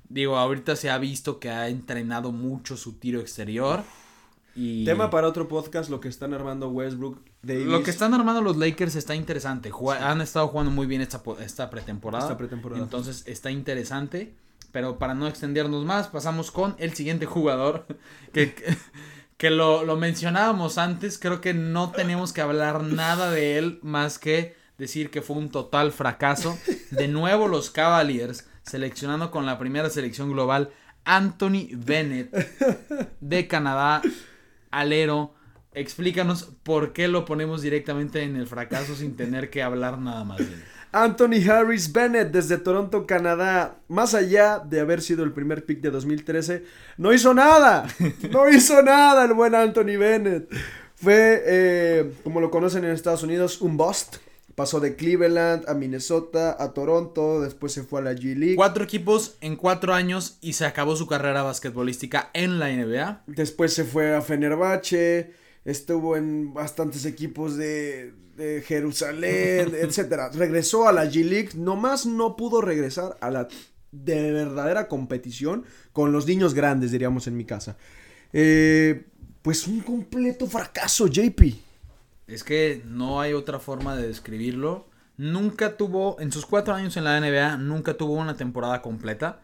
Digo, 0.08 0.36
ahorita 0.36 0.76
se 0.76 0.90
ha 0.90 0.98
visto 0.98 1.38
que 1.40 1.50
ha 1.50 1.68
entrenado 1.68 2.32
mucho 2.32 2.76
su 2.76 2.94
tiro 2.94 3.20
exterior. 3.20 3.82
Y 4.54 4.84
Tema 4.84 5.10
para 5.10 5.28
otro 5.28 5.48
podcast, 5.48 5.90
lo 5.90 6.00
que 6.00 6.08
están 6.08 6.32
armando 6.32 6.68
Westbrook, 6.70 7.20
Davis. 7.42 7.66
lo 7.66 7.82
que 7.82 7.90
están 7.90 8.14
armando 8.14 8.40
los 8.40 8.56
Lakers 8.56 8.96
está 8.96 9.14
interesante. 9.14 9.70
Han 10.00 10.20
estado 10.20 10.48
jugando 10.48 10.70
muy 10.70 10.86
bien 10.86 11.02
esta, 11.02 11.22
esta 11.40 11.68
pretemporada. 11.68 12.24
Esta 12.24 12.38
pretemporada. 12.38 12.82
Entonces 12.82 13.24
está 13.26 13.50
interesante. 13.50 14.34
Pero 14.72 14.98
para 14.98 15.14
no 15.14 15.26
extendernos 15.26 15.84
más, 15.84 16.08
pasamos 16.08 16.50
con 16.50 16.74
el 16.78 16.94
siguiente 16.94 17.26
jugador. 17.26 17.86
Que, 18.32 18.54
que, 18.54 18.76
que 19.38 19.50
lo, 19.50 19.84
lo 19.84 19.96
mencionábamos 19.96 20.78
antes. 20.78 21.18
Creo 21.18 21.40
que 21.40 21.54
no 21.54 21.90
tenemos 21.90 22.32
que 22.32 22.40
hablar 22.40 22.82
nada 22.82 23.30
de 23.30 23.58
él 23.58 23.78
más 23.82 24.18
que 24.18 24.56
decir 24.78 25.10
que 25.10 25.22
fue 25.22 25.36
un 25.36 25.50
total 25.50 25.92
fracaso. 25.92 26.58
De 26.90 27.08
nuevo 27.08 27.48
los 27.48 27.70
Cavaliers 27.70 28.46
seleccionando 28.66 29.30
con 29.30 29.46
la 29.46 29.58
primera 29.58 29.88
selección 29.90 30.32
global 30.32 30.70
Anthony 31.04 31.68
Bennett 31.72 32.34
de 33.20 33.46
Canadá, 33.46 34.02
alero. 34.70 35.34
Explícanos 35.72 36.54
por 36.62 36.92
qué 36.92 37.06
lo 37.06 37.24
ponemos 37.24 37.62
directamente 37.62 38.22
en 38.22 38.36
el 38.36 38.46
fracaso 38.46 38.96
sin 38.96 39.14
tener 39.14 39.50
que 39.50 39.62
hablar 39.62 39.98
nada 39.98 40.24
más 40.24 40.38
de. 40.38 40.76
Anthony 40.92 41.46
Harris 41.48 41.92
Bennett 41.92 42.32
desde 42.32 42.56
Toronto, 42.56 43.06
Canadá. 43.06 43.76
Más 43.88 44.14
allá 44.14 44.58
de 44.58 44.80
haber 44.80 45.02
sido 45.02 45.22
el 45.24 45.32
primer 45.32 45.66
pick 45.66 45.80
de 45.80 45.90
2013, 45.90 46.64
no 46.96 47.12
hizo 47.12 47.34
nada. 47.34 47.86
No 48.30 48.48
hizo 48.48 48.82
nada 48.82 49.24
el 49.26 49.34
buen 49.34 49.54
Anthony 49.54 49.98
Bennett. 49.98 50.48
Fue, 50.94 51.42
eh, 51.46 52.12
como 52.24 52.40
lo 52.40 52.50
conocen 52.50 52.84
en 52.84 52.92
Estados 52.92 53.22
Unidos, 53.22 53.60
un 53.60 53.76
bust. 53.76 54.16
Pasó 54.56 54.80
de 54.80 54.96
Cleveland 54.96 55.68
a 55.68 55.74
Minnesota, 55.74 56.56
a 56.58 56.72
Toronto, 56.72 57.42
después 57.42 57.72
se 57.72 57.82
fue 57.82 58.00
a 58.00 58.04
la 58.04 58.12
G 58.14 58.34
League. 58.34 58.56
Cuatro 58.56 58.84
equipos 58.84 59.36
en 59.42 59.54
cuatro 59.54 59.92
años 59.92 60.38
y 60.40 60.54
se 60.54 60.64
acabó 60.64 60.96
su 60.96 61.06
carrera 61.06 61.42
basquetbolística 61.42 62.30
en 62.32 62.58
la 62.58 62.70
NBA. 62.70 63.24
Después 63.26 63.74
se 63.74 63.84
fue 63.84 64.16
a 64.16 64.22
Fenerbahce, 64.22 65.34
estuvo 65.66 66.16
en 66.16 66.54
bastantes 66.54 67.04
equipos 67.04 67.58
de, 67.58 68.14
de 68.34 68.62
Jerusalén, 68.62 69.74
etcétera. 69.78 70.30
Regresó 70.30 70.88
a 70.88 70.92
la 70.94 71.04
G 71.04 71.22
League, 71.22 71.50
nomás 71.54 72.06
no 72.06 72.34
pudo 72.34 72.62
regresar 72.62 73.18
a 73.20 73.30
la 73.30 73.48
de 73.92 74.32
verdadera 74.32 74.88
competición 74.88 75.64
con 75.92 76.12
los 76.12 76.26
niños 76.26 76.54
grandes, 76.54 76.92
diríamos 76.92 77.26
en 77.26 77.36
mi 77.36 77.44
casa. 77.44 77.76
Eh, 78.32 79.04
pues 79.42 79.66
un 79.66 79.80
completo 79.80 80.46
fracaso, 80.46 81.08
JP. 81.08 81.65
Es 82.26 82.42
que 82.44 82.82
no 82.86 83.20
hay 83.20 83.32
otra 83.32 83.58
forma 83.60 83.96
de 83.96 84.06
describirlo. 84.08 84.86
Nunca 85.16 85.76
tuvo, 85.76 86.16
en 86.20 86.32
sus 86.32 86.44
cuatro 86.44 86.74
años 86.74 86.96
en 86.96 87.04
la 87.04 87.18
NBA, 87.20 87.56
nunca 87.58 87.94
tuvo 87.94 88.14
una 88.14 88.36
temporada 88.36 88.82
completa. 88.82 89.40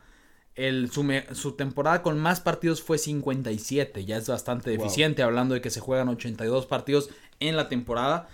El, 0.54 0.90
su, 0.90 1.08
su 1.32 1.52
temporada 1.52 2.02
con 2.02 2.18
más 2.18 2.40
partidos 2.40 2.82
fue 2.82 2.98
57, 2.98 4.04
ya 4.04 4.18
es 4.18 4.28
bastante 4.28 4.70
Wow. 4.76 4.78
deficiente, 4.84 5.22
hablando 5.22 5.54
de 5.54 5.62
que 5.62 5.70
se 5.70 5.80
juegan 5.80 6.08
82 6.08 6.66
partidos 6.66 7.08
en 7.40 7.56
la 7.56 7.68
temporada. 7.68 8.28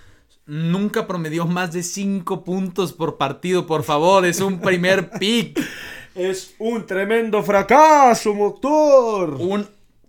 Nunca 0.47 1.07
promedió 1.07 1.47
más 1.47 1.73
de 1.73 1.83
5 1.83 2.43
puntos 2.43 2.93
por 2.93 3.19
partido, 3.19 3.67
por 3.67 3.85
favor, 3.85 4.25
es 4.27 4.41
un 4.41 4.61
primer 4.61 5.11
pick. 5.21 5.61
Es 6.15 6.55
un 6.59 6.87
tremendo 6.87 7.43
fracaso, 7.45 8.35
motor. 8.35 9.35
Un 9.39 9.69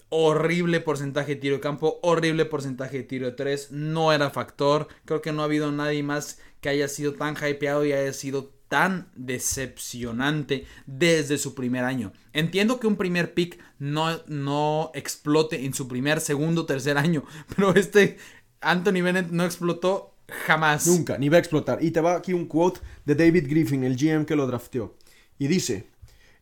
horrible 0.10 0.80
porcentaje 0.82 1.36
de 1.36 1.41
tiro 1.41 1.55
de 1.55 1.62
campo, 1.62 1.99
horrible 2.01 2.45
porcentaje 2.45 2.97
de 2.97 3.03
tiro 3.03 3.26
de 3.28 3.32
tres, 3.34 3.72
no 3.72 4.12
era 4.12 4.30
factor. 4.30 4.88
Creo 5.05 5.22
que 5.22 5.32
no 5.32 5.41
ha 5.41 5.45
habido 5.45 5.72
nadie 5.72 6.03
más 6.03 6.39
que 6.62 6.70
haya 6.70 6.88
sido 6.88 7.14
tan 7.14 7.36
hypeado 7.36 7.86
y 7.86 7.93
haya 7.93 8.14
sido 8.14 8.51
tan 8.68 9.10
decepcionante 9.16 10.66
desde 10.86 11.38
su 11.38 11.55
primer 11.55 11.84
año. 11.86 12.12
Entiendo 12.34 12.80
que 12.80 12.88
un 12.88 12.95
primer 12.97 13.34
pick 13.34 13.60
no, 13.80 14.20
no 14.28 14.91
explote 14.93 15.66
en 15.66 15.74
su 15.74 15.88
primer, 15.88 16.22
segundo, 16.22 16.66
tercer 16.66 16.97
año, 16.97 17.24
pero 17.55 17.74
este 17.76 18.18
Anthony 18.62 19.01
Bennett 19.01 19.30
no 19.32 19.45
explotó 19.45 20.16
jamás. 20.45 20.86
Nunca, 20.88 21.18
ni 21.18 21.30
va 21.30 21.38
a 21.38 21.39
explotar. 21.39 21.84
Y 21.84 21.91
te 21.91 22.01
va 22.01 22.16
aquí 22.16 22.34
un 22.34 22.45
quote 22.45 22.80
de 23.05 23.16
David 23.16 23.47
Griffin, 23.49 23.84
el 23.84 23.95
GM 23.97 24.26
que 24.26 24.36
lo 24.36 24.45
drafteó. 24.45 24.95
Y 25.39 25.47
dice, 25.47 25.88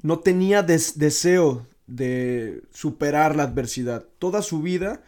no 0.02 0.20
tenía 0.20 0.64
des- 0.64 0.98
deseo 0.98 1.68
de 1.88 2.62
superar 2.72 3.36
la 3.36 3.44
adversidad. 3.44 4.06
Toda 4.20 4.42
su 4.42 4.62
vida 4.62 5.02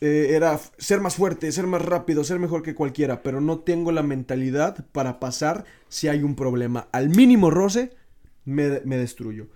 eh, 0.00 0.28
era 0.30 0.58
ser 0.78 1.00
más 1.00 1.16
fuerte, 1.16 1.50
ser 1.52 1.66
más 1.66 1.82
rápido, 1.82 2.24
ser 2.24 2.38
mejor 2.38 2.62
que 2.62 2.74
cualquiera, 2.74 3.22
pero 3.22 3.40
no 3.40 3.58
tengo 3.60 3.92
la 3.92 4.02
mentalidad 4.02 4.86
para 4.92 5.18
pasar 5.20 5.64
si 5.88 6.08
hay 6.08 6.22
un 6.22 6.34
problema. 6.36 6.88
Al 6.92 7.08
mínimo 7.10 7.50
roce, 7.50 7.90
me, 8.44 8.80
me 8.84 8.96
destruyo. 8.96 9.48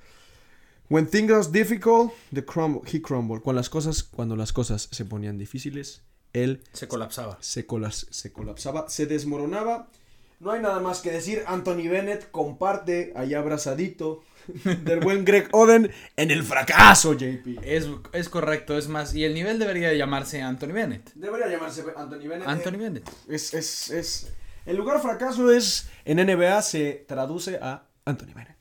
When 0.89 1.07
things 1.07 1.31
are 1.31 1.47
difficult, 1.51 2.13
the 2.35 2.45
crumble, 2.45 2.83
he 2.93 3.01
crumbled. 3.01 3.43
Con 3.43 3.55
las 3.55 3.71
cosas, 3.71 4.03
cuando 4.03 4.35
las 4.35 4.53
cosas 4.53 4.89
se 4.91 5.05
ponían 5.05 5.39
difíciles, 5.39 6.03
él 6.33 6.63
Se 6.73 6.89
colapsaba. 6.89 7.39
se, 7.41 7.67
colas- 7.67 8.07
se 8.11 8.33
colapsaba, 8.33 8.89
se 8.89 9.07
desmoronaba. 9.07 9.89
No 10.41 10.51
hay 10.53 10.61
nada 10.63 10.81
más 10.81 11.01
que 11.01 11.13
decir. 11.13 11.43
Anthony 11.47 11.89
Bennett 11.89 12.31
comparte 12.31 13.13
allá 13.15 13.39
abrazadito 13.39 14.23
del 14.85 15.01
buen 15.01 15.25
Greg 15.25 15.49
Oden 15.53 15.91
en 16.17 16.31
el 16.31 16.43
fracaso, 16.43 17.15
JP. 17.15 17.61
Es, 17.63 17.89
es 18.13 18.29
correcto, 18.29 18.77
es 18.77 18.89
más, 18.89 19.15
y 19.15 19.25
el 19.25 19.35
nivel 19.35 19.59
debería 19.59 19.93
llamarse 19.93 20.43
Anthony 20.43 20.73
Bennett. 20.73 21.13
Debería 21.15 21.49
llamarse 21.49 21.85
Anthony 21.97 22.29
Bennett. 22.29 22.49
Anthony 22.49 22.79
Bennett. 22.79 23.11
Es, 23.29 23.55
es, 23.55 23.91
es... 23.91 24.33
El 24.67 24.77
lugar 24.77 25.01
fracaso 25.01 25.51
es, 25.51 25.89
en 26.05 26.19
NBA 26.19 26.63
se 26.63 27.05
traduce 27.09 27.57
a 27.63 27.87
Anthony 28.05 28.35
Bennett. 28.35 28.57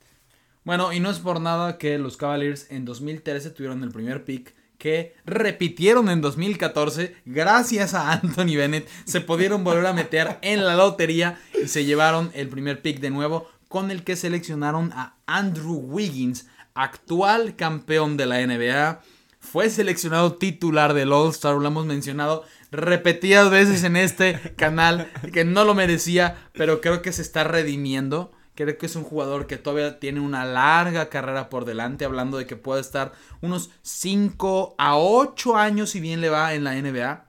Bueno, 0.64 0.94
y 0.94 1.00
no 1.00 1.10
es 1.10 1.20
por 1.20 1.42
nada 1.42 1.78
que 1.78 1.98
los 1.98 2.18
Cavaliers 2.18 2.68
en 2.70 2.86
2013 2.86 3.50
tuvieron 3.52 3.84
el 3.84 3.92
primer 3.92 4.24
pick 4.24 4.54
que 4.80 5.14
repitieron 5.26 6.10
en 6.10 6.22
2014 6.22 7.16
gracias 7.26 7.94
a 7.94 8.14
Anthony 8.14 8.56
Bennett. 8.56 8.88
Se 9.06 9.22
pudieron 9.22 9.64
volver 9.64 9.86
a 9.86 9.94
meter 9.94 10.40
en 10.42 10.66
la 10.66 10.76
lotería 10.76 11.40
y 11.62 11.68
se 11.68 11.86
llevaron 11.86 12.32
el 12.34 12.48
primer 12.48 12.82
pick 12.82 13.00
de 13.00 13.10
nuevo 13.12 13.48
con 13.70 13.92
el 13.92 14.04
que 14.04 14.18
seleccionaron 14.18 14.92
a 14.94 15.16
Andrew 15.26 15.78
Wiggins, 15.78 16.48
actual 16.74 17.56
campeón 17.56 18.18
de 18.18 18.26
la 18.26 18.46
NBA. 18.46 19.02
Fue 19.40 19.70
seleccionado 19.70 20.34
titular 20.34 20.94
del 20.94 21.14
All-Star, 21.14 21.56
lo 21.56 21.68
hemos 21.68 21.86
mencionado 21.86 22.44
repetidas 22.72 23.50
veces 23.50 23.84
en 23.84 23.96
este 23.96 24.54
canal, 24.58 25.10
que 25.32 25.46
no 25.46 25.64
lo 25.64 25.74
merecía, 25.76 26.50
pero 26.54 26.82
creo 26.82 27.02
que 27.02 27.14
se 27.14 27.22
está 27.22 27.46
redimiendo. 27.46 28.32
Creo 28.56 28.78
que 28.78 28.88
es 28.88 28.96
un 28.98 29.06
jugador 29.06 29.48
que 29.48 29.56
todavía 29.56 30.00
tiene 30.00 30.20
una 30.20 30.44
larga 30.44 31.08
carrera 31.08 31.50
por 31.50 31.64
delante, 31.64 32.04
hablando 32.04 32.38
de 32.38 32.46
que 32.46 32.58
puede 32.58 32.82
estar 32.82 33.14
unos 33.40 33.70
5 33.84 34.76
a 34.78 34.98
8 34.98 35.56
años 35.56 35.92
si 35.92 36.02
bien 36.02 36.20
le 36.20 36.30
va 36.30 36.54
en 36.54 36.66
la 36.66 36.74
NBA. 36.74 37.26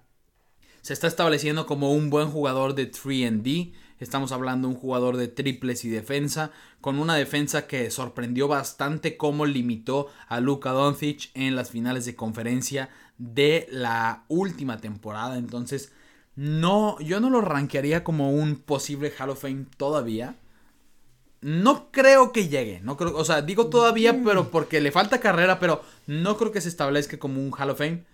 Se 0.80 0.92
está 0.92 1.06
estableciendo 1.06 1.66
como 1.66 1.92
un 1.92 2.10
buen 2.10 2.30
jugador 2.30 2.74
de 2.74 2.90
3D. 2.90 3.72
Estamos 4.00 4.32
hablando 4.32 4.66
de 4.66 4.74
un 4.74 4.80
jugador 4.80 5.18
de 5.18 5.28
triples 5.28 5.84
y 5.84 5.90
defensa, 5.90 6.50
con 6.80 6.98
una 6.98 7.14
defensa 7.16 7.66
que 7.66 7.90
sorprendió 7.90 8.48
bastante 8.48 9.18
cómo 9.18 9.44
limitó 9.44 10.08
a 10.26 10.40
Luka 10.40 10.70
Doncic 10.70 11.30
en 11.34 11.54
las 11.54 11.70
finales 11.70 12.06
de 12.06 12.16
conferencia 12.16 12.88
de 13.18 13.68
la 13.70 14.24
última 14.28 14.78
temporada. 14.78 15.36
Entonces, 15.36 15.92
no, 16.34 16.98
yo 17.00 17.20
no 17.20 17.28
lo 17.28 17.42
rankearía 17.42 18.02
como 18.02 18.32
un 18.32 18.56
posible 18.56 19.12
Hall 19.18 19.30
of 19.30 19.42
Fame 19.42 19.66
todavía. 19.76 20.36
No 21.42 21.90
creo 21.90 22.32
que 22.32 22.48
llegue, 22.48 22.80
no 22.82 22.96
creo, 22.96 23.14
o 23.16 23.24
sea, 23.24 23.42
digo 23.42 23.68
todavía, 23.68 24.18
pero 24.24 24.50
porque 24.50 24.80
le 24.80 24.92
falta 24.92 25.20
carrera, 25.20 25.58
pero 25.58 25.82
no 26.06 26.38
creo 26.38 26.52
que 26.52 26.60
se 26.62 26.68
establezca 26.70 27.18
como 27.18 27.42
un 27.42 27.52
Hall 27.52 27.70
of 27.70 27.78
Fame. 27.78 28.04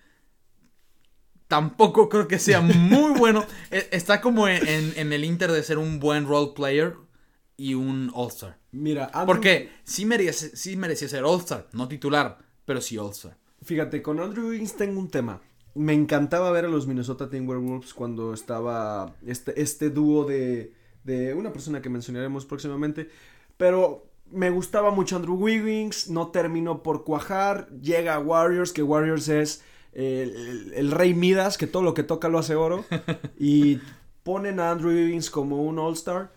Tampoco 1.49 2.09
creo 2.09 2.26
que 2.28 2.38
sea 2.38 2.61
muy 2.61 3.12
bueno. 3.18 3.44
E- 3.70 3.88
Está 3.92 4.20
como 4.20 4.49
en, 4.49 4.66
en- 4.66 4.92
en 4.97 5.12
el 5.12 5.24
Inter 5.24 5.53
de 5.53 5.62
ser 5.62 5.78
un 5.78 6.01
buen 6.01 6.26
role 6.26 6.53
player 6.55 6.94
y 7.57 7.74
un 7.74 8.11
All-Star. 8.14 8.59
Mira, 8.72 9.11
Andrew- 9.12 9.26
Porque 9.26 9.70
sí 9.84 10.05
merece, 10.05 10.57
sí 10.57 10.76
merecía 10.76 11.09
ser 11.09 11.24
All-Star, 11.24 11.68
no 11.72 11.88
titular, 11.88 12.38
pero 12.64 12.80
sí 12.80 12.99
All-Star. 12.99 13.36
Fíjate, 13.62 14.03
con 14.03 14.20
Andrew 14.20 14.49
Wiggins 14.49 14.76
tengo 14.76 14.99
un 15.01 15.09
tema. 15.11 15.40
Me 15.74 15.92
encantaba 15.92 16.51
ver 16.51 16.64
a 16.64 16.68
los 16.68 16.86
Minnesota 16.86 17.28
Timberwolves 17.30 17.94
cuando 17.94 18.32
estaba 18.34 19.14
este, 19.26 19.61
este 19.61 19.90
dúo 19.90 20.24
de, 20.24 20.72
de 21.05 21.34
una 21.34 21.53
persona 21.53 21.80
que 21.82 21.88
mencionaremos 21.90 22.44
próximamente. 22.47 23.09
Pero 23.57 24.11
me 24.30 24.51
gustaba 24.51 24.90
mucho 24.90 25.16
Andrew 25.16 25.36
Wiggins, 25.36 26.09
no 26.11 26.28
terminó 26.28 26.82
por 26.82 27.05
cuajar. 27.05 27.68
Llega 27.80 28.14
a 28.14 28.18
Warriors, 28.20 28.72
que 28.72 28.82
Warriors 28.82 29.28
es 29.28 29.62
el, 29.97 30.90
rey 30.90 31.14
Midas, 31.14 31.57
que 31.57 31.66
todo 31.66 31.82
lo 31.82 31.94
que 31.94 32.03
toca 32.03 32.28
lo 32.28 32.38
hace 32.38 32.55
oro. 32.55 32.84
Y 33.38 33.80
ponen 34.22 34.61
a 34.61 34.70
Andrew 34.70 34.90
Wiggins 34.90 35.30
como 35.30 35.62
un 35.62 35.78
All-Star. 35.78 36.32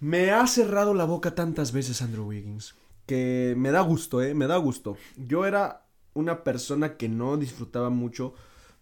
Me 0.00 0.30
ha 0.32 0.46
cerrado 0.46 0.94
la 0.94 1.04
boca 1.04 1.34
tantas 1.34 1.72
veces 1.72 2.02
Andrew 2.02 2.26
Wiggins. 2.26 2.74
Que 3.06 3.54
me 3.56 3.70
da 3.70 3.80
gusto, 3.82 4.22
¿eh? 4.22 4.34
Me 4.34 4.46
da 4.46 4.56
gusto. 4.56 4.96
Yo 5.16 5.46
era 5.46 5.86
una 6.14 6.42
persona 6.42 6.96
que 6.96 7.08
no 7.08 7.36
disfrutaba 7.36 7.90
mucho 7.90 8.34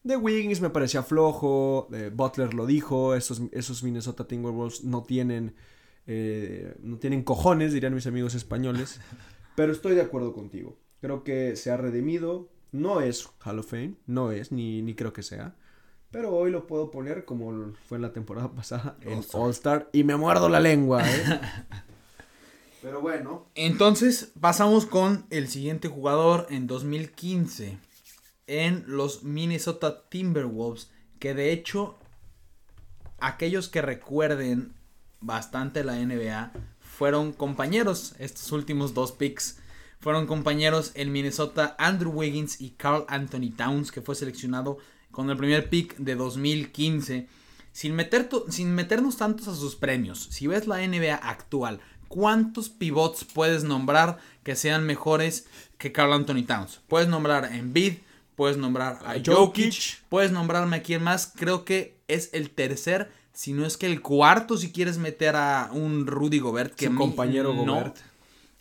de 0.03 0.17
Wiggins, 0.17 0.61
me 0.61 0.71
parecía 0.71 1.03
flojo. 1.03 1.89
eh, 1.93 2.11
Butler 2.13 2.55
lo 2.55 2.67
dijo. 2.67 3.15
Esos, 3.15 3.43
esos 3.53 3.83
Minnesota 3.83 4.27
Timberwolves 4.27 4.85
no 4.85 5.03
tienen. 5.03 5.55
eh, 6.07 6.75
no 6.81 6.99
tienen 6.99 7.23
cojones, 7.23 7.73
dirían 7.73 7.95
mis 7.95 8.07
amigos 8.07 8.35
españoles. 8.35 9.01
Pero 9.57 9.73
estoy 9.73 9.95
de 9.95 10.03
acuerdo 10.03 10.33
contigo. 10.33 10.79
Creo 11.01 11.25
que 11.25 11.57
se 11.57 11.71
ha 11.71 11.77
redimido. 11.77 12.49
No 12.73 13.01
es 13.01 13.29
Hall 13.45 13.59
of 13.59 13.71
Fame, 13.71 13.95
no 14.07 14.31
es, 14.31 14.53
ni, 14.53 14.83
ni 14.83 14.95
creo 14.95 15.13
que 15.13 15.23
sea. 15.23 15.55
Pero 16.11 16.35
hoy 16.35 16.51
lo 16.51 16.67
puedo 16.67 16.91
poner 16.91 17.25
como 17.25 17.73
fue 17.87 17.97
en 17.97 18.03
la 18.03 18.13
temporada 18.13 18.51
pasada 18.55 18.97
en 19.03 19.23
All-Star. 19.33 19.89
Y 19.93 20.05
me 20.05 20.17
muerdo 20.17 20.49
la 20.49 20.61
lengua, 20.61 21.09
¿eh? 21.09 21.41
Pero 22.83 23.01
bueno. 23.01 23.47
Entonces 23.55 24.33
pasamos 24.41 24.87
con 24.87 25.27
el 25.31 25.49
siguiente 25.49 25.89
jugador 25.89 26.47
en 26.49 26.67
2015 26.67 27.79
en 28.47 28.85
los 28.87 29.25
Minnesota 29.25 30.09
Timberwolves, 30.09 30.91
que 31.19 31.35
de 31.35 31.53
hecho 31.53 31.97
aquellos 33.21 33.69
que 33.69 33.83
recuerden 33.83 34.75
bastante 35.21 35.85
la 35.85 35.97
NBA 35.97 36.53
fueron 36.81 37.33
compañeros, 37.33 38.15
estos 38.19 38.51
últimos 38.53 38.95
dos 38.95 39.13
picks 39.13 39.58
fueron 40.01 40.27
compañeros 40.27 40.93
en 40.95 41.11
Minnesota 41.13 41.75
Andrew 41.79 42.13
Wiggins 42.13 42.61
y 42.61 42.71
Carl 42.71 43.05
Anthony 43.09 43.51
Towns, 43.57 43.91
que 43.93 44.03
fue 44.03 44.15
seleccionado 44.15 44.79
con 45.11 45.29
el 45.31 45.37
primer 45.37 45.69
pick 45.69 45.97
de 45.97 46.15
2015. 46.15 47.29
Sin, 47.73 47.95
meter 47.95 48.29
sin 48.49 48.75
meternos 48.75 49.17
tantos 49.19 49.47
a 49.49 49.55
sus 49.55 49.77
premios, 49.77 50.29
si 50.31 50.47
ves 50.49 50.67
la 50.67 50.79
NBA 50.87 51.15
actual, 51.15 51.81
¿cuántos 52.09 52.69
pivots 52.71 53.25
puedes 53.25 53.63
nombrar 53.63 54.19
que 54.43 54.57
sean 54.57 54.85
mejores 54.85 55.47
que 55.77 55.93
Carl 55.93 56.13
Anthony 56.13 56.43
Towns? 56.45 56.81
Puedes 56.89 57.09
nombrar 57.09 57.45
a 57.45 57.57
Embiid, 57.57 57.99
puedes 58.35 58.57
nombrar 58.57 58.99
a 59.05 59.11
A 59.13 59.15
Jokic, 59.15 59.33
Jokic. 59.35 60.03
puedes 60.09 60.33
nombrarme 60.33 60.77
a 60.79 60.83
quién 60.83 61.03
más. 61.05 61.33
Creo 61.37 61.65
que 61.65 62.01
es 62.09 62.31
el 62.33 62.51
tercer, 62.51 63.13
si 63.33 63.53
no 63.53 63.65
es 63.65 63.77
que 63.77 63.87
el 63.87 64.01
cuarto, 64.03 64.57
si 64.57 64.73
quieres 64.73 64.99
meter 64.99 65.37
a 65.37 65.71
un 65.73 66.07
Rudy 66.09 66.41
Gobert, 66.41 66.75
que 66.75 66.87
Su 66.89 66.95
compañero 66.97 67.53
no- 67.55 67.65
Gobert. 67.75 67.97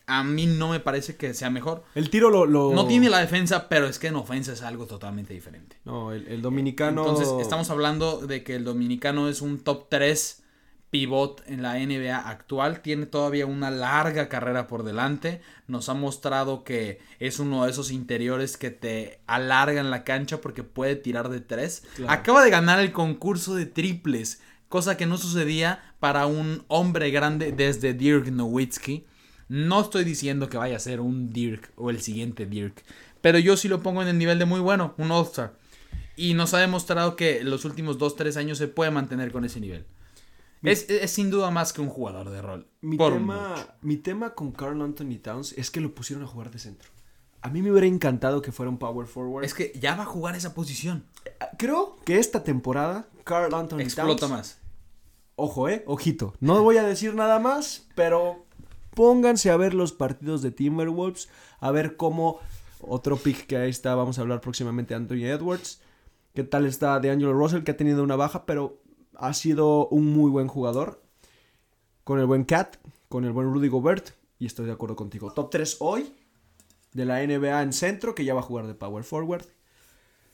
A 0.07 0.23
mí 0.23 0.45
no 0.45 0.69
me 0.69 0.79
parece 0.79 1.15
que 1.17 1.33
sea 1.33 1.49
mejor. 1.49 1.83
El 1.93 2.09
tiro 2.09 2.29
lo. 2.29 2.45
lo- 2.45 2.73
No 2.73 2.87
tiene 2.87 3.09
la 3.09 3.19
defensa, 3.19 3.67
pero 3.69 3.87
es 3.87 3.99
que 3.99 4.07
en 4.07 4.15
ofensa 4.15 4.53
es 4.53 4.61
algo 4.61 4.85
totalmente 4.85 5.33
diferente. 5.33 5.75
No, 5.85 6.11
el, 6.13 6.27
el 6.27 6.41
dominicano. 6.41 7.01
Entonces, 7.01 7.27
estamos 7.41 7.69
hablando 7.69 8.25
de 8.25 8.43
que 8.43 8.55
el 8.55 8.63
dominicano 8.63 9.27
es 9.29 9.41
un 9.41 9.59
top 9.59 9.87
3 9.89 10.43
pivot 10.89 11.43
en 11.47 11.61
la 11.61 11.73
NBA 11.77 12.17
actual. 12.29 12.81
Tiene 12.81 13.05
todavía 13.05 13.45
una 13.45 13.69
larga 13.69 14.29
carrera 14.29 14.67
por 14.67 14.83
delante. 14.83 15.41
Nos 15.67 15.89
ha 15.89 15.93
mostrado 15.93 16.63
que 16.63 16.99
es 17.19 17.39
uno 17.39 17.65
de 17.65 17.71
esos 17.71 17.91
interiores 17.91 18.55
que 18.55 18.71
te 18.71 19.19
alargan 19.27 19.91
la 19.91 20.05
cancha 20.05 20.39
porque 20.39 20.63
puede 20.63 20.95
tirar 20.95 21.27
de 21.29 21.41
3. 21.41 21.83
Claro. 21.97 22.11
Acaba 22.13 22.43
de 22.43 22.49
ganar 22.49 22.79
el 22.79 22.93
concurso 22.93 23.55
de 23.55 23.65
triples, 23.65 24.41
cosa 24.69 24.95
que 24.95 25.05
no 25.05 25.17
sucedía 25.17 25.83
para 25.99 26.25
un 26.27 26.63
hombre 26.69 27.11
grande 27.11 27.51
desde 27.51 27.93
Dirk 27.93 28.27
Nowitzki. 28.27 29.05
No 29.49 29.81
estoy 29.81 30.03
diciendo 30.03 30.49
que 30.49 30.57
vaya 30.57 30.75
a 30.75 30.79
ser 30.79 30.99
un 30.99 31.31
Dirk 31.31 31.71
o 31.75 31.89
el 31.89 32.01
siguiente 32.01 32.45
Dirk, 32.45 32.83
pero 33.21 33.39
yo 33.39 33.57
sí 33.57 33.67
lo 33.67 33.81
pongo 33.81 34.01
en 34.01 34.09
el 34.09 34.17
nivel 34.17 34.39
de 34.39 34.45
muy 34.45 34.59
bueno, 34.59 34.93
un 34.97 35.11
All-Star. 35.11 35.53
Y 36.15 36.33
nos 36.33 36.53
ha 36.53 36.59
demostrado 36.59 37.15
que 37.15 37.43
los 37.43 37.63
últimos 37.63 37.97
2-3 37.97 38.37
años 38.37 38.57
se 38.57 38.67
puede 38.67 38.91
mantener 38.91 39.31
con 39.31 39.45
ese 39.45 39.59
nivel. 39.59 39.85
Es, 40.63 40.89
es 40.89 41.11
sin 41.11 41.29
duda 41.29 41.51
más 41.51 41.71
que 41.71 41.81
un 41.81 41.89
jugador 41.89 42.29
de 42.29 42.41
rol. 42.41 42.67
Mi 42.81 42.97
tema, 42.97 43.49
mucho. 43.49 43.73
mi 43.81 43.97
tema 43.97 44.33
con 44.33 44.51
Carl 44.51 44.81
Anthony 44.81 45.19
Towns 45.21 45.53
es 45.53 45.69
que 45.69 45.79
lo 45.79 45.93
pusieron 45.93 46.25
a 46.25 46.27
jugar 46.27 46.51
de 46.51 46.59
centro. 46.59 46.89
A 47.41 47.49
mí 47.49 47.61
me 47.61 47.71
hubiera 47.71 47.87
encantado 47.87 48.41
que 48.41 48.51
fuera 48.51 48.69
un 48.69 48.79
power 48.79 49.07
forward. 49.07 49.45
Es 49.45 49.53
que 49.53 49.71
ya 49.79 49.95
va 49.95 50.03
a 50.03 50.07
jugar 50.07 50.35
esa 50.35 50.55
posición. 50.55 51.05
Creo 51.57 51.95
que 52.03 52.17
esta 52.17 52.43
temporada 52.43 53.07
Carl 53.23 53.53
Anthony 53.53 53.81
Explota 53.81 54.21
Towns. 54.21 54.31
más. 54.31 54.59
Ojo, 55.35 55.69
eh, 55.69 55.83
ojito. 55.85 56.33
No 56.39 56.63
voy 56.63 56.77
a 56.77 56.83
decir 56.83 57.13
nada 57.13 57.37
más, 57.37 57.87
pero 57.93 58.46
pónganse 58.97 59.51
a 59.51 59.57
ver 59.57 59.75
los 59.75 59.93
partidos 59.93 60.41
de 60.41 60.49
Timberwolves, 60.49 61.29
a 61.59 61.69
ver 61.69 61.95
cómo 61.97 62.39
otro 62.81 63.15
pick 63.15 63.45
que 63.45 63.55
ahí 63.57 63.69
está, 63.69 63.93
vamos 63.93 64.17
a 64.17 64.21
hablar 64.21 64.41
próximamente 64.41 64.95
Anthony 64.95 65.25
Edwards. 65.25 65.79
¿Qué 66.33 66.43
tal 66.43 66.65
está 66.65 66.99
de 66.99 67.11
Angelo 67.11 67.33
Russell 67.33 67.63
que 67.63 67.71
ha 67.71 67.77
tenido 67.77 68.03
una 68.03 68.15
baja, 68.15 68.45
pero 68.47 68.81
ha 69.15 69.33
sido 69.35 69.87
un 69.89 70.07
muy 70.07 70.31
buen 70.31 70.47
jugador 70.47 71.01
con 72.03 72.19
el 72.19 72.25
buen 72.25 72.43
Cat, 72.43 72.77
con 73.07 73.23
el 73.23 73.31
buen 73.33 73.53
Rudy 73.53 73.67
Gobert 73.67 74.09
y 74.39 74.47
estoy 74.47 74.65
de 74.65 74.71
acuerdo 74.71 74.95
contigo. 74.95 75.31
Top 75.31 75.51
3 75.51 75.77
hoy 75.79 76.13
de 76.93 77.05
la 77.05 77.21
NBA 77.21 77.61
en 77.61 77.73
centro 77.73 78.15
que 78.15 78.25
ya 78.25 78.33
va 78.33 78.39
a 78.39 78.43
jugar 78.43 78.65
de 78.65 78.73
power 78.73 79.03
forward. 79.03 79.45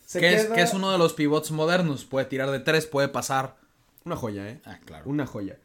Se 0.06 0.20
Que 0.22 0.34
es, 0.36 0.46
queda- 0.46 0.56
que 0.56 0.62
es 0.62 0.74
uno 0.74 0.90
de 0.92 0.98
los 0.98 1.14
pivots 1.14 1.52
modernos. 1.52 2.06
Puede 2.06 2.28
tirar 2.28 2.50
de 2.52 2.60
3, 2.62 2.86
puede 2.88 3.10
pasar. 3.10 3.58
una 4.06 4.16
joya, 4.16 4.48
eh. 4.50 4.62
Ah, 4.66 4.80
claro. 4.86 5.10
Una 5.10 5.26
joya. 5.26 5.60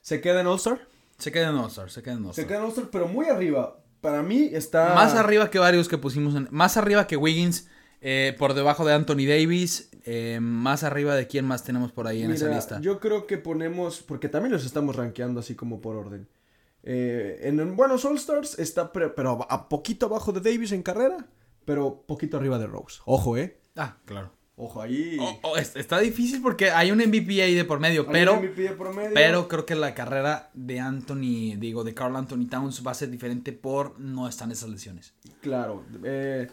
Se 0.00 0.20
queda 0.20 0.40
en 0.40 0.46
All-Star. 0.48 0.80
Se 1.18 1.30
queda 1.32 1.50
en 1.50 1.56
All-Star, 1.56 1.90
se 1.90 2.02
queda 2.02 2.14
en 2.14 2.20
Se 2.20 2.24
All-Star. 2.26 2.46
queda 2.46 2.58
en 2.58 2.64
All-Star, 2.64 2.88
pero 2.90 3.08
muy 3.08 3.26
arriba. 3.26 3.78
Para 4.00 4.22
mí 4.22 4.50
está. 4.52 4.94
Más 4.94 5.14
arriba 5.14 5.48
que 5.50 5.58
varios 5.60 5.88
que 5.88 5.96
pusimos 5.98 6.34
en... 6.34 6.48
Más 6.50 6.76
arriba 6.76 7.06
que 7.06 7.16
Wiggins, 7.16 7.68
eh, 8.00 8.34
por 8.38 8.54
debajo 8.54 8.84
de 8.84 8.92
Anthony 8.94 9.26
Davis, 9.28 9.90
eh, 10.04 10.38
más 10.42 10.82
arriba 10.82 11.14
de 11.14 11.28
quién 11.28 11.44
más 11.44 11.62
tenemos 11.62 11.92
por 11.92 12.08
ahí 12.08 12.22
en 12.24 12.32
esa 12.32 12.48
lista. 12.48 12.80
Yo 12.80 12.98
creo 12.98 13.28
que 13.28 13.38
ponemos. 13.38 14.00
Porque 14.02 14.28
también 14.28 14.52
los 14.52 14.64
estamos 14.66 14.96
rankeando 14.96 15.38
así 15.38 15.54
como 15.54 15.80
por 15.80 15.94
orden. 15.94 16.28
Eh, 16.82 17.38
en 17.42 17.76
buenos 17.76 18.04
All-Stars 18.04 18.58
está. 18.58 18.92
pre- 18.92 19.10
pero 19.10 19.46
a 19.48 19.68
poquito 19.68 20.06
abajo 20.06 20.32
de 20.32 20.40
Davis 20.40 20.72
en 20.72 20.82
carrera. 20.82 21.28
Pero 21.64 22.02
poquito 22.08 22.36
arriba 22.38 22.58
de 22.58 22.66
Rose. 22.66 23.00
Ojo, 23.04 23.36
eh. 23.36 23.60
Ah, 23.76 23.98
claro. 24.04 24.32
Ojo 24.56 24.82
ahí. 24.82 25.16
Oh, 25.18 25.38
oh, 25.42 25.56
es- 25.56 25.76
está 25.76 25.98
difícil 25.98 26.42
porque 26.42 26.70
hay 26.70 26.90
un 26.90 26.98
MVP 27.00 27.42
ahí 27.42 27.54
de 27.54 27.64
por 27.64 27.80
medio, 27.80 28.06
MVP 28.38 28.62
de. 29.08 29.14
Pero 29.14 29.48
creo 29.48 29.64
que 29.66 29.74
la 29.74 29.94
carrera 29.94 30.50
de 30.54 30.78
Anthony, 30.78 31.56
digo, 31.58 31.84
de 31.84 31.94
Carl 31.94 32.14
Anthony 32.16 32.46
Towns 32.50 32.86
va 32.86 32.90
a 32.90 32.94
ser 32.94 33.10
diferente 33.10 33.52
por 33.52 33.98
no 33.98 34.28
están 34.28 34.52
esas 34.52 34.68
lesiones. 34.68 35.14
Claro. 35.40 35.84
eh, 36.04 36.48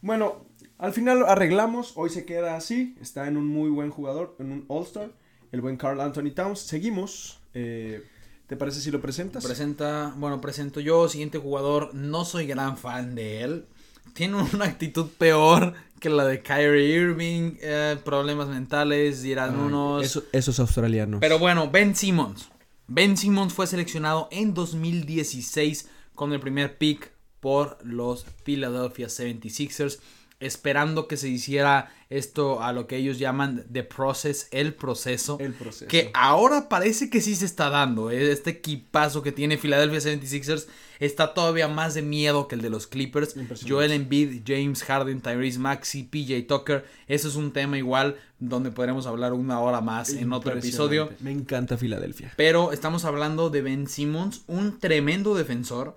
bueno, 0.00 0.46
al 0.78 0.92
final 0.92 1.24
arreglamos. 1.26 1.92
Hoy 1.96 2.08
se 2.10 2.24
queda 2.24 2.56
así. 2.56 2.96
Está 3.00 3.26
en 3.26 3.36
un 3.36 3.46
muy 3.48 3.68
buen 3.68 3.90
jugador, 3.90 4.36
en 4.38 4.52
un 4.52 4.64
All-Star. 4.68 5.10
El 5.52 5.60
buen 5.60 5.76
Carl 5.76 6.00
Anthony 6.00 6.30
Towns. 6.34 6.60
Seguimos. 6.60 7.40
eh, 7.52 8.02
¿Te 8.46 8.56
parece 8.56 8.80
si 8.80 8.90
lo 8.90 9.00
presentas? 9.00 9.44
Presenta, 9.44 10.12
bueno, 10.16 10.40
presento 10.40 10.80
yo, 10.80 11.08
siguiente 11.08 11.38
jugador, 11.38 11.94
no 11.94 12.24
soy 12.24 12.46
gran 12.48 12.76
fan 12.76 13.14
de 13.14 13.42
él. 13.42 13.66
Tiene 14.14 14.36
una 14.54 14.64
actitud 14.66 15.06
peor 15.18 15.74
que 16.00 16.08
la 16.08 16.24
de 16.24 16.40
Kyrie 16.42 16.96
Irving, 16.96 17.56
eh, 17.60 17.96
problemas 18.04 18.48
mentales, 18.48 19.22
dirán 19.22 19.54
Ay, 19.54 19.66
unos... 19.66 20.04
eso- 20.04 20.24
esos 20.32 20.58
australianos. 20.60 21.20
Pero 21.20 21.38
bueno, 21.38 21.70
Ben 21.70 21.94
Simmons. 21.94 22.48
Ben 22.86 23.16
Simmons 23.16 23.52
fue 23.52 23.66
seleccionado 23.66 24.28
en 24.30 24.54
2016 24.54 25.88
con 26.14 26.32
el 26.32 26.40
primer 26.40 26.78
pick 26.78 27.10
por 27.40 27.78
los 27.84 28.24
Philadelphia 28.44 29.06
76ers. 29.08 29.98
Esperando 30.40 31.06
que 31.06 31.16
se 31.16 31.28
hiciera 31.28 31.92
esto 32.08 32.62
a 32.62 32.72
lo 32.72 32.86
que 32.86 32.96
ellos 32.96 33.18
llaman 33.18 33.64
the 33.70 33.84
process, 33.84 34.48
el 34.50 34.74
proceso. 34.74 35.38
El 35.38 35.52
proceso. 35.52 35.86
Que 35.86 36.10
ahora 36.14 36.68
parece 36.68 37.08
que 37.08 37.20
sí 37.20 37.36
se 37.36 37.44
está 37.44 37.70
dando. 37.70 38.10
¿eh? 38.10 38.32
Este 38.32 38.50
equipazo 38.50 39.22
que 39.22 39.30
tiene 39.30 39.58
Philadelphia 39.58 40.00
76ers 40.00 40.66
está 40.98 41.34
todavía 41.34 41.68
más 41.68 41.94
de 41.94 42.02
miedo 42.02 42.48
que 42.48 42.56
el 42.56 42.62
de 42.62 42.70
los 42.70 42.86
Clippers. 42.86 43.36
Joel 43.66 43.92
Embiid, 43.92 44.42
James 44.44 44.82
Harden, 44.82 45.20
Tyrese 45.20 45.58
Maxey, 45.58 46.02
PJ 46.02 46.42
Tucker. 46.48 46.84
Eso 47.06 47.28
es 47.28 47.36
un 47.36 47.52
tema 47.52 47.78
igual 47.78 48.16
donde 48.40 48.72
podremos 48.72 49.06
hablar 49.06 49.34
una 49.34 49.60
hora 49.60 49.80
más 49.80 50.08
en 50.08 50.32
otro 50.32 50.52
episodio. 50.52 51.10
Me 51.20 51.30
encanta 51.30 51.76
Filadelfia. 51.76 52.32
Pero 52.36 52.72
estamos 52.72 53.04
hablando 53.04 53.50
de 53.50 53.62
Ben 53.62 53.86
Simmons, 53.86 54.42
un 54.48 54.78
tremendo 54.78 55.34
defensor 55.34 55.96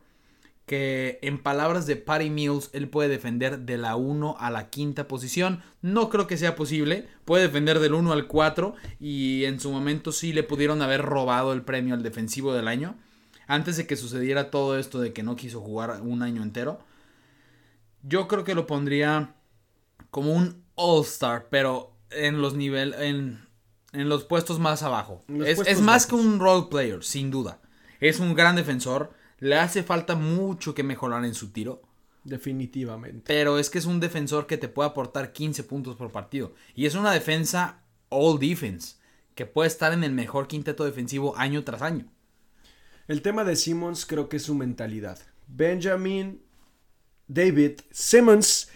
que 0.65 1.19
en 1.21 1.39
palabras 1.39 1.85
de 1.85 1.97
Patty 1.97 2.29
Mills, 2.29 2.69
él 2.73 2.87
puede 2.87 3.09
defender 3.09 3.59
de 3.59 3.77
la 3.77 3.95
1 3.95 4.37
a 4.39 4.49
la 4.49 4.69
quinta 4.69 5.07
posición. 5.07 5.61
No 5.81 6.09
creo 6.09 6.25
que 6.25 6.37
sea 6.37 6.55
posible. 6.55 7.07
Puede 7.25 7.43
defender 7.43 7.79
del 7.79 7.93
1 7.93 8.13
al 8.13 8.27
4 8.27 8.75
y 8.99 9.43
en 9.43 9.59
su 9.59 9.71
momento 9.71 10.11
sí 10.11 10.31
le 10.31 10.43
pudieron 10.43 10.81
haber 10.81 11.01
robado 11.01 11.51
el 11.51 11.63
premio 11.63 11.93
al 11.93 12.03
defensivo 12.03 12.53
del 12.53 12.69
año. 12.69 12.95
Antes 13.45 13.75
de 13.75 13.85
que 13.85 13.97
sucediera 13.97 14.51
todo 14.51 14.79
esto 14.79 15.01
de 15.01 15.11
que 15.11 15.23
no 15.23 15.35
quiso 15.35 15.59
jugar 15.59 16.01
un 16.01 16.21
año 16.21 16.41
entero. 16.41 16.79
Yo 18.01 18.27
creo 18.29 18.45
que 18.45 18.55
lo 18.55 18.65
pondría 18.65 19.35
como 20.11 20.33
un 20.33 20.63
All-Star, 20.75 21.47
pero 21.49 21.93
en 22.09 22.41
los 22.41 22.53
niveles, 22.53 22.99
en, 23.01 23.45
en, 23.91 24.07
los 24.07 24.23
puestos 24.23 24.59
más 24.59 24.83
abajo. 24.83 25.23
Es, 25.45 25.59
es, 25.59 25.81
más 25.81 26.05
que 26.05 26.15
un 26.15 26.39
role 26.39 26.67
player, 26.69 27.03
sin 27.03 27.31
duda. 27.31 27.59
Es 27.99 28.19
un 28.19 28.33
gran 28.33 28.55
defensor 28.55 29.13
le 29.43 29.57
hace 29.57 29.83
falta 29.83 30.15
mucho 30.15 30.73
que 30.73 30.83
mejorar 30.83 31.25
en 31.25 31.33
su 31.33 31.51
tiro. 31.51 31.81
Definitivamente. 32.23 33.23
Pero 33.27 33.59
es 33.59 33.69
que 33.69 33.77
es 33.77 33.85
un 33.85 33.99
defensor 33.99 34.47
que 34.47 34.57
te 34.57 34.69
puede 34.69 34.89
aportar 34.89 35.33
15 35.33 35.65
puntos 35.65 35.97
por 35.97 36.13
partido. 36.13 36.55
Y 36.75 36.85
es 36.85 36.95
una 36.95 37.11
defensa 37.11 37.83
all 38.07 38.39
defense. 38.39 38.95
Que 39.35 39.45
puede 39.45 39.67
estar 39.67 39.91
en 39.91 40.05
el 40.05 40.13
mejor 40.13 40.47
quinteto 40.47 40.85
defensivo 40.85 41.35
año 41.35 41.65
tras 41.65 41.81
año. 41.81 42.05
El 43.09 43.21
tema 43.21 43.43
de 43.43 43.57
Simmons 43.57 44.05
creo 44.05 44.29
que 44.29 44.37
es 44.37 44.43
su 44.43 44.55
mentalidad. 44.55 45.19
Benjamin 45.47 46.41
David 47.27 47.81
Simmons, 47.91 48.69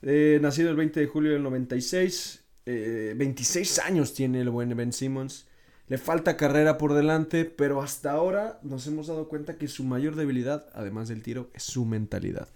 eh, 0.00 0.38
nacido 0.40 0.70
el 0.70 0.76
20 0.76 1.00
de 1.00 1.06
julio 1.06 1.32
del 1.32 1.42
96. 1.42 2.40
26 2.64 3.78
eh, 3.78 3.82
años 3.84 4.14
tiene 4.14 4.40
el 4.40 4.48
buen 4.48 4.74
Ben 4.74 4.94
Simmons. 4.94 5.46
Le 5.88 5.98
falta 5.98 6.36
carrera 6.36 6.78
por 6.78 6.94
delante, 6.94 7.44
pero 7.44 7.82
hasta 7.82 8.12
ahora 8.12 8.58
nos 8.62 8.86
hemos 8.86 9.06
dado 9.06 9.28
cuenta 9.28 9.58
que 9.58 9.68
su 9.68 9.84
mayor 9.84 10.16
debilidad, 10.16 10.66
además 10.72 11.08
del 11.08 11.22
tiro, 11.22 11.50
es 11.52 11.62
su 11.62 11.84
mentalidad. 11.84 12.48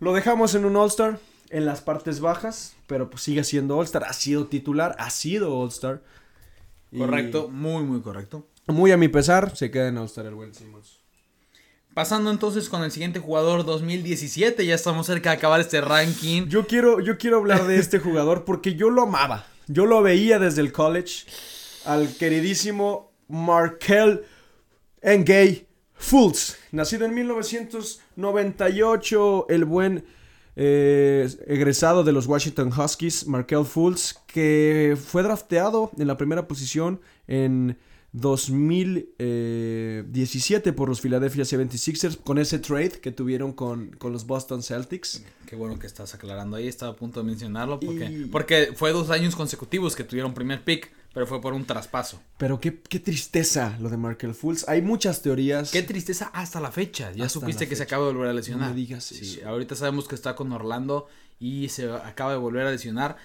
Lo 0.00 0.12
dejamos 0.12 0.56
en 0.56 0.64
un 0.64 0.74
All-Star, 0.74 1.20
en 1.50 1.66
las 1.66 1.82
partes 1.82 2.18
bajas, 2.18 2.74
pero 2.88 3.10
pues 3.10 3.22
sigue 3.22 3.44
siendo 3.44 3.78
All-Star. 3.78 4.04
Ha 4.04 4.12
sido 4.12 4.48
titular, 4.48 4.96
ha 4.98 5.10
sido 5.10 5.56
All-Star. 5.56 6.02
Correcto, 6.96 7.48
muy, 7.48 7.84
muy 7.84 8.00
correcto. 8.00 8.44
Muy 8.66 8.90
a 8.90 8.96
mi 8.96 9.08
pesar, 9.08 9.56
se 9.56 9.70
queda 9.70 9.88
en 9.88 9.98
All-Star 9.98 10.26
el 10.26 10.34
buen 10.34 10.52
Simmons. 10.52 10.98
Pasando 11.94 12.30
entonces 12.30 12.68
con 12.68 12.82
el 12.82 12.90
siguiente 12.90 13.20
jugador 13.20 13.64
2017, 13.64 14.66
ya 14.66 14.74
estamos 14.74 15.06
cerca 15.06 15.30
de 15.30 15.36
acabar 15.36 15.60
este 15.60 15.80
ranking. 15.80 16.48
Yo 16.48 16.66
quiero, 16.66 17.00
yo 17.00 17.18
quiero 17.18 17.36
hablar 17.36 17.66
de 17.66 17.76
este 17.76 17.98
jugador 17.98 18.44
porque 18.44 18.74
yo 18.74 18.90
lo 18.90 19.02
amaba. 19.02 19.46
Yo 19.68 19.86
lo 19.86 20.02
veía 20.02 20.38
desde 20.38 20.62
el 20.62 20.72
college 20.72 21.26
al 21.84 22.08
queridísimo 22.16 23.12
Markel 23.28 24.24
Engay 25.00 25.68
Fultz, 25.94 26.56
nacido 26.72 27.06
en 27.06 27.14
1998, 27.14 29.46
el 29.48 29.64
buen 29.64 30.04
eh, 30.56 31.28
egresado 31.46 32.02
de 32.04 32.12
los 32.12 32.26
Washington 32.26 32.70
Huskies, 32.76 33.26
Markel 33.26 33.64
Fultz, 33.64 34.16
que 34.26 34.98
fue 35.02 35.22
drafteado 35.22 35.90
en 35.96 36.06
la 36.06 36.16
primera 36.16 36.48
posición 36.48 37.00
en 37.26 37.78
2017 38.12 40.72
por 40.74 40.90
los 40.90 41.00
Philadelphia 41.00 41.44
76ers 41.44 42.18
con 42.22 42.36
ese 42.38 42.58
trade 42.58 43.00
que 43.00 43.10
tuvieron 43.10 43.52
con, 43.52 43.96
los 44.02 44.26
Boston 44.26 44.62
Celtics. 44.62 45.24
Qué 45.46 45.56
bueno 45.56 45.78
que 45.78 45.86
estás 45.86 46.14
aclarando 46.14 46.58
ahí, 46.58 46.68
estaba 46.68 46.92
a 46.92 46.96
punto 46.96 47.20
de 47.20 47.26
mencionarlo 47.26 47.80
porque, 47.80 48.28
porque 48.30 48.74
fue 48.76 48.92
dos 48.92 49.08
años 49.08 49.34
consecutivos 49.34 49.96
que 49.96 50.04
tuvieron 50.04 50.34
primer 50.34 50.62
pick. 50.62 50.92
Pero 51.12 51.26
fue 51.26 51.40
por 51.40 51.52
un 51.52 51.64
traspaso. 51.64 52.22
Pero 52.38 52.60
qué, 52.60 52.70
tristeza 52.70 53.76
lo 53.80 53.90
de 53.90 53.96
Markel 53.96 54.34
Fultz. 54.34 54.68
Hay 54.68 54.80
muchas 54.80 55.22
teorías. 55.22 55.70
Qué 55.70 55.82
tristeza 55.82 56.30
hasta 56.32 56.60
la 56.60 56.72
fecha. 56.72 57.12
Ya 57.12 57.28
supiste 57.28 57.68
que 57.68 57.76
se 57.76 57.82
acaba 57.82 58.06
de 58.06 58.12
volver 58.12 58.30
a 58.30 58.32
lesionar. 58.32 58.68
No 58.68 58.74
me 58.74 58.80
digas 58.80 59.04
sí, 59.04 59.40
ahorita 59.44 59.74
sabemos 59.74 60.08
que 60.08 60.14
está 60.14 60.34
con 60.34 60.52
Orlando 60.52 61.08
y 61.38 61.68
se 61.68 61.92
acaba 61.92 62.32
de 62.32 62.38
volver 62.38 62.66
a 62.66 62.70
lesionar. 62.70 63.16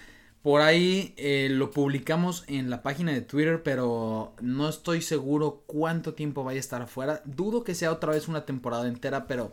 Por 0.42 0.60
ahí 0.60 1.14
eh, 1.16 1.48
lo 1.50 1.70
publicamos 1.70 2.44
en 2.46 2.70
la 2.70 2.82
página 2.82 3.12
de 3.12 3.22
Twitter, 3.22 3.62
pero 3.62 4.34
no 4.40 4.68
estoy 4.68 5.02
seguro 5.02 5.64
cuánto 5.66 6.14
tiempo 6.14 6.44
vaya 6.44 6.58
a 6.58 6.60
estar 6.60 6.82
afuera. 6.82 7.22
Dudo 7.24 7.64
que 7.64 7.74
sea 7.74 7.92
otra 7.92 8.12
vez 8.12 8.28
una 8.28 8.44
temporada 8.44 8.86
entera, 8.86 9.26
pero 9.26 9.52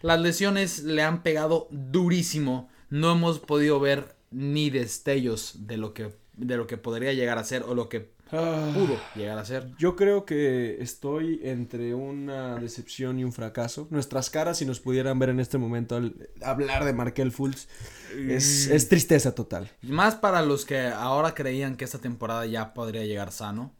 las 0.00 0.20
lesiones 0.20 0.82
le 0.82 1.02
han 1.02 1.22
pegado 1.22 1.68
durísimo. 1.70 2.68
No 2.88 3.12
hemos 3.12 3.38
podido 3.38 3.80
ver 3.80 4.16
ni 4.30 4.70
destellos 4.70 5.66
de 5.66 5.76
lo 5.76 5.92
que 5.92 6.14
de 6.36 6.56
lo 6.56 6.66
que 6.66 6.76
podría 6.76 7.12
llegar 7.12 7.38
a 7.38 7.44
ser 7.44 7.62
o 7.62 7.74
lo 7.74 7.88
que 7.88 8.10
ah. 8.32 8.70
pudo 8.74 8.98
llegar 9.14 9.38
a 9.38 9.44
ser. 9.44 9.70
Yo 9.78 9.96
creo 9.96 10.24
que 10.24 10.80
estoy 10.80 11.40
entre 11.42 11.94
una 11.94 12.56
decepción 12.56 13.18
y 13.18 13.24
un 13.24 13.32
fracaso. 13.32 13.86
Nuestras 13.90 14.30
caras, 14.30 14.58
si 14.58 14.66
nos 14.66 14.80
pudieran 14.80 15.18
ver 15.18 15.30
en 15.30 15.40
este 15.40 15.58
momento 15.58 15.96
al 15.96 16.14
hablar 16.42 16.84
de 16.84 16.92
Markel 16.92 17.32
Fultz, 17.32 17.68
es, 18.16 18.68
mm. 18.68 18.74
es 18.74 18.88
tristeza 18.88 19.34
total. 19.34 19.70
Más 19.82 20.14
para 20.14 20.42
los 20.42 20.64
que 20.64 20.88
ahora 20.88 21.34
creían 21.34 21.76
que 21.76 21.84
esta 21.84 21.98
temporada 21.98 22.46
ya 22.46 22.74
podría 22.74 23.04
llegar 23.04 23.32
sano. 23.32 23.72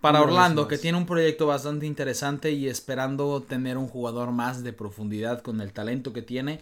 Para 0.00 0.20
Orlando, 0.20 0.66
que 0.66 0.78
tiene 0.78 0.98
un 0.98 1.06
proyecto 1.06 1.46
bastante 1.46 1.86
interesante 1.86 2.50
y 2.50 2.66
esperando 2.66 3.40
tener 3.40 3.78
un 3.78 3.86
jugador 3.86 4.32
más 4.32 4.64
de 4.64 4.72
profundidad 4.72 5.42
con 5.42 5.60
el 5.60 5.72
talento 5.72 6.12
que 6.12 6.22
tiene 6.22 6.58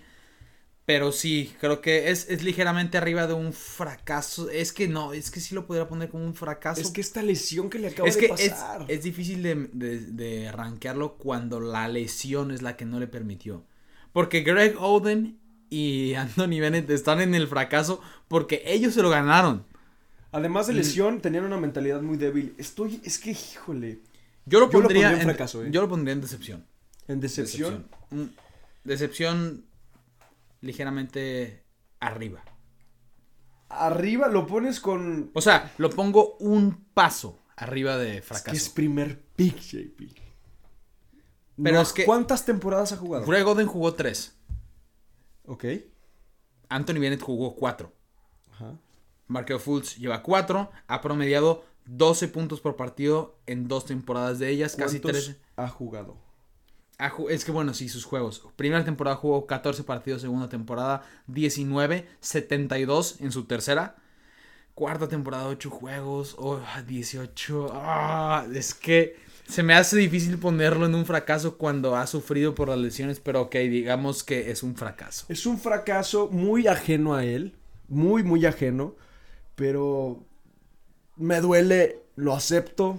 pero 0.93 1.13
sí, 1.13 1.55
creo 1.61 1.81
que 1.81 2.11
es, 2.11 2.43
ligeramente 2.43 2.99
arriba 2.99 3.29
de 3.29 3.33
un 3.33 3.53
fracaso. 3.53 4.51
Es 4.51 4.73
que 4.73 4.89
no, 4.89 5.13
es 5.13 5.31
que 5.31 5.39
sí 5.39 5.55
lo 5.55 5.65
podría 5.65 5.87
poner 5.87 6.09
como 6.09 6.25
un 6.25 6.35
fracaso. 6.35 6.81
Es 6.81 6.91
que 6.91 7.01
esta 7.01 7.23
lesión 7.23 7.71
que 7.71 7.79
le 7.79 7.87
acaba 7.87 8.11
de 8.11 8.29
pasar. 8.29 8.83
Es, 8.89 8.99
es 8.99 9.05
difícil 9.05 9.41
de, 9.41 9.69
de, 9.73 10.01
de 10.01 10.49
arranquearlo 10.49 11.15
cuando 11.15 11.61
la 11.61 11.87
lesión 11.87 12.51
es 12.51 12.61
la 12.61 12.77
que 12.77 12.87
no 12.87 12.99
le 12.99 13.07
permitió. 13.07 13.63
Porque 14.13 14.41
Greg 14.41 14.75
Oden 14.81 15.39
y 15.69 16.15
Anthony 16.19 16.59
Bennett 16.59 16.91
están 16.91 17.21
en 17.21 17.37
el 17.37 17.47
fracaso 17.47 18.01
porque 18.27 18.61
ellos 18.67 18.93
se 18.93 19.03
lo 19.03 19.11
ganaron. 19.11 19.65
Además 20.33 20.67
de 20.67 20.73
lesión, 20.73 21.21
tenían 21.21 21.45
una 21.45 21.57
mentalidad 21.57 22.03
muy 22.03 22.17
débil. 22.17 22.53
Estoy, 22.59 23.01
es 23.05 23.19
que, 23.19 23.31
híjole. 23.31 24.01
Yo 24.45 24.59
lo 24.59 24.69
pondría, 24.69 25.13
en 25.13 25.21
fracaso. 25.21 25.63
¿eh? 25.63 25.69
Yo 25.71 25.83
lo 25.83 25.89
pondría 25.89 26.15
en 26.15 26.21
decepción. 26.21 26.67
¿En 27.07 27.21
decepción? 27.21 27.87
Decepción 28.83 29.53
mm, 29.53 29.70
ligeramente 30.61 31.65
arriba. 32.01 32.43
Arriba 33.69 34.29
lo 34.29 34.47
pones 34.47 34.81
con. 34.81 35.31
O 35.35 35.41
sea, 35.41 35.73
lo 35.79 35.91
pongo 35.91 36.37
un 36.39 36.87
paso 36.93 37.39
arriba 37.57 37.97
de 37.97 38.23
fracaso. 38.23 38.57
Es, 38.57 38.69
primer 38.69 39.21
pick, 39.37 39.59
JP. 39.59 40.03
Pero 41.63 41.81
es 41.81 41.93
que. 41.93 42.05
¿Cuántas 42.05 42.45
temporadas 42.45 42.93
ha 42.93 42.97
jugado? 42.97 43.27
Greg 43.27 43.47
Oden 43.47 43.67
jugó 43.67 43.95
tres. 43.95 44.37
Ok. 45.47 45.65
Anthony 46.69 47.01
Bennett 47.01 47.23
jugó 47.23 47.55
cuatro. 47.55 47.93
Ajá. 48.53 48.79
Markel 49.27 49.61
Fultz 49.61 49.97
lleva 49.97 50.23
cuatro. 50.23 50.71
Ha 50.89 51.01
promediado 51.01 51.65
12 51.87 52.29
puntos 52.29 52.61
por 52.61 52.77
partido 52.77 53.39
en 53.47 53.69
dos 53.69 53.85
temporadas 53.85 54.39
de 54.39 54.49
ellas, 54.49 54.77
casi 54.77 55.01
13. 55.01 55.37
Ha 55.57 55.69
jugado 55.69 56.19
es 57.29 57.45
que 57.45 57.53
bueno, 57.53 57.75
sí, 57.75 57.89
sus 57.89 58.05
juegos. 58.05 58.43
Primera 58.57 58.85
temporada 58.85 59.17
jugó 59.17 59.47
14 59.47 59.85
partidos, 59.85 60.23
segunda 60.23 60.49
temporada 60.49 61.03
19, 61.27 62.07
72 62.21 63.21
en 63.21 63.33
su 63.33 63.45
tercera. 63.45 63.97
Cuarta 64.75 65.09
temporada 65.09 65.47
8 65.47 65.71
juegos, 65.71 66.37
oh, 66.39 66.61
18. 66.87 67.71
Ah, 67.73 68.47
es 68.55 68.75
que 68.75 69.17
se 69.51 69.63
me 69.63 69.75
hace 69.75 69.97
difícil 69.97 70.39
ponerlo 70.39 70.87
en 70.87 70.95
un 70.95 71.05
fracaso 71.05 71.59
cuando 71.59 71.97
ha 71.97 72.07
sufrido 72.07 72.55
por 72.55 72.69
las 72.69 72.79
lesiones, 72.79 73.19
pero 73.19 73.43
ok, 73.43 73.57
digamos 73.57 74.23
que 74.23 74.51
es 74.51 74.63
un 74.63 74.77
fracaso. 74.77 75.27
Es 75.29 75.45
un 75.45 75.59
fracaso 75.59 76.29
muy 76.31 76.69
ajeno 76.69 77.15
a 77.15 77.25
él, 77.25 77.57
muy, 77.89 78.23
muy 78.23 78.47
ajeno, 78.47 78.95
pero 79.57 80.25
me 81.17 81.41
duele, 81.41 81.99
lo 82.15 82.35
acepto, 82.35 82.99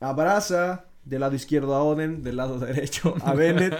abraza, 0.00 0.86
del 1.04 1.20
lado 1.20 1.34
izquierdo 1.34 1.74
a 1.74 1.82
Oden, 1.82 2.22
del 2.22 2.36
lado 2.36 2.58
derecho 2.60 3.14
a 3.22 3.34
Bennett 3.34 3.74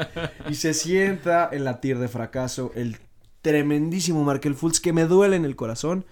y 0.49 0.55
se 0.55 0.75
sienta 0.75 1.49
en 1.53 1.64
la 1.64 1.81
tier 1.81 1.99
de 1.99 2.09
fracaso 2.09 2.73
el 2.75 2.99
tremendísimo 3.43 4.25
Markel 4.25 4.55
Fultz 4.55 4.81
que 4.81 4.93
me 4.93 5.05
duele 5.05 5.37
en 5.37 5.45
el 5.45 5.57
corazón. 5.57 6.05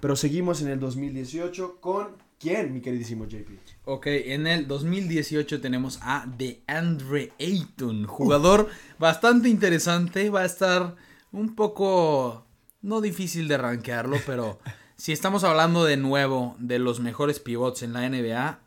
Pero 0.00 0.16
seguimos 0.16 0.60
en 0.60 0.68
el 0.68 0.80
2018 0.80 1.80
con 1.80 2.08
¿quién, 2.38 2.74
mi 2.74 2.80
queridísimo 2.80 3.26
JP? 3.26 3.48
Ok, 3.86 4.06
en 4.06 4.46
el 4.46 4.68
2018 4.68 5.60
tenemos 5.60 5.98
a 6.02 6.26
DeAndre 6.36 7.32
Ayton, 7.40 8.06
jugador 8.06 8.68
bastante 8.98 9.48
interesante, 9.48 10.28
va 10.28 10.42
a 10.42 10.46
estar 10.46 10.96
un 11.32 11.54
poco 11.54 12.44
no 12.82 13.00
difícil 13.00 13.48
de 13.48 13.56
rankearlo, 13.56 14.18
pero 14.26 14.58
si 14.96 15.12
estamos 15.12 15.42
hablando 15.42 15.84
de 15.84 15.96
nuevo 15.96 16.54
de 16.58 16.78
los 16.78 17.00
mejores 17.00 17.40
pivots 17.40 17.82
en 17.82 17.94
la 17.94 18.06
NBA, 18.08 18.60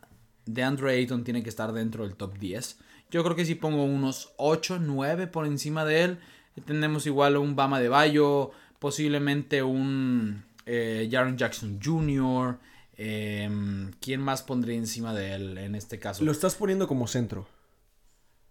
de 0.48 0.62
Andre 0.62 0.92
Ayton 0.92 1.24
tiene 1.24 1.42
que 1.42 1.50
estar 1.50 1.72
dentro 1.72 2.04
del 2.04 2.16
top 2.16 2.38
10. 2.38 2.78
Yo 3.10 3.22
creo 3.22 3.36
que 3.36 3.44
si 3.44 3.54
pongo 3.54 3.84
unos 3.84 4.32
8, 4.38 4.78
9 4.80 5.26
por 5.26 5.46
encima 5.46 5.84
de 5.84 6.04
él, 6.04 6.18
tenemos 6.64 7.06
igual 7.06 7.36
un 7.36 7.54
Bama 7.54 7.80
de 7.80 7.90
Bayo, 7.90 8.50
posiblemente 8.78 9.62
un 9.62 10.42
eh, 10.66 11.08
Jaron 11.10 11.36
Jackson 11.36 11.78
Jr., 11.82 12.58
em, 12.96 13.92
¿Quién 14.00 14.20
más 14.20 14.42
pondría 14.42 14.76
encima 14.76 15.14
de 15.14 15.34
él 15.34 15.58
en 15.58 15.74
este 15.74 15.98
caso? 15.98 16.24
Lo 16.24 16.32
estás 16.32 16.56
poniendo 16.56 16.88
como 16.88 17.06
centro. 17.06 17.46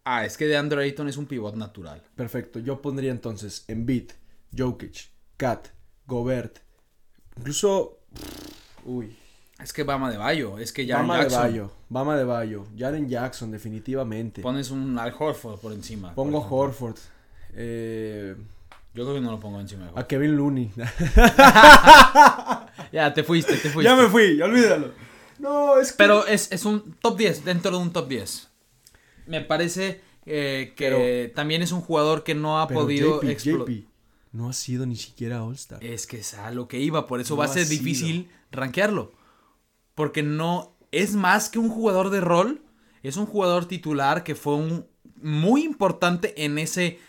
Ah, 0.06 0.24
es 0.26 0.38
que 0.38 0.46
de 0.46 0.56
Andre 0.56 0.84
Ayton 0.84 1.10
es 1.10 1.18
un 1.18 1.26
pivot 1.26 1.56
natural. 1.56 2.02
Perfecto. 2.16 2.60
Yo 2.60 2.82
pondría 2.82 3.12
entonces 3.12 3.66
Embiid, 3.68 4.12
Jokic, 4.58 5.10
Kat, 5.36 5.68
Gobert. 6.06 6.60
Incluso. 7.36 8.00
Uy. 8.86 9.18
Es 9.62 9.74
que 9.74 9.84
Bama 9.84 10.12
de 10.12 10.18
Bayo, 10.18 10.60
es 10.60 10.72
que 10.72 10.88
Jaren 10.88 11.08
Bama 11.08 11.22
Jackson. 11.24 11.42
de 11.42 11.48
Bayo, 11.50 11.72
Bama 11.90 12.16
de 12.18 12.24
Bayo, 12.24 12.66
Jaren 12.78 13.10
Jackson, 13.10 13.52
definitivamente. 13.52 14.42
Pones 14.42 14.70
un 14.70 14.98
Al 15.00 15.14
Horford 15.18 15.60
por 15.60 15.74
encima. 15.74 16.14
Pongo. 16.14 16.40
Horford. 16.48 16.98
Eh, 17.56 18.36
Yo 18.94 19.04
creo 19.04 19.16
que 19.16 19.22
no 19.22 19.32
lo 19.32 19.40
pongo 19.40 19.60
encima 19.60 19.84
de 19.84 19.88
Horford. 19.90 20.04
a 20.04 20.08
Kevin 20.08 20.36
Looney. 20.38 20.72
Ya, 22.92 23.14
te 23.14 23.24
fuiste, 23.24 23.54
te 23.58 23.70
fuiste. 23.70 23.84
ya 23.84 23.96
me 23.96 24.08
fui, 24.08 24.40
olvídalo. 24.42 24.92
No, 25.40 25.78
es 25.80 25.92
que. 25.92 25.98
Pero 25.98 26.26
es, 26.26 26.52
es 26.52 26.64
un 26.66 26.94
top 27.02 27.18
10, 27.18 27.44
dentro 27.46 27.72
de 27.72 27.78
un 27.78 27.92
top 27.92 28.08
10. 28.08 28.48
Me 29.26 29.42
parece 29.42 30.02
eh, 30.26 30.74
que 30.76 30.90
Pero- 30.90 31.34
también 31.36 31.62
es 31.62 31.72
un 31.72 31.82
jugador 31.82 32.24
que 32.24 32.34
no 32.36 32.60
ha 32.62 32.68
podido 32.68 33.22
explotar. 33.24 33.76
No 34.32 34.50
ha 34.50 34.54
sido 34.54 34.86
ni 34.86 34.96
siquiera 34.96 35.44
All-Star. 35.44 35.84
Es 35.84 36.06
que 36.08 36.20
es 36.20 36.34
a 36.36 36.52
lo 36.52 36.68
que 36.68 36.80
iba, 36.80 37.08
por 37.08 37.20
eso 37.20 37.34
No 37.34 37.40
va 37.40 37.46
a 37.46 37.50
ser 37.50 37.68
difícil 37.68 38.30
rankearlo. 38.52 39.12
Porque 39.98 40.22
no 40.22 40.78
es 40.92 41.16
más 41.16 41.50
que 41.50 41.58
un 41.58 41.70
jugador 41.70 42.12
de 42.12 42.22
rol, 42.22 42.62
es 43.02 43.18
un 43.18 43.26
jugador 43.26 43.66
titular 43.66 44.24
que 44.24 44.36
fue 44.36 44.54
un 44.54 44.86
muy 45.16 45.64
importante 45.64 46.46
en 46.46 46.60
ese 46.60 47.00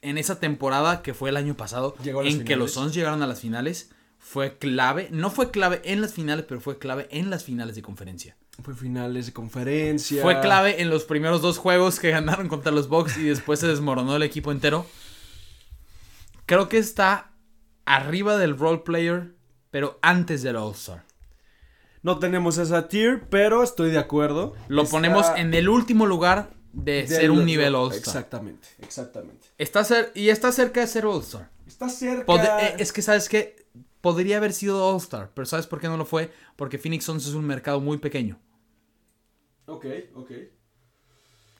en 0.00 0.16
esa 0.16 0.38
temporada 0.38 1.02
que 1.02 1.12
fue 1.12 1.30
el 1.30 1.36
año 1.36 1.56
pasado 1.56 1.96
Llegó 2.04 2.20
a 2.20 2.24
en 2.24 2.44
que 2.44 2.54
los. 2.54 2.70
Suns 2.70 2.94
llegaron 2.94 3.20
a 3.24 3.26
las 3.26 3.40
finales, 3.40 3.90
fue 4.16 4.58
clave, 4.58 5.08
no 5.10 5.28
fue 5.28 5.50
clave 5.50 5.82
en 5.82 6.00
las 6.00 6.14
finales, 6.14 6.44
pero 6.48 6.60
fue 6.60 6.78
clave 6.78 7.08
en 7.10 7.30
las 7.30 7.42
finales 7.42 7.74
de 7.74 7.82
conferencia. 7.82 8.36
Fue 8.62 8.76
finales 8.76 9.26
de 9.26 9.32
conferencia. 9.32 10.22
Fue 10.22 10.40
clave 10.40 10.80
en 10.80 10.90
los 10.90 11.02
primeros 11.02 11.42
dos 11.42 11.58
juegos 11.58 11.98
que 11.98 12.10
ganaron 12.10 12.46
contra 12.46 12.70
los 12.70 12.88
Bucks 12.88 13.18
y 13.18 13.24
después 13.24 13.58
se 13.58 13.66
desmoronó 13.66 14.14
el 14.14 14.22
equipo 14.22 14.52
entero. 14.52 14.86
Creo 16.46 16.68
que 16.68 16.78
está 16.78 17.32
arriba 17.86 18.36
del 18.36 18.56
role 18.56 18.82
player, 18.84 19.34
pero 19.72 19.98
antes 20.00 20.42
del 20.42 20.54
All-Star. 20.54 21.07
No 22.02 22.18
tenemos 22.18 22.58
esa 22.58 22.88
tier, 22.88 23.28
pero 23.28 23.62
estoy 23.62 23.90
de 23.90 23.98
acuerdo. 23.98 24.54
Lo 24.68 24.82
Está 24.82 24.92
ponemos 24.92 25.26
en 25.36 25.52
el 25.54 25.68
último 25.68 26.06
lugar 26.06 26.50
de 26.72 27.06
ser 27.08 27.30
un 27.30 27.44
nivel 27.44 27.74
All-Star. 27.74 27.98
Exactamente, 27.98 28.68
exactamente. 28.80 29.46
Está 29.58 29.80
cer- 29.80 30.10
y 30.14 30.28
está 30.28 30.52
cerca 30.52 30.80
de 30.80 30.86
ser 30.86 31.06
All-Star. 31.06 31.50
Está 31.66 31.88
cerca. 31.88 32.24
Pod- 32.26 32.44
eh, 32.62 32.76
Es 32.78 32.92
que, 32.92 33.02
¿sabes 33.02 33.28
qué? 33.28 33.66
Podría 34.00 34.36
haber 34.36 34.52
sido 34.52 34.86
All-Star, 34.86 35.30
pero 35.34 35.44
¿sabes 35.46 35.66
por 35.66 35.80
qué 35.80 35.88
no 35.88 35.96
lo 35.96 36.04
fue? 36.04 36.32
Porque 36.56 36.78
Phoenix 36.78 37.04
Suns 37.04 37.26
es 37.26 37.34
un 37.34 37.44
mercado 37.46 37.80
muy 37.80 37.98
pequeño. 37.98 38.38
Ok, 39.66 39.86
ok. 40.14 40.30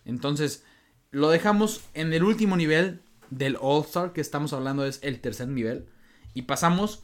Entonces, 0.04 0.64
lo 1.10 1.28
dejamos 1.30 1.82
en 1.94 2.12
el 2.12 2.22
último 2.22 2.56
nivel 2.56 3.02
del 3.30 3.56
All-Star, 3.60 4.12
que 4.12 4.20
estamos 4.20 4.52
hablando 4.52 4.86
es 4.86 5.00
el 5.02 5.20
tercer 5.20 5.48
nivel. 5.48 5.88
Y 6.34 6.42
pasamos 6.42 7.02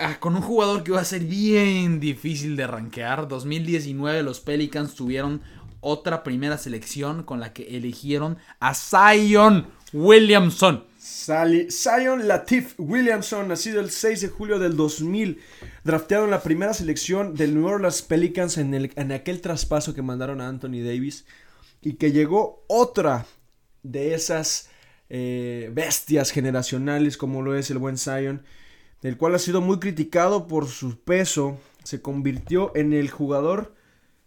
a- 0.00 0.18
con 0.18 0.34
un 0.36 0.42
jugador 0.42 0.82
que 0.82 0.92
va 0.92 1.00
a 1.00 1.04
ser 1.04 1.20
bien 1.24 2.00
difícil 2.00 2.56
de 2.56 2.66
rankear. 2.66 3.28
2019 3.28 4.22
los 4.22 4.40
Pelicans 4.40 4.94
tuvieron 4.94 5.42
otra 5.80 6.22
primera 6.22 6.58
selección 6.58 7.22
con 7.22 7.40
la 7.40 7.52
que 7.52 7.76
eligieron 7.76 8.38
a 8.58 8.74
Zion 8.74 9.68
Williamson. 9.92 10.84
Sally, 10.98 11.68
Zion 11.70 12.28
Latif 12.28 12.74
Williamson, 12.78 13.48
nacido 13.48 13.80
el 13.80 13.90
6 13.90 14.20
de 14.20 14.28
julio 14.28 14.58
del 14.58 14.76
2000, 14.76 15.38
drafteado 15.84 16.24
en 16.24 16.30
la 16.30 16.42
primera 16.42 16.74
selección 16.74 17.34
del 17.34 17.54
New 17.54 17.66
Orleans 17.66 18.02
Pelicans 18.02 18.58
en, 18.58 18.74
el, 18.74 18.92
en 18.96 19.10
aquel 19.12 19.40
traspaso 19.40 19.94
que 19.94 20.02
mandaron 20.02 20.40
a 20.42 20.48
Anthony 20.48 20.82
Davis 20.84 21.24
y 21.80 21.94
que 21.94 22.12
llegó 22.12 22.64
otra 22.68 23.24
de 23.82 24.12
esas 24.14 24.68
eh, 25.08 25.70
bestias 25.72 26.30
generacionales 26.30 27.16
como 27.16 27.40
lo 27.40 27.54
es 27.56 27.70
el 27.70 27.78
buen 27.78 27.96
Zion, 27.96 28.42
del 29.02 29.16
cual 29.16 29.34
ha 29.34 29.38
sido 29.38 29.60
muy 29.60 29.78
criticado 29.78 30.46
por 30.46 30.66
su 30.66 30.98
peso, 30.98 31.58
se 31.84 32.02
convirtió 32.02 32.72
en 32.76 32.92
el 32.92 33.10
jugador 33.10 33.74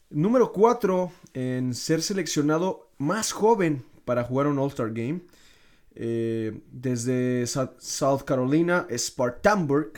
número 0.10 0.52
4 0.52 1.12
en 1.34 1.74
ser 1.74 2.02
seleccionado 2.02 2.90
más 2.98 3.32
joven 3.32 3.84
para 4.06 4.24
jugar 4.24 4.48
un 4.48 4.60
All-Star 4.60 4.92
Game. 4.94 5.22
Eh, 5.96 6.62
desde 6.72 7.46
South 7.48 8.24
Carolina, 8.26 8.88
Spartanburg, 8.90 9.92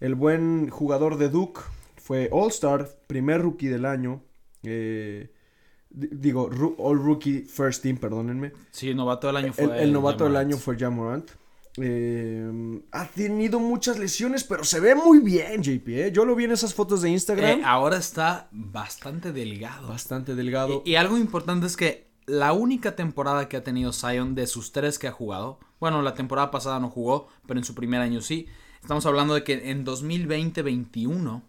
el 0.00 0.14
buen 0.14 0.68
jugador 0.68 1.16
de 1.16 1.28
Duke 1.30 1.60
fue 1.96 2.28
All-Star, 2.32 2.88
primer 3.06 3.40
rookie 3.42 3.68
del 3.68 3.84
año. 3.86 4.22
eh, 4.62 5.30
di- 5.90 6.08
digo, 6.12 6.50
All 6.78 6.98
Rookie 6.98 7.42
First 7.42 7.82
Team, 7.82 7.96
perdónenme. 7.96 8.52
Sí, 8.70 8.92
novato 8.94 9.26
del 9.28 9.36
año 9.36 9.52
fue. 9.54 9.64
El, 9.64 9.70
el 9.84 9.92
novato 9.92 10.24
del 10.24 10.36
año 10.36 10.56
fue 10.58 10.76
Jamorant. 10.76 11.30
Eh, 11.80 12.82
ha 12.92 13.06
tenido 13.06 13.60
muchas 13.60 13.98
lesiones, 13.98 14.44
pero 14.44 14.64
se 14.64 14.80
ve 14.80 14.94
muy 14.94 15.20
bien, 15.20 15.62
JP. 15.62 15.88
¿eh? 15.88 16.12
Yo 16.12 16.24
lo 16.24 16.34
vi 16.34 16.44
en 16.44 16.52
esas 16.52 16.74
fotos 16.74 17.02
de 17.02 17.10
Instagram. 17.10 17.60
Eh, 17.60 17.62
ahora 17.64 17.96
está 17.96 18.48
bastante 18.50 19.32
delgado. 19.32 19.88
Bastante 19.88 20.34
delgado. 20.34 20.82
Y, 20.84 20.92
y 20.92 20.96
algo 20.96 21.16
importante 21.16 21.66
es 21.66 21.76
que 21.76 22.08
la 22.26 22.52
única 22.52 22.94
temporada 22.94 23.48
que 23.48 23.56
ha 23.56 23.64
tenido 23.64 23.92
Zion 23.92 24.34
de 24.34 24.46
sus 24.46 24.72
tres 24.72 24.98
que 24.98 25.08
ha 25.08 25.12
jugado, 25.12 25.58
bueno, 25.80 26.02
la 26.02 26.14
temporada 26.14 26.50
pasada 26.50 26.78
no 26.78 26.90
jugó, 26.90 27.28
pero 27.46 27.58
en 27.58 27.64
su 27.64 27.74
primer 27.74 28.00
año 28.00 28.20
sí. 28.20 28.46
Estamos 28.82 29.06
hablando 29.06 29.34
de 29.34 29.42
que 29.44 29.70
en 29.70 29.84
2020-21, 29.84 31.42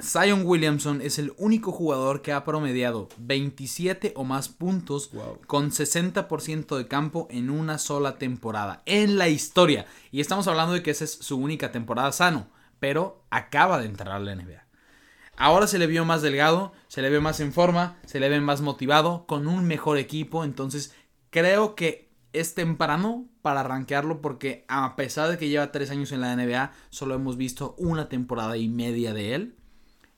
Zion 0.00 0.42
Williamson 0.44 1.00
es 1.02 1.18
el 1.18 1.32
único 1.38 1.72
jugador 1.72 2.22
que 2.22 2.32
ha 2.32 2.44
promediado 2.44 3.08
27 3.18 4.12
o 4.14 4.24
más 4.24 4.48
puntos 4.48 5.10
Wow. 5.12 5.40
con 5.46 5.70
60% 5.70 6.76
de 6.76 6.86
campo 6.86 7.26
en 7.30 7.50
una 7.50 7.78
sola 7.78 8.16
temporada 8.16 8.82
en 8.86 9.18
la 9.18 9.28
historia. 9.28 9.86
Y 10.12 10.20
estamos 10.20 10.46
hablando 10.46 10.74
de 10.74 10.82
que 10.82 10.92
esa 10.92 11.04
es 11.04 11.12
su 11.12 11.36
única 11.36 11.72
temporada 11.72 12.12
sano, 12.12 12.48
pero 12.78 13.24
acaba 13.30 13.78
de 13.78 13.86
entrar 13.86 14.14
a 14.14 14.20
la 14.20 14.34
NBA. 14.34 14.64
Ahora 15.36 15.66
se 15.66 15.78
le 15.78 15.86
vio 15.86 16.04
más 16.04 16.22
delgado, 16.22 16.72
se 16.88 17.02
le 17.02 17.10
ve 17.10 17.20
más 17.20 17.40
en 17.40 17.52
forma, 17.52 17.98
se 18.06 18.20
le 18.20 18.28
ve 18.28 18.40
más 18.40 18.60
motivado, 18.60 19.24
con 19.26 19.46
un 19.46 19.66
mejor 19.66 19.98
equipo. 19.98 20.44
Entonces, 20.44 20.94
creo 21.30 21.74
que 21.76 22.08
es 22.32 22.54
temprano 22.54 23.26
para 23.40 23.62
rankearlo 23.62 24.20
porque 24.20 24.64
a 24.68 24.96
pesar 24.96 25.28
de 25.30 25.38
que 25.38 25.48
lleva 25.48 25.72
tres 25.72 25.90
años 25.90 26.12
en 26.12 26.20
la 26.20 26.34
NBA, 26.34 26.72
solo 26.90 27.14
hemos 27.14 27.36
visto 27.36 27.74
una 27.78 28.08
temporada 28.08 28.56
y 28.56 28.68
media 28.68 29.14
de 29.14 29.34
él. 29.34 29.57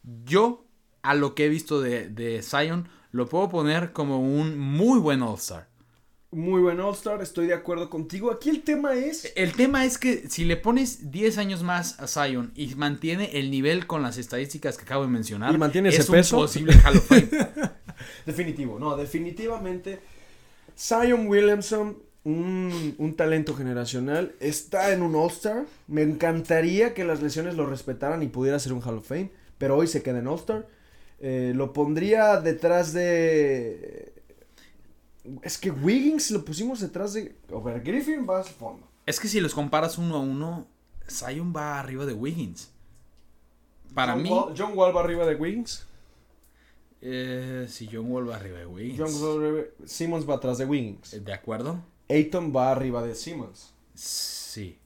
Yo, 0.03 0.65
a 1.03 1.15
lo 1.15 1.35
que 1.35 1.47
he 1.47 1.49
visto 1.49 1.81
de, 1.81 2.09
de 2.09 2.43
Zion, 2.43 2.89
lo 3.13 3.29
puedo 3.29 3.49
poner 3.49 3.93
como 3.93 4.21
un 4.21 4.59
muy 4.59 4.99
buen 4.99 5.23
All-Star. 5.23 5.69
Muy 6.33 6.63
buen 6.63 6.79
All-Star, 6.79 7.21
estoy 7.23 7.49
de 7.49 7.55
acuerdo 7.55 7.91
contigo. 7.91 8.31
Aquí 8.31 8.51
el 8.51 8.63
tema 8.63 8.95
es. 8.95 9.33
El 9.35 9.53
tema 9.53 9.85
es 9.85 9.99
que 9.99 10.29
si 10.29 10.45
le 10.45 10.57
pones 10.57 11.11
10 11.11 11.39
años 11.39 11.65
más 11.65 11.99
a 11.99 12.07
Zion 12.07 12.53
y 12.55 12.73
mantiene 12.77 13.31
el 13.39 13.51
nivel 13.51 13.89
con 13.89 14.03
las 14.03 14.17
estadísticas 14.17 14.77
que 14.77 14.85
acabo 14.85 15.03
de 15.03 15.09
mencionar, 15.09 15.53
Y 15.53 15.59
mantiene 15.59 15.89
es 15.89 16.09
un 16.09 16.23
posible 16.39 16.73
Hall 16.85 16.99
of 16.99 17.07
Fame. 17.07 17.29
Definitivo, 18.27 18.79
no, 18.79 18.97
definitivamente. 18.97 19.99
Zion 20.79 21.27
Williamson, 21.27 21.99
un, 22.23 22.95
un 22.97 23.15
talento 23.17 23.57
generacional, 23.57 24.37
está 24.39 24.93
en 24.93 25.03
un 25.03 25.17
All-Star. 25.17 25.67
Me 25.89 26.03
encantaría 26.03 26.95
que 26.95 27.03
las 27.03 27.21
lesiones 27.23 27.57
lo 27.57 27.67
respetaran 27.67 28.23
y 28.23 28.29
pudiera 28.29 28.57
ser 28.61 28.73
un 28.73 28.83
Hall 28.83 28.99
of 28.99 29.09
Fame, 29.09 29.33
pero 29.61 29.77
hoy 29.77 29.87
se 29.87 30.03
queda 30.03 30.19
en 30.19 30.27
All-Star. 30.27 30.67
Eh, 31.21 31.53
lo 31.55 31.73
pondría 31.73 32.41
detrás 32.41 32.93
de. 32.95 34.13
Es 35.43 35.59
que 35.59 35.71
Wiggins 35.71 36.31
lo 36.31 36.45
pusimos 36.45 36.81
detrás 36.81 37.13
de. 37.13 37.37
A 37.55 37.61
ver, 37.61 37.83
Griffin 37.83 38.27
va 38.29 38.41
a 38.41 38.43
su 38.45 38.55
fondo. 38.55 38.89
Es 39.05 39.21
que 39.21 39.29
si 39.29 39.39
los 39.41 39.55
comparas 39.55 39.99
uno 39.99 40.17
a 40.17 40.21
uno, 40.21 40.67
Zion 41.09 41.53
va 41.55 41.79
arriba 41.79 42.07
de 42.07 42.15
Wiggins. 42.15 42.71
Para 43.95 44.15
John 44.15 44.23
mí, 44.23 44.31
Wall, 44.31 44.55
John 44.57 44.73
Wall 44.75 44.97
va 44.97 45.01
arriba 45.01 45.27
de 45.27 45.35
Wiggins. 45.35 45.87
eh, 47.03 47.67
si 47.69 47.87
John 47.93 48.11
Wall 48.11 48.29
va 48.31 48.37
arriba 48.37 48.59
de 48.59 48.67
Wiggins. 48.67 48.99
John 48.99 49.23
Wall 49.23 49.71
Simmons 49.85 50.29
va 50.29 50.35
atrás 50.37 50.57
de 50.59 50.65
Wiggins. 50.65 51.23
¿De 51.25 51.33
acuerdo? 51.35 51.83
Ayton 52.09 52.53
va 52.55 52.71
arriba 52.73 53.03
de 53.05 53.15
Simmons, 53.15 53.73
Sí, 53.95 54.79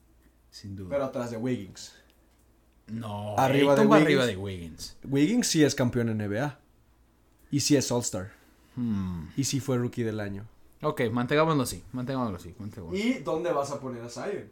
sin 0.51 0.75
duda. 0.75 0.89
pero 0.89 1.05
atrás 1.05 1.31
de 1.31 1.37
Wiggins. 1.37 1.94
No, 2.87 3.35
arriba 3.37 3.73
Ayton 3.73 3.87
de 3.87 3.91
Wiggins. 3.93 4.05
arriba 4.05 4.25
de 4.25 4.37
Wiggins. 4.37 4.97
Wiggins 5.03 5.47
sí 5.47 5.63
es 5.63 5.73
campeón 5.75 6.09
en 6.09 6.17
NBA. 6.19 6.59
Y 7.51 7.59
sí 7.61 7.75
es 7.75 7.91
All-Star. 7.91 8.31
Hmm. 8.75 9.27
Y 9.37 9.43
sí 9.45 9.59
fue 9.59 9.77
rookie 9.77 10.03
del 10.03 10.19
año. 10.19 10.45
Ok, 10.81 11.01
mantengámoslo 11.11 11.63
así, 11.63 11.83
mantengámoslo 11.93 12.37
así. 12.37 12.53
mantengámoslo. 12.59 12.99
¿Y 12.99 13.13
dónde 13.19 13.51
vas 13.51 13.71
a 13.71 13.79
poner 13.79 14.03
a 14.03 14.09
Zion? 14.09 14.51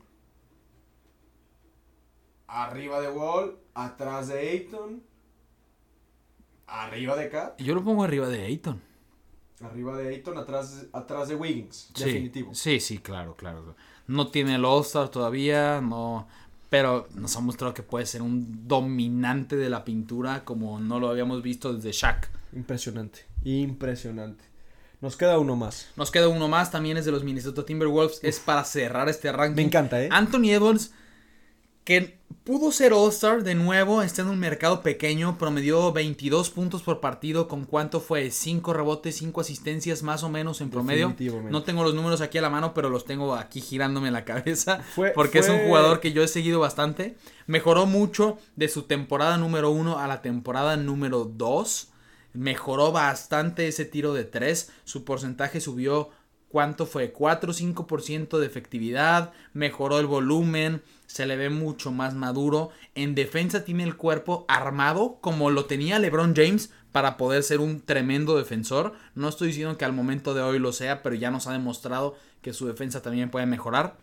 arriba 2.47 3.01
de 3.01 3.09
Wall, 3.09 3.57
atrás 3.73 4.27
de 4.27 4.37
Ayton, 4.39 5.01
arriba 6.67 7.15
de 7.15 7.29
Cat, 7.29 7.59
Yo 7.59 7.73
lo 7.73 7.83
pongo 7.83 8.03
arriba 8.03 8.27
de 8.27 8.45
Ayton. 8.45 8.79
arriba 9.61 9.97
de 9.97 10.09
Ayton, 10.09 10.37
atrás, 10.37 10.85
atrás 10.93 11.29
de 11.29 11.35
Wiggins, 11.35 11.89
Sí, 11.95 12.03
definitivo. 12.05 12.53
Sí, 12.53 12.79
sí, 12.79 12.99
claro, 12.99 13.35
claro. 13.35 13.75
No 14.05 14.27
tiene 14.27 14.55
el 14.55 14.65
All-Star 14.65 15.09
todavía, 15.09 15.81
no. 15.81 16.27
Pero 16.73 17.07
nos 17.13 17.37
ha 17.37 17.39
mostrado 17.39 17.75
que 17.75 17.83
puede 17.83 18.07
ser 18.07 18.23
un 18.23 18.67
dominante 18.67 19.55
de 19.55 19.69
la 19.69 19.85
pintura 19.85 20.43
como 20.43 20.79
no 20.79 20.99
lo 20.99 21.07
habíamos 21.09 21.43
visto 21.43 21.71
desde 21.71 21.91
Shaq. 21.91 22.31
Impresionante, 22.51 23.27
impresionante. 23.43 24.43
Nos 24.99 25.15
queda 25.15 25.37
uno 25.37 25.55
más. 25.55 25.89
Nos 25.95 26.09
queda 26.09 26.29
uno 26.29 26.47
más, 26.47 26.71
también 26.71 26.97
es 26.97 27.05
de 27.05 27.11
los 27.11 27.23
Minnesota 27.23 27.63
Timberwolves. 27.63 28.21
Es 28.23 28.39
para 28.39 28.63
cerrar 28.63 29.07
este 29.07 29.31
ranking. 29.31 29.57
Me 29.57 29.61
encanta, 29.61 30.01
¿eh? 30.01 30.09
Anthony 30.11 30.49
Edwards, 30.49 30.95
que 31.83 32.17
pudo 32.43 32.71
ser 32.71 32.91
All-Star 32.93 33.43
de 33.43 33.55
nuevo, 33.55 34.01
está 34.01 34.21
en 34.21 34.27
un 34.29 34.39
mercado 34.39 34.81
pequeño, 34.81 35.37
promedió 35.37 35.91
22 35.93 36.49
puntos 36.49 36.81
por 36.83 36.99
partido, 36.99 37.47
con 37.47 37.65
cuánto 37.65 37.99
fue 38.01 38.31
5 38.31 38.73
rebotes, 38.73 39.15
5 39.17 39.39
asistencias 39.41 40.03
más 40.03 40.23
o 40.23 40.29
menos 40.29 40.59
en 40.61 40.69
promedio. 40.69 41.07
No 41.51 41.63
tengo 41.63 41.83
los 41.83 41.93
números 41.93 42.19
aquí 42.21 42.37
a 42.37 42.41
la 42.41 42.49
mano, 42.49 42.73
pero 42.73 42.89
los 42.89 43.05
tengo 43.05 43.35
aquí 43.35 43.61
girándome 43.61 44.07
en 44.07 44.13
la 44.13 44.25
cabeza, 44.25 44.79
Fue- 44.95 45.11
porque 45.11 45.39
es 45.39 45.49
un 45.49 45.59
jugador 45.67 45.99
que 45.99 46.11
yo 46.11 46.21
he 46.23 46.27
seguido 46.27 46.59
bastante. 46.59 47.15
Mejoró 47.47 47.85
mucho 47.85 48.37
de 48.55 48.67
su 48.67 48.83
temporada 48.83 49.37
número 49.37 49.69
1 49.71 49.99
a 49.99 50.07
la 50.07 50.21
temporada 50.21 50.75
número 50.77 51.25
2. 51.25 51.89
Mejoró 52.33 52.91
bastante 52.91 53.67
ese 53.67 53.85
tiro 53.85 54.13
de 54.13 54.23
3. 54.23 54.71
Su 54.85 55.03
porcentaje 55.05 55.61
subió 55.61 56.09
¿Cuánto 56.53 56.85
fue? 56.85 57.11
4 57.11 57.49
o 57.49 57.53
5% 57.55 58.37
de 58.37 58.45
efectividad. 58.45 59.33
Mejoró 59.53 59.97
el 59.97 60.05
volumen. 60.05 60.83
Se 61.07 61.25
le 61.25 61.35
ve 61.35 61.49
mucho 61.49 61.91
más 61.91 62.13
maduro. 62.13 62.69
En 62.93 63.15
defensa 63.15 63.65
tiene 63.65 63.81
el 63.81 63.97
cuerpo 63.97 64.45
armado 64.47 65.17
como 65.19 65.49
lo 65.49 65.65
tenía 65.65 65.97
LeBron 65.97 66.35
James 66.35 66.71
para 66.91 67.17
poder 67.17 67.41
ser 67.41 67.59
un 67.59 67.81
tremendo 67.81 68.37
defensor. 68.37 68.93
No 69.15 69.29
estoy 69.29 69.47
diciendo 69.47 69.79
que 69.79 69.85
al 69.85 69.93
momento 69.93 70.35
de 70.35 70.43
hoy 70.43 70.59
lo 70.59 70.73
sea, 70.73 71.01
pero 71.01 71.15
ya 71.15 71.31
nos 71.31 71.47
ha 71.47 71.53
demostrado 71.53 72.15
que 72.43 72.53
su 72.53 72.67
defensa 72.67 73.01
también 73.01 73.31
puede 73.31 73.47
mejorar. 73.47 73.97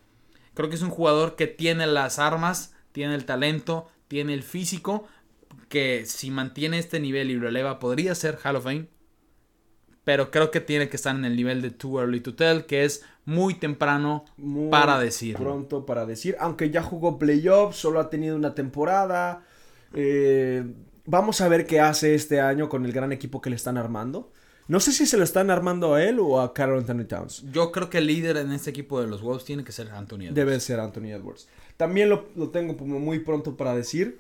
Creo 0.55 0.68
que 0.68 0.74
es 0.74 0.82
un 0.82 0.90
jugador 0.90 1.36
que 1.36 1.46
tiene 1.46 1.86
las 1.86 2.18
armas, 2.18 2.74
tiene 2.90 3.14
el 3.14 3.26
talento, 3.26 3.86
tiene 4.09 4.34
el 4.34 4.42
físico, 4.42 5.07
que 5.68 6.05
si 6.05 6.32
mantiene 6.32 6.80
este 6.80 6.98
nivel 6.98 7.30
y 7.30 7.34
lo 7.34 7.46
eleva 7.46 7.78
podría 7.78 8.16
ser 8.16 8.40
Hall 8.42 8.57
of 8.57 8.64
Fame. 8.64 8.88
Pero 10.11 10.32
creo 10.32 10.50
que 10.50 10.61
tiene 10.61 10.88
que 10.88 10.96
estar 10.96 11.14
en 11.14 11.24
el 11.24 11.36
nivel 11.36 11.62
de 11.62 11.70
Too 11.70 12.00
Early 12.00 12.18
to 12.18 12.34
Tell, 12.34 12.66
que 12.66 12.84
es 12.84 13.04
muy 13.26 13.54
temprano 13.54 14.24
Muy 14.36 14.68
para 14.68 14.98
decir. 14.98 15.36
Pronto 15.36 15.86
para 15.86 16.04
decir. 16.04 16.34
Aunque 16.40 16.68
ya 16.68 16.82
jugó 16.82 17.16
playoffs, 17.16 17.76
solo 17.76 18.00
ha 18.00 18.11
tenido 18.11 18.34
una 18.34 18.52
temporada. 18.52 19.44
Eh, 19.94 20.64
vamos 21.06 21.40
a 21.40 21.46
ver 21.46 21.64
qué 21.64 21.78
hace 21.78 22.16
este 22.16 22.40
año 22.40 22.68
con 22.68 22.84
el 22.84 22.90
gran 22.90 23.12
equipo 23.12 23.40
que 23.40 23.50
le 23.50 23.54
están 23.54 23.76
armando. 23.76 24.32
No 24.66 24.80
sé 24.80 24.90
si 24.90 25.06
se 25.06 25.16
lo 25.16 25.22
están 25.22 25.48
armando 25.48 25.94
a 25.94 26.02
él 26.02 26.18
o 26.18 26.40
a 26.40 26.52
Carl 26.54 26.76
Anthony 26.76 27.04
Towns. 27.04 27.44
Yo 27.52 27.70
creo 27.70 27.88
que 27.88 27.98
el 27.98 28.08
líder 28.08 28.36
en 28.38 28.50
este 28.50 28.70
equipo 28.70 29.00
de 29.00 29.06
los 29.06 29.22
Wolves 29.22 29.44
tiene 29.44 29.62
que 29.62 29.70
ser 29.70 29.92
Anthony 29.92 30.22
Edwards. 30.22 30.34
Debe 30.34 30.58
ser 30.58 30.80
Anthony 30.80 31.12
Edwards. 31.12 31.46
También 31.76 32.08
lo, 32.08 32.30
lo 32.34 32.48
tengo 32.48 32.76
como 32.76 32.98
muy 32.98 33.20
pronto 33.20 33.56
para 33.56 33.76
decir. 33.76 34.18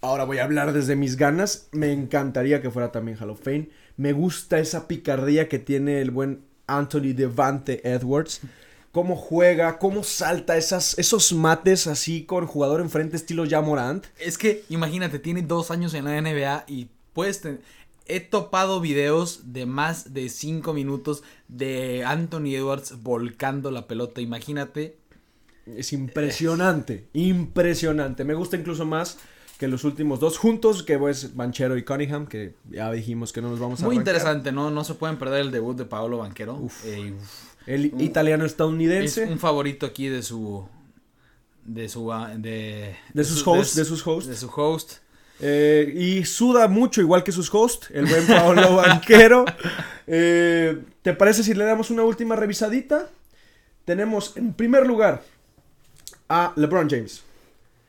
Ahora 0.00 0.24
voy 0.24 0.38
a 0.38 0.44
hablar 0.44 0.72
desde 0.72 0.96
mis 0.96 1.16
ganas. 1.16 1.68
Me 1.70 1.92
encantaría 1.92 2.60
que 2.60 2.72
fuera 2.72 2.90
también 2.90 3.16
Hall 3.16 3.30
of 3.30 3.40
Fame. 3.40 3.68
Me 3.98 4.12
gusta 4.12 4.60
esa 4.60 4.86
picardía 4.86 5.48
que 5.48 5.58
tiene 5.58 6.00
el 6.00 6.12
buen 6.12 6.44
Anthony 6.68 7.14
Devante 7.14 7.86
Edwards. 7.86 8.40
Cómo 8.92 9.16
juega, 9.16 9.78
cómo 9.78 10.04
salta 10.04 10.56
esas, 10.56 10.96
esos 10.98 11.32
mates 11.32 11.88
así 11.88 12.24
con 12.24 12.46
jugador 12.46 12.80
enfrente 12.80 13.16
estilo 13.16 13.44
Jamorant. 13.46 14.06
Es 14.20 14.38
que 14.38 14.64
imagínate, 14.68 15.18
tiene 15.18 15.42
dos 15.42 15.72
años 15.72 15.94
en 15.94 16.04
la 16.04 16.20
NBA 16.20 16.64
y 16.68 16.88
puedes 17.12 17.40
tener... 17.40 17.60
He 18.06 18.20
topado 18.20 18.80
videos 18.80 19.52
de 19.52 19.66
más 19.66 20.14
de 20.14 20.28
cinco 20.28 20.72
minutos 20.72 21.24
de 21.48 22.04
Anthony 22.06 22.54
Edwards 22.54 23.02
volcando 23.02 23.70
la 23.70 23.86
pelota. 23.86 24.20
Imagínate. 24.20 24.96
Es 25.66 25.92
impresionante, 25.92 27.08
impresionante. 27.12 28.24
Me 28.24 28.32
gusta 28.32 28.56
incluso 28.56 28.86
más 28.86 29.18
que 29.58 29.68
los 29.68 29.82
últimos 29.84 30.20
dos 30.20 30.38
juntos, 30.38 30.82
que 30.84 30.98
es 31.10 31.34
Banchero 31.34 31.76
y 31.76 31.84
Cunningham, 31.84 32.26
que 32.26 32.54
ya 32.70 32.90
dijimos 32.92 33.32
que 33.32 33.42
no 33.42 33.50
nos 33.50 33.58
vamos 33.58 33.80
a 33.82 33.84
Muy 33.86 33.96
arrancar. 33.96 34.14
interesante, 34.14 34.52
¿no? 34.52 34.70
No 34.70 34.84
se 34.84 34.94
pueden 34.94 35.16
perder 35.18 35.40
el 35.40 35.50
debut 35.50 35.76
de 35.76 35.84
Paolo 35.84 36.18
Banquero. 36.18 36.56
Eh, 36.84 37.12
uf. 37.12 37.48
El 37.66 37.86
italiano 38.00 38.44
Es 38.46 38.52
estadounidense. 38.52 39.24
un 39.26 39.38
favorito 39.38 39.84
aquí 39.86 40.08
de 40.08 40.22
su... 40.22 40.66
De 41.64 41.88
su... 41.88 42.10
ah, 42.12 42.32
De, 42.36 42.96
De 43.12 43.24
sus 43.24 43.40
su- 43.40 43.50
hosts, 43.50 43.74
de 43.74 43.84
sus 43.84 44.06
hosts. 44.06 44.30
De 44.30 44.36
su 44.36 44.48
host. 44.48 44.92
Eh, 45.40 45.92
y 45.94 46.24
suda 46.24 46.66
mucho, 46.68 47.00
igual 47.00 47.22
que 47.24 47.30
sus 47.32 47.52
hosts, 47.52 47.90
el 47.92 48.06
buen 48.06 48.26
Paolo 48.26 48.76
Banquero. 48.76 49.44
Eh, 50.06 50.82
¿Te 51.02 51.12
parece 51.14 51.42
si 51.42 51.54
le 51.54 51.64
damos 51.64 51.90
una 51.90 52.04
última 52.04 52.36
revisadita? 52.36 53.08
Tenemos 53.84 54.36
en 54.36 54.52
primer 54.54 54.86
lugar 54.86 55.22
a 56.28 56.52
LeBron 56.56 56.88
James. 56.88 57.22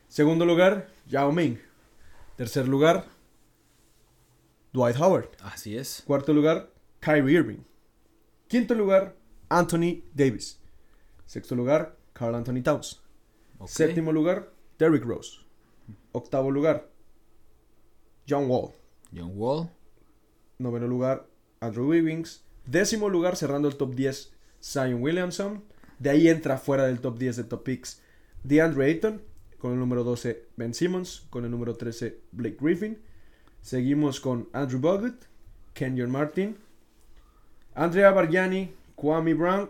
Segundo 0.09 0.45
lugar, 0.45 0.89
Yao 1.10 1.32
Ming. 1.32 1.57
Tercer 2.36 2.68
lugar, 2.68 3.05
Dwight 4.72 4.95
Howard. 4.97 5.30
Así 5.41 5.76
es. 5.76 6.03
Cuarto 6.05 6.34
lugar, 6.34 6.72
Kyrie 6.99 7.34
Irving. 7.34 7.64
Quinto 8.47 8.76
lugar, 8.76 9.16
Anthony 9.49 10.03
Davis. 10.14 10.62
Sexto 11.26 11.55
lugar, 11.55 11.97
Carl 12.14 12.36
Anthony 12.36 12.62
Towns. 12.62 13.01
Séptimo 13.66 14.12
lugar, 14.14 14.53
Derrick 14.78 15.03
Rose. 15.03 15.39
Octavo 16.12 16.51
lugar, 16.51 16.88
John 18.28 18.47
Wall. 18.47 18.74
John 19.12 19.32
Wall. 19.36 19.70
Noveno 20.60 20.88
lugar, 20.88 21.28
Andrew 21.60 21.88
Wiggins. 21.89 22.45
Décimo 22.66 23.10
lugar, 23.10 23.36
cerrando 23.36 23.68
el 23.68 23.78
top 23.78 23.95
10, 23.95 24.32
Zion 24.62 25.01
Williamson. 25.01 25.64
De 25.97 26.12
ahí 26.12 26.30
entra 26.30 26.57
fuera 26.57 26.86
del 26.86 27.01
top 27.01 27.18
10 27.18 27.38
de 27.38 27.43
top 27.45 27.64
picks, 27.64 28.01
DeAndre 28.43 28.86
Ayton. 28.86 29.29
Con 29.60 29.74
el 29.74 29.80
número 29.80 30.03
12, 30.03 30.47
Ben 30.57 30.74
Simmons. 30.74 31.28
Con 31.30 31.45
el 31.45 31.51
número 31.51 31.76
13, 31.76 32.20
Blake 32.32 32.57
Griffin. 32.60 32.97
Seguimos 33.62 34.20
con 34.20 34.49
Andrew 34.53 34.80
Bogut, 34.80 35.26
Kenyon 35.74 36.10
Martin, 36.10 36.57
Andrea 37.76 38.12
Bargiani, 38.12 38.74
Kwame 38.95 39.34
Brown 39.34 39.70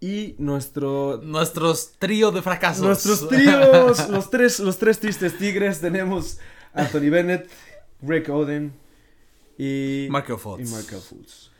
y 0.00 0.34
nuestro 0.38 1.20
Nuestros 1.22 1.92
trío 1.98 2.30
de 2.30 2.42
fracasos. 2.42 2.82
Nuestros 2.84 3.28
tríos, 3.28 4.08
los 4.10 4.30
tres, 4.30 4.58
los 4.60 4.78
tres 4.78 4.98
tristes 4.98 5.36
tigres, 5.36 5.80
tenemos 5.80 6.38
Anthony 6.72 7.10
Bennett, 7.10 7.48
Greg 8.00 8.30
Oden 8.30 8.72
y 9.58 10.08
Markel 10.10 10.38
Fultz. 10.38 10.68
y 10.68 10.72
Markel 10.72 11.00
Fultz. 11.00 11.50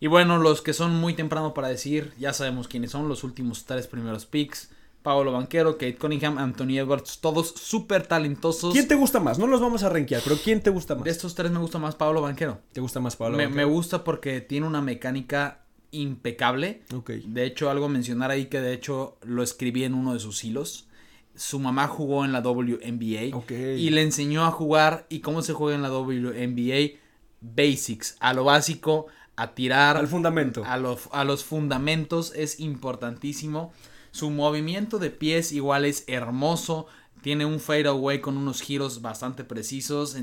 Y 0.00 0.06
bueno, 0.06 0.38
los 0.38 0.62
que 0.62 0.72
son 0.72 0.94
muy 0.94 1.14
temprano 1.14 1.54
para 1.54 1.68
decir, 1.68 2.12
ya 2.18 2.32
sabemos 2.32 2.68
quiénes 2.68 2.92
son 2.92 3.08
los 3.08 3.24
últimos 3.24 3.64
tres 3.64 3.88
primeros 3.88 4.26
picks. 4.26 4.70
Paolo 5.08 5.32
Banquero, 5.32 5.72
Kate 5.78 5.96
Cunningham, 5.96 6.36
Anthony 6.36 6.76
Edwards, 6.78 7.20
todos 7.22 7.48
súper 7.56 8.06
talentosos. 8.06 8.74
¿Quién 8.74 8.86
te 8.86 8.94
gusta 8.94 9.20
más? 9.20 9.38
No 9.38 9.46
los 9.46 9.58
vamos 9.58 9.82
a 9.82 9.88
rankear, 9.88 10.20
pero 10.22 10.36
¿quién 10.44 10.60
te 10.62 10.68
gusta 10.68 10.94
más? 10.96 11.04
De 11.04 11.10
estos 11.10 11.34
tres 11.34 11.50
me 11.50 11.58
gusta 11.58 11.78
más 11.78 11.94
Paolo 11.94 12.20
Banquero. 12.20 12.58
¿Te 12.72 12.82
gusta 12.82 13.00
más 13.00 13.16
Pablo? 13.16 13.38
Me, 13.38 13.48
me 13.48 13.64
gusta 13.64 14.04
porque 14.04 14.42
tiene 14.42 14.66
una 14.66 14.82
mecánica 14.82 15.64
impecable. 15.92 16.82
Ok. 16.94 17.08
De 17.24 17.46
hecho, 17.46 17.70
algo 17.70 17.88
mencionar 17.88 18.30
ahí 18.30 18.46
que 18.50 18.60
de 18.60 18.74
hecho 18.74 19.16
lo 19.22 19.42
escribí 19.42 19.84
en 19.84 19.94
uno 19.94 20.12
de 20.12 20.20
sus 20.20 20.44
hilos. 20.44 20.88
Su 21.34 21.58
mamá 21.58 21.88
jugó 21.88 22.26
en 22.26 22.32
la 22.32 22.40
WNBA 22.40 23.34
Ok. 23.34 23.50
y 23.52 23.88
le 23.88 24.02
enseñó 24.02 24.44
a 24.44 24.50
jugar 24.50 25.06
y 25.08 25.20
cómo 25.20 25.40
se 25.40 25.54
juega 25.54 25.74
en 25.74 25.80
la 25.80 25.90
WNBA. 25.90 26.98
Basics, 27.40 28.16
a 28.20 28.34
lo 28.34 28.44
básico, 28.44 29.06
a 29.36 29.54
tirar, 29.54 29.96
Al 29.96 30.08
fundamento. 30.08 30.64
a, 30.66 30.76
lo- 30.76 30.98
a 31.12 31.24
los 31.24 31.44
fundamentos 31.44 32.32
es 32.34 32.60
importantísimo. 32.60 33.72
Su 34.18 34.30
movimiento 34.30 34.98
de 34.98 35.10
pies 35.10 35.52
igual 35.52 35.84
es 35.84 36.02
hermoso. 36.08 36.88
Tiene 37.22 37.46
un 37.46 37.60
fadeaway 37.60 38.20
con 38.20 38.36
unos 38.36 38.62
giros 38.62 39.00
bastante 39.00 39.44
precisos. 39.44 40.16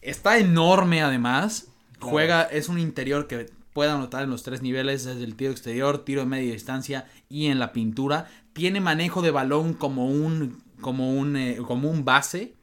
Está 0.00 0.38
enorme 0.38 1.02
además. 1.02 1.68
Juega, 2.00 2.42
es 2.42 2.68
un 2.68 2.80
interior 2.80 3.28
que 3.28 3.48
puede 3.72 3.92
anotar 3.92 4.24
en 4.24 4.30
los 4.30 4.42
tres 4.42 4.60
niveles, 4.60 5.04
desde 5.04 5.22
el 5.22 5.36
tiro 5.36 5.52
exterior, 5.52 6.04
tiro 6.04 6.22
de 6.22 6.26
media 6.26 6.52
distancia 6.52 7.06
y 7.28 7.46
en 7.46 7.60
la 7.60 7.72
pintura. 7.72 8.28
Tiene 8.54 8.80
manejo 8.80 9.22
de 9.22 9.30
balón 9.30 9.74
como 9.74 10.08
un, 10.08 10.60
como 10.80 11.14
un, 11.16 11.36
eh, 11.36 11.58
como 11.64 11.88
un 11.90 12.04
base. 12.04 12.54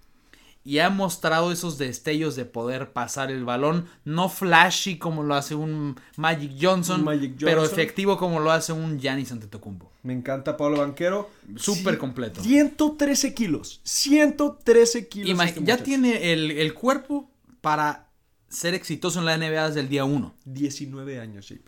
Y 0.70 0.78
ha 0.80 0.89
mostrado 0.91 1.51
esos 1.51 1.80
destellos 1.80 2.36
de 2.36 2.45
poder 2.45 2.91
pasar 2.93 3.32
el 3.32 3.43
balón. 3.43 3.88
No 4.05 4.30
flashy 4.30 4.99
como 4.99 5.24
lo 5.24 5.34
hace 5.34 5.55
un 5.55 5.95
Magic 6.15 6.51
Johnson. 6.61 7.03
Magic 7.03 7.34
Pero 7.39 7.61
Johnson. 7.61 7.80
efectivo 7.80 8.17
como 8.17 8.39
lo 8.39 8.51
hace 8.51 8.72
un 8.72 8.99
Giannis 8.99 9.32
Antetokounmpo. 9.32 9.91
Me 10.03 10.13
encanta 10.13 10.57
Pablo 10.57 10.78
Banquero. 10.78 11.28
Súper 11.55 11.97
completo. 11.97 12.43
113 12.43 13.34
kilos. 13.34 13.82
113 13.84 15.07
kilos. 15.07 15.30
Ima- 15.32 15.45
este 15.45 15.59
ya 15.61 15.74
muchacho. 15.74 15.84
tiene 15.84 16.34
el, 16.34 16.51
el 16.51 16.74
cuerpo 16.76 17.32
para 17.61 18.07
ser 18.47 18.76
exitoso 18.76 19.17
en 19.20 19.26
la 19.26 19.38
NBA 19.38 19.67
desde 19.70 19.80
el 19.80 19.89
día 19.89 20.05
1. 20.05 20.36
19 20.45 21.20
años, 21.20 21.47
JP. 21.49 21.67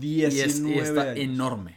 Y, 0.00 0.22
es- 0.22 0.34
y 0.34 0.36
19 0.38 0.80
está 0.80 1.02
años. 1.02 1.16
enorme. 1.18 1.76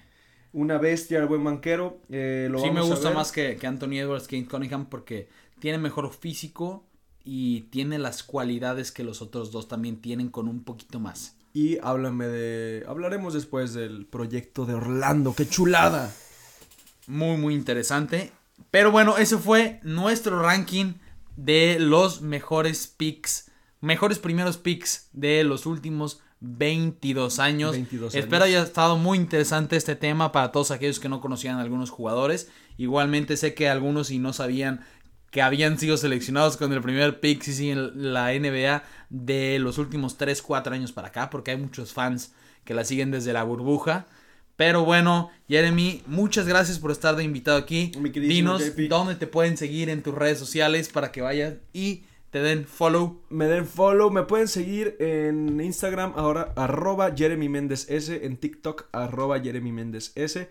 Una 0.54 0.78
bestia, 0.78 1.20
el 1.20 1.28
buen 1.28 1.44
banquero. 1.44 2.00
Eh, 2.10 2.48
lo 2.52 2.60
sí, 2.62 2.72
me 2.72 2.80
a 2.80 2.84
gusta 2.84 3.10
ver. 3.10 3.18
más 3.18 3.32
que, 3.32 3.56
que 3.56 3.68
Anthony 3.68 4.00
Edwards, 4.00 4.28
que 4.28 4.46
Cunningham, 4.46 4.86
porque 4.88 5.30
tiene 5.62 5.78
mejor 5.78 6.12
físico 6.12 6.86
y 7.24 7.62
tiene 7.70 8.00
las 8.00 8.24
cualidades 8.24 8.92
que 8.92 9.06
los 9.06 9.22
otros 9.22 9.52
dos 9.52 9.70
también 9.70 10.02
tienen 10.02 10.30
con 10.30 10.50
un 10.50 10.64
poquito 10.66 11.00
más. 11.00 11.38
Y 11.54 11.78
háblame 11.80 12.28
de. 12.28 12.84
Hablaremos 12.88 13.34
después 13.34 13.74
del 13.74 14.06
proyecto 14.06 14.66
de 14.66 14.74
Orlando. 14.74 15.34
¡Qué 15.36 15.48
chulada! 15.48 16.14
Muy, 17.08 17.38
muy 17.38 17.54
interesante. 17.54 18.32
Pero 18.70 18.92
bueno, 18.92 19.18
ese 19.18 19.38
fue 19.38 19.80
nuestro 19.84 20.42
ranking 20.42 20.94
de 21.36 21.78
los 21.80 22.22
mejores 22.22 22.88
picks, 22.88 23.52
mejores 23.82 24.20
primeros 24.20 24.58
picks 24.58 25.10
de 25.14 25.44
los 25.44 25.66
últimos 25.66 26.22
22 26.40 27.40
años. 27.40 27.72
22 27.74 28.16
Espero 28.16 28.44
años. 28.44 28.56
haya 28.56 28.64
estado 28.64 28.98
muy 28.98 29.18
interesante 29.18 29.76
este 29.76 29.96
tema 29.96 30.32
para 30.32 30.52
todos 30.52 30.72
aquellos 30.72 31.00
que 31.00 31.10
no 31.10 31.22
conocían 31.22 31.58
a 31.58 31.62
algunos 31.62 31.90
jugadores. 31.90 32.50
Igualmente 32.78 33.36
sé 33.38 33.54
que 33.54 33.70
algunos 33.70 34.10
y 34.10 34.20
no 34.20 34.32
sabían 34.34 34.86
que 35.32 35.42
habían 35.42 35.80
sido 35.80 35.98
seleccionados 35.98 36.58
con 36.58 36.72
el 36.74 36.82
primer 36.82 37.22
pick 37.22 37.42
sí, 37.42 37.54
sí, 37.54 37.72
en 37.72 38.14
la 38.14 38.34
NBA 38.34 38.84
de 39.10 39.60
los 39.60 39.78
últimos 39.78 40.18
3, 40.18 40.42
4 40.42 40.76
años 40.76 40.92
para 40.92 41.08
acá, 41.08 41.30
porque 41.30 41.52
hay 41.52 41.58
muchos 41.58 41.94
fans 41.94 42.34
que 42.66 42.74
la 42.74 42.84
siguen 42.84 43.12
desde 43.12 43.34
la 43.34 43.44
burbuja. 43.44 44.06
Pero 44.58 44.84
bueno, 44.86 45.32
Jeremy, 45.48 46.04
muchas 46.06 46.48
gracias 46.48 46.78
por 46.80 46.92
estar 46.92 47.16
de 47.16 47.24
invitado 47.24 47.58
aquí. 47.58 47.92
Dinos 48.14 48.64
JP. 48.64 48.90
dónde 48.90 49.16
te 49.16 49.26
pueden 49.26 49.58
seguir 49.58 49.90
en 49.90 50.04
tus 50.04 50.14
redes 50.14 50.38
sociales 50.38 50.90
para 50.90 51.12
que 51.12 51.22
vayan 51.22 51.60
y 51.74 52.04
te 52.30 52.42
den 52.42 52.66
follow. 52.66 53.22
Me 53.30 53.46
den 53.46 53.66
follow, 53.66 54.12
me 54.12 54.24
pueden 54.24 54.50
seguir 54.50 54.98
en 55.00 55.60
Instagram 55.62 56.14
ahora 56.16 56.54
arroba 56.58 57.14
Jeremy 57.16 57.48
Méndez 57.48 57.90
S, 57.90 58.26
en 58.26 58.38
TikTok 58.38 58.88
arroba 58.92 59.40
Jeremy 59.40 59.72
Méndez 59.72 60.12
S, 60.16 60.50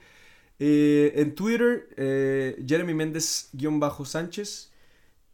eh, 0.59 1.13
en 1.17 1.35
Twitter 1.35 1.89
eh, 1.97 2.63
Jeremy 2.67 2.95
Méndez-Sánchez 2.95 4.70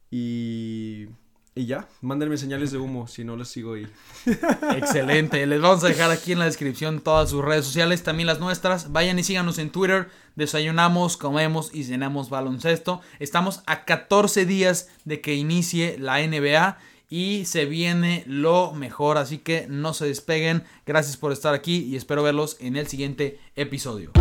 y, 0.09 1.07
y 1.55 1.65
ya, 1.65 1.87
mándenme 2.01 2.37
señales 2.37 2.71
de 2.71 2.77
humo 2.77 3.07
si 3.07 3.23
no 3.23 3.35
les 3.35 3.47
sigo 3.47 3.73
ahí. 3.73 3.87
Excelente. 4.75 5.45
Les 5.45 5.61
vamos 5.61 5.83
a 5.83 5.87
dejar 5.87 6.11
aquí 6.11 6.31
en 6.31 6.39
la 6.39 6.45
descripción 6.45 7.01
todas 7.01 7.29
sus 7.29 7.43
redes 7.43 7.65
sociales, 7.65 8.03
también 8.03 8.27
las 8.27 8.39
nuestras. 8.39 8.91
Vayan 8.91 9.19
y 9.19 9.23
síganos 9.23 9.57
en 9.57 9.71
Twitter. 9.71 10.09
Desayunamos, 10.35 11.17
comemos 11.17 11.73
y 11.73 11.83
cenamos 11.83 12.29
baloncesto. 12.29 13.01
Estamos 13.19 13.63
a 13.65 13.85
14 13.85 14.45
días 14.45 14.89
de 15.03 15.19
que 15.21 15.35
inicie 15.35 15.97
la 15.97 16.19
NBA 16.25 16.77
y 17.09 17.45
se 17.45 17.65
viene 17.65 18.23
lo 18.27 18.73
mejor, 18.73 19.17
así 19.17 19.37
que 19.37 19.65
no 19.69 19.93
se 19.93 20.05
despeguen. 20.05 20.63
Gracias 20.85 21.17
por 21.17 21.31
estar 21.31 21.53
aquí 21.53 21.77
y 21.77 21.95
espero 21.95 22.23
verlos 22.23 22.57
en 22.59 22.75
el 22.75 22.87
siguiente 22.87 23.39
episodio. 23.55 24.11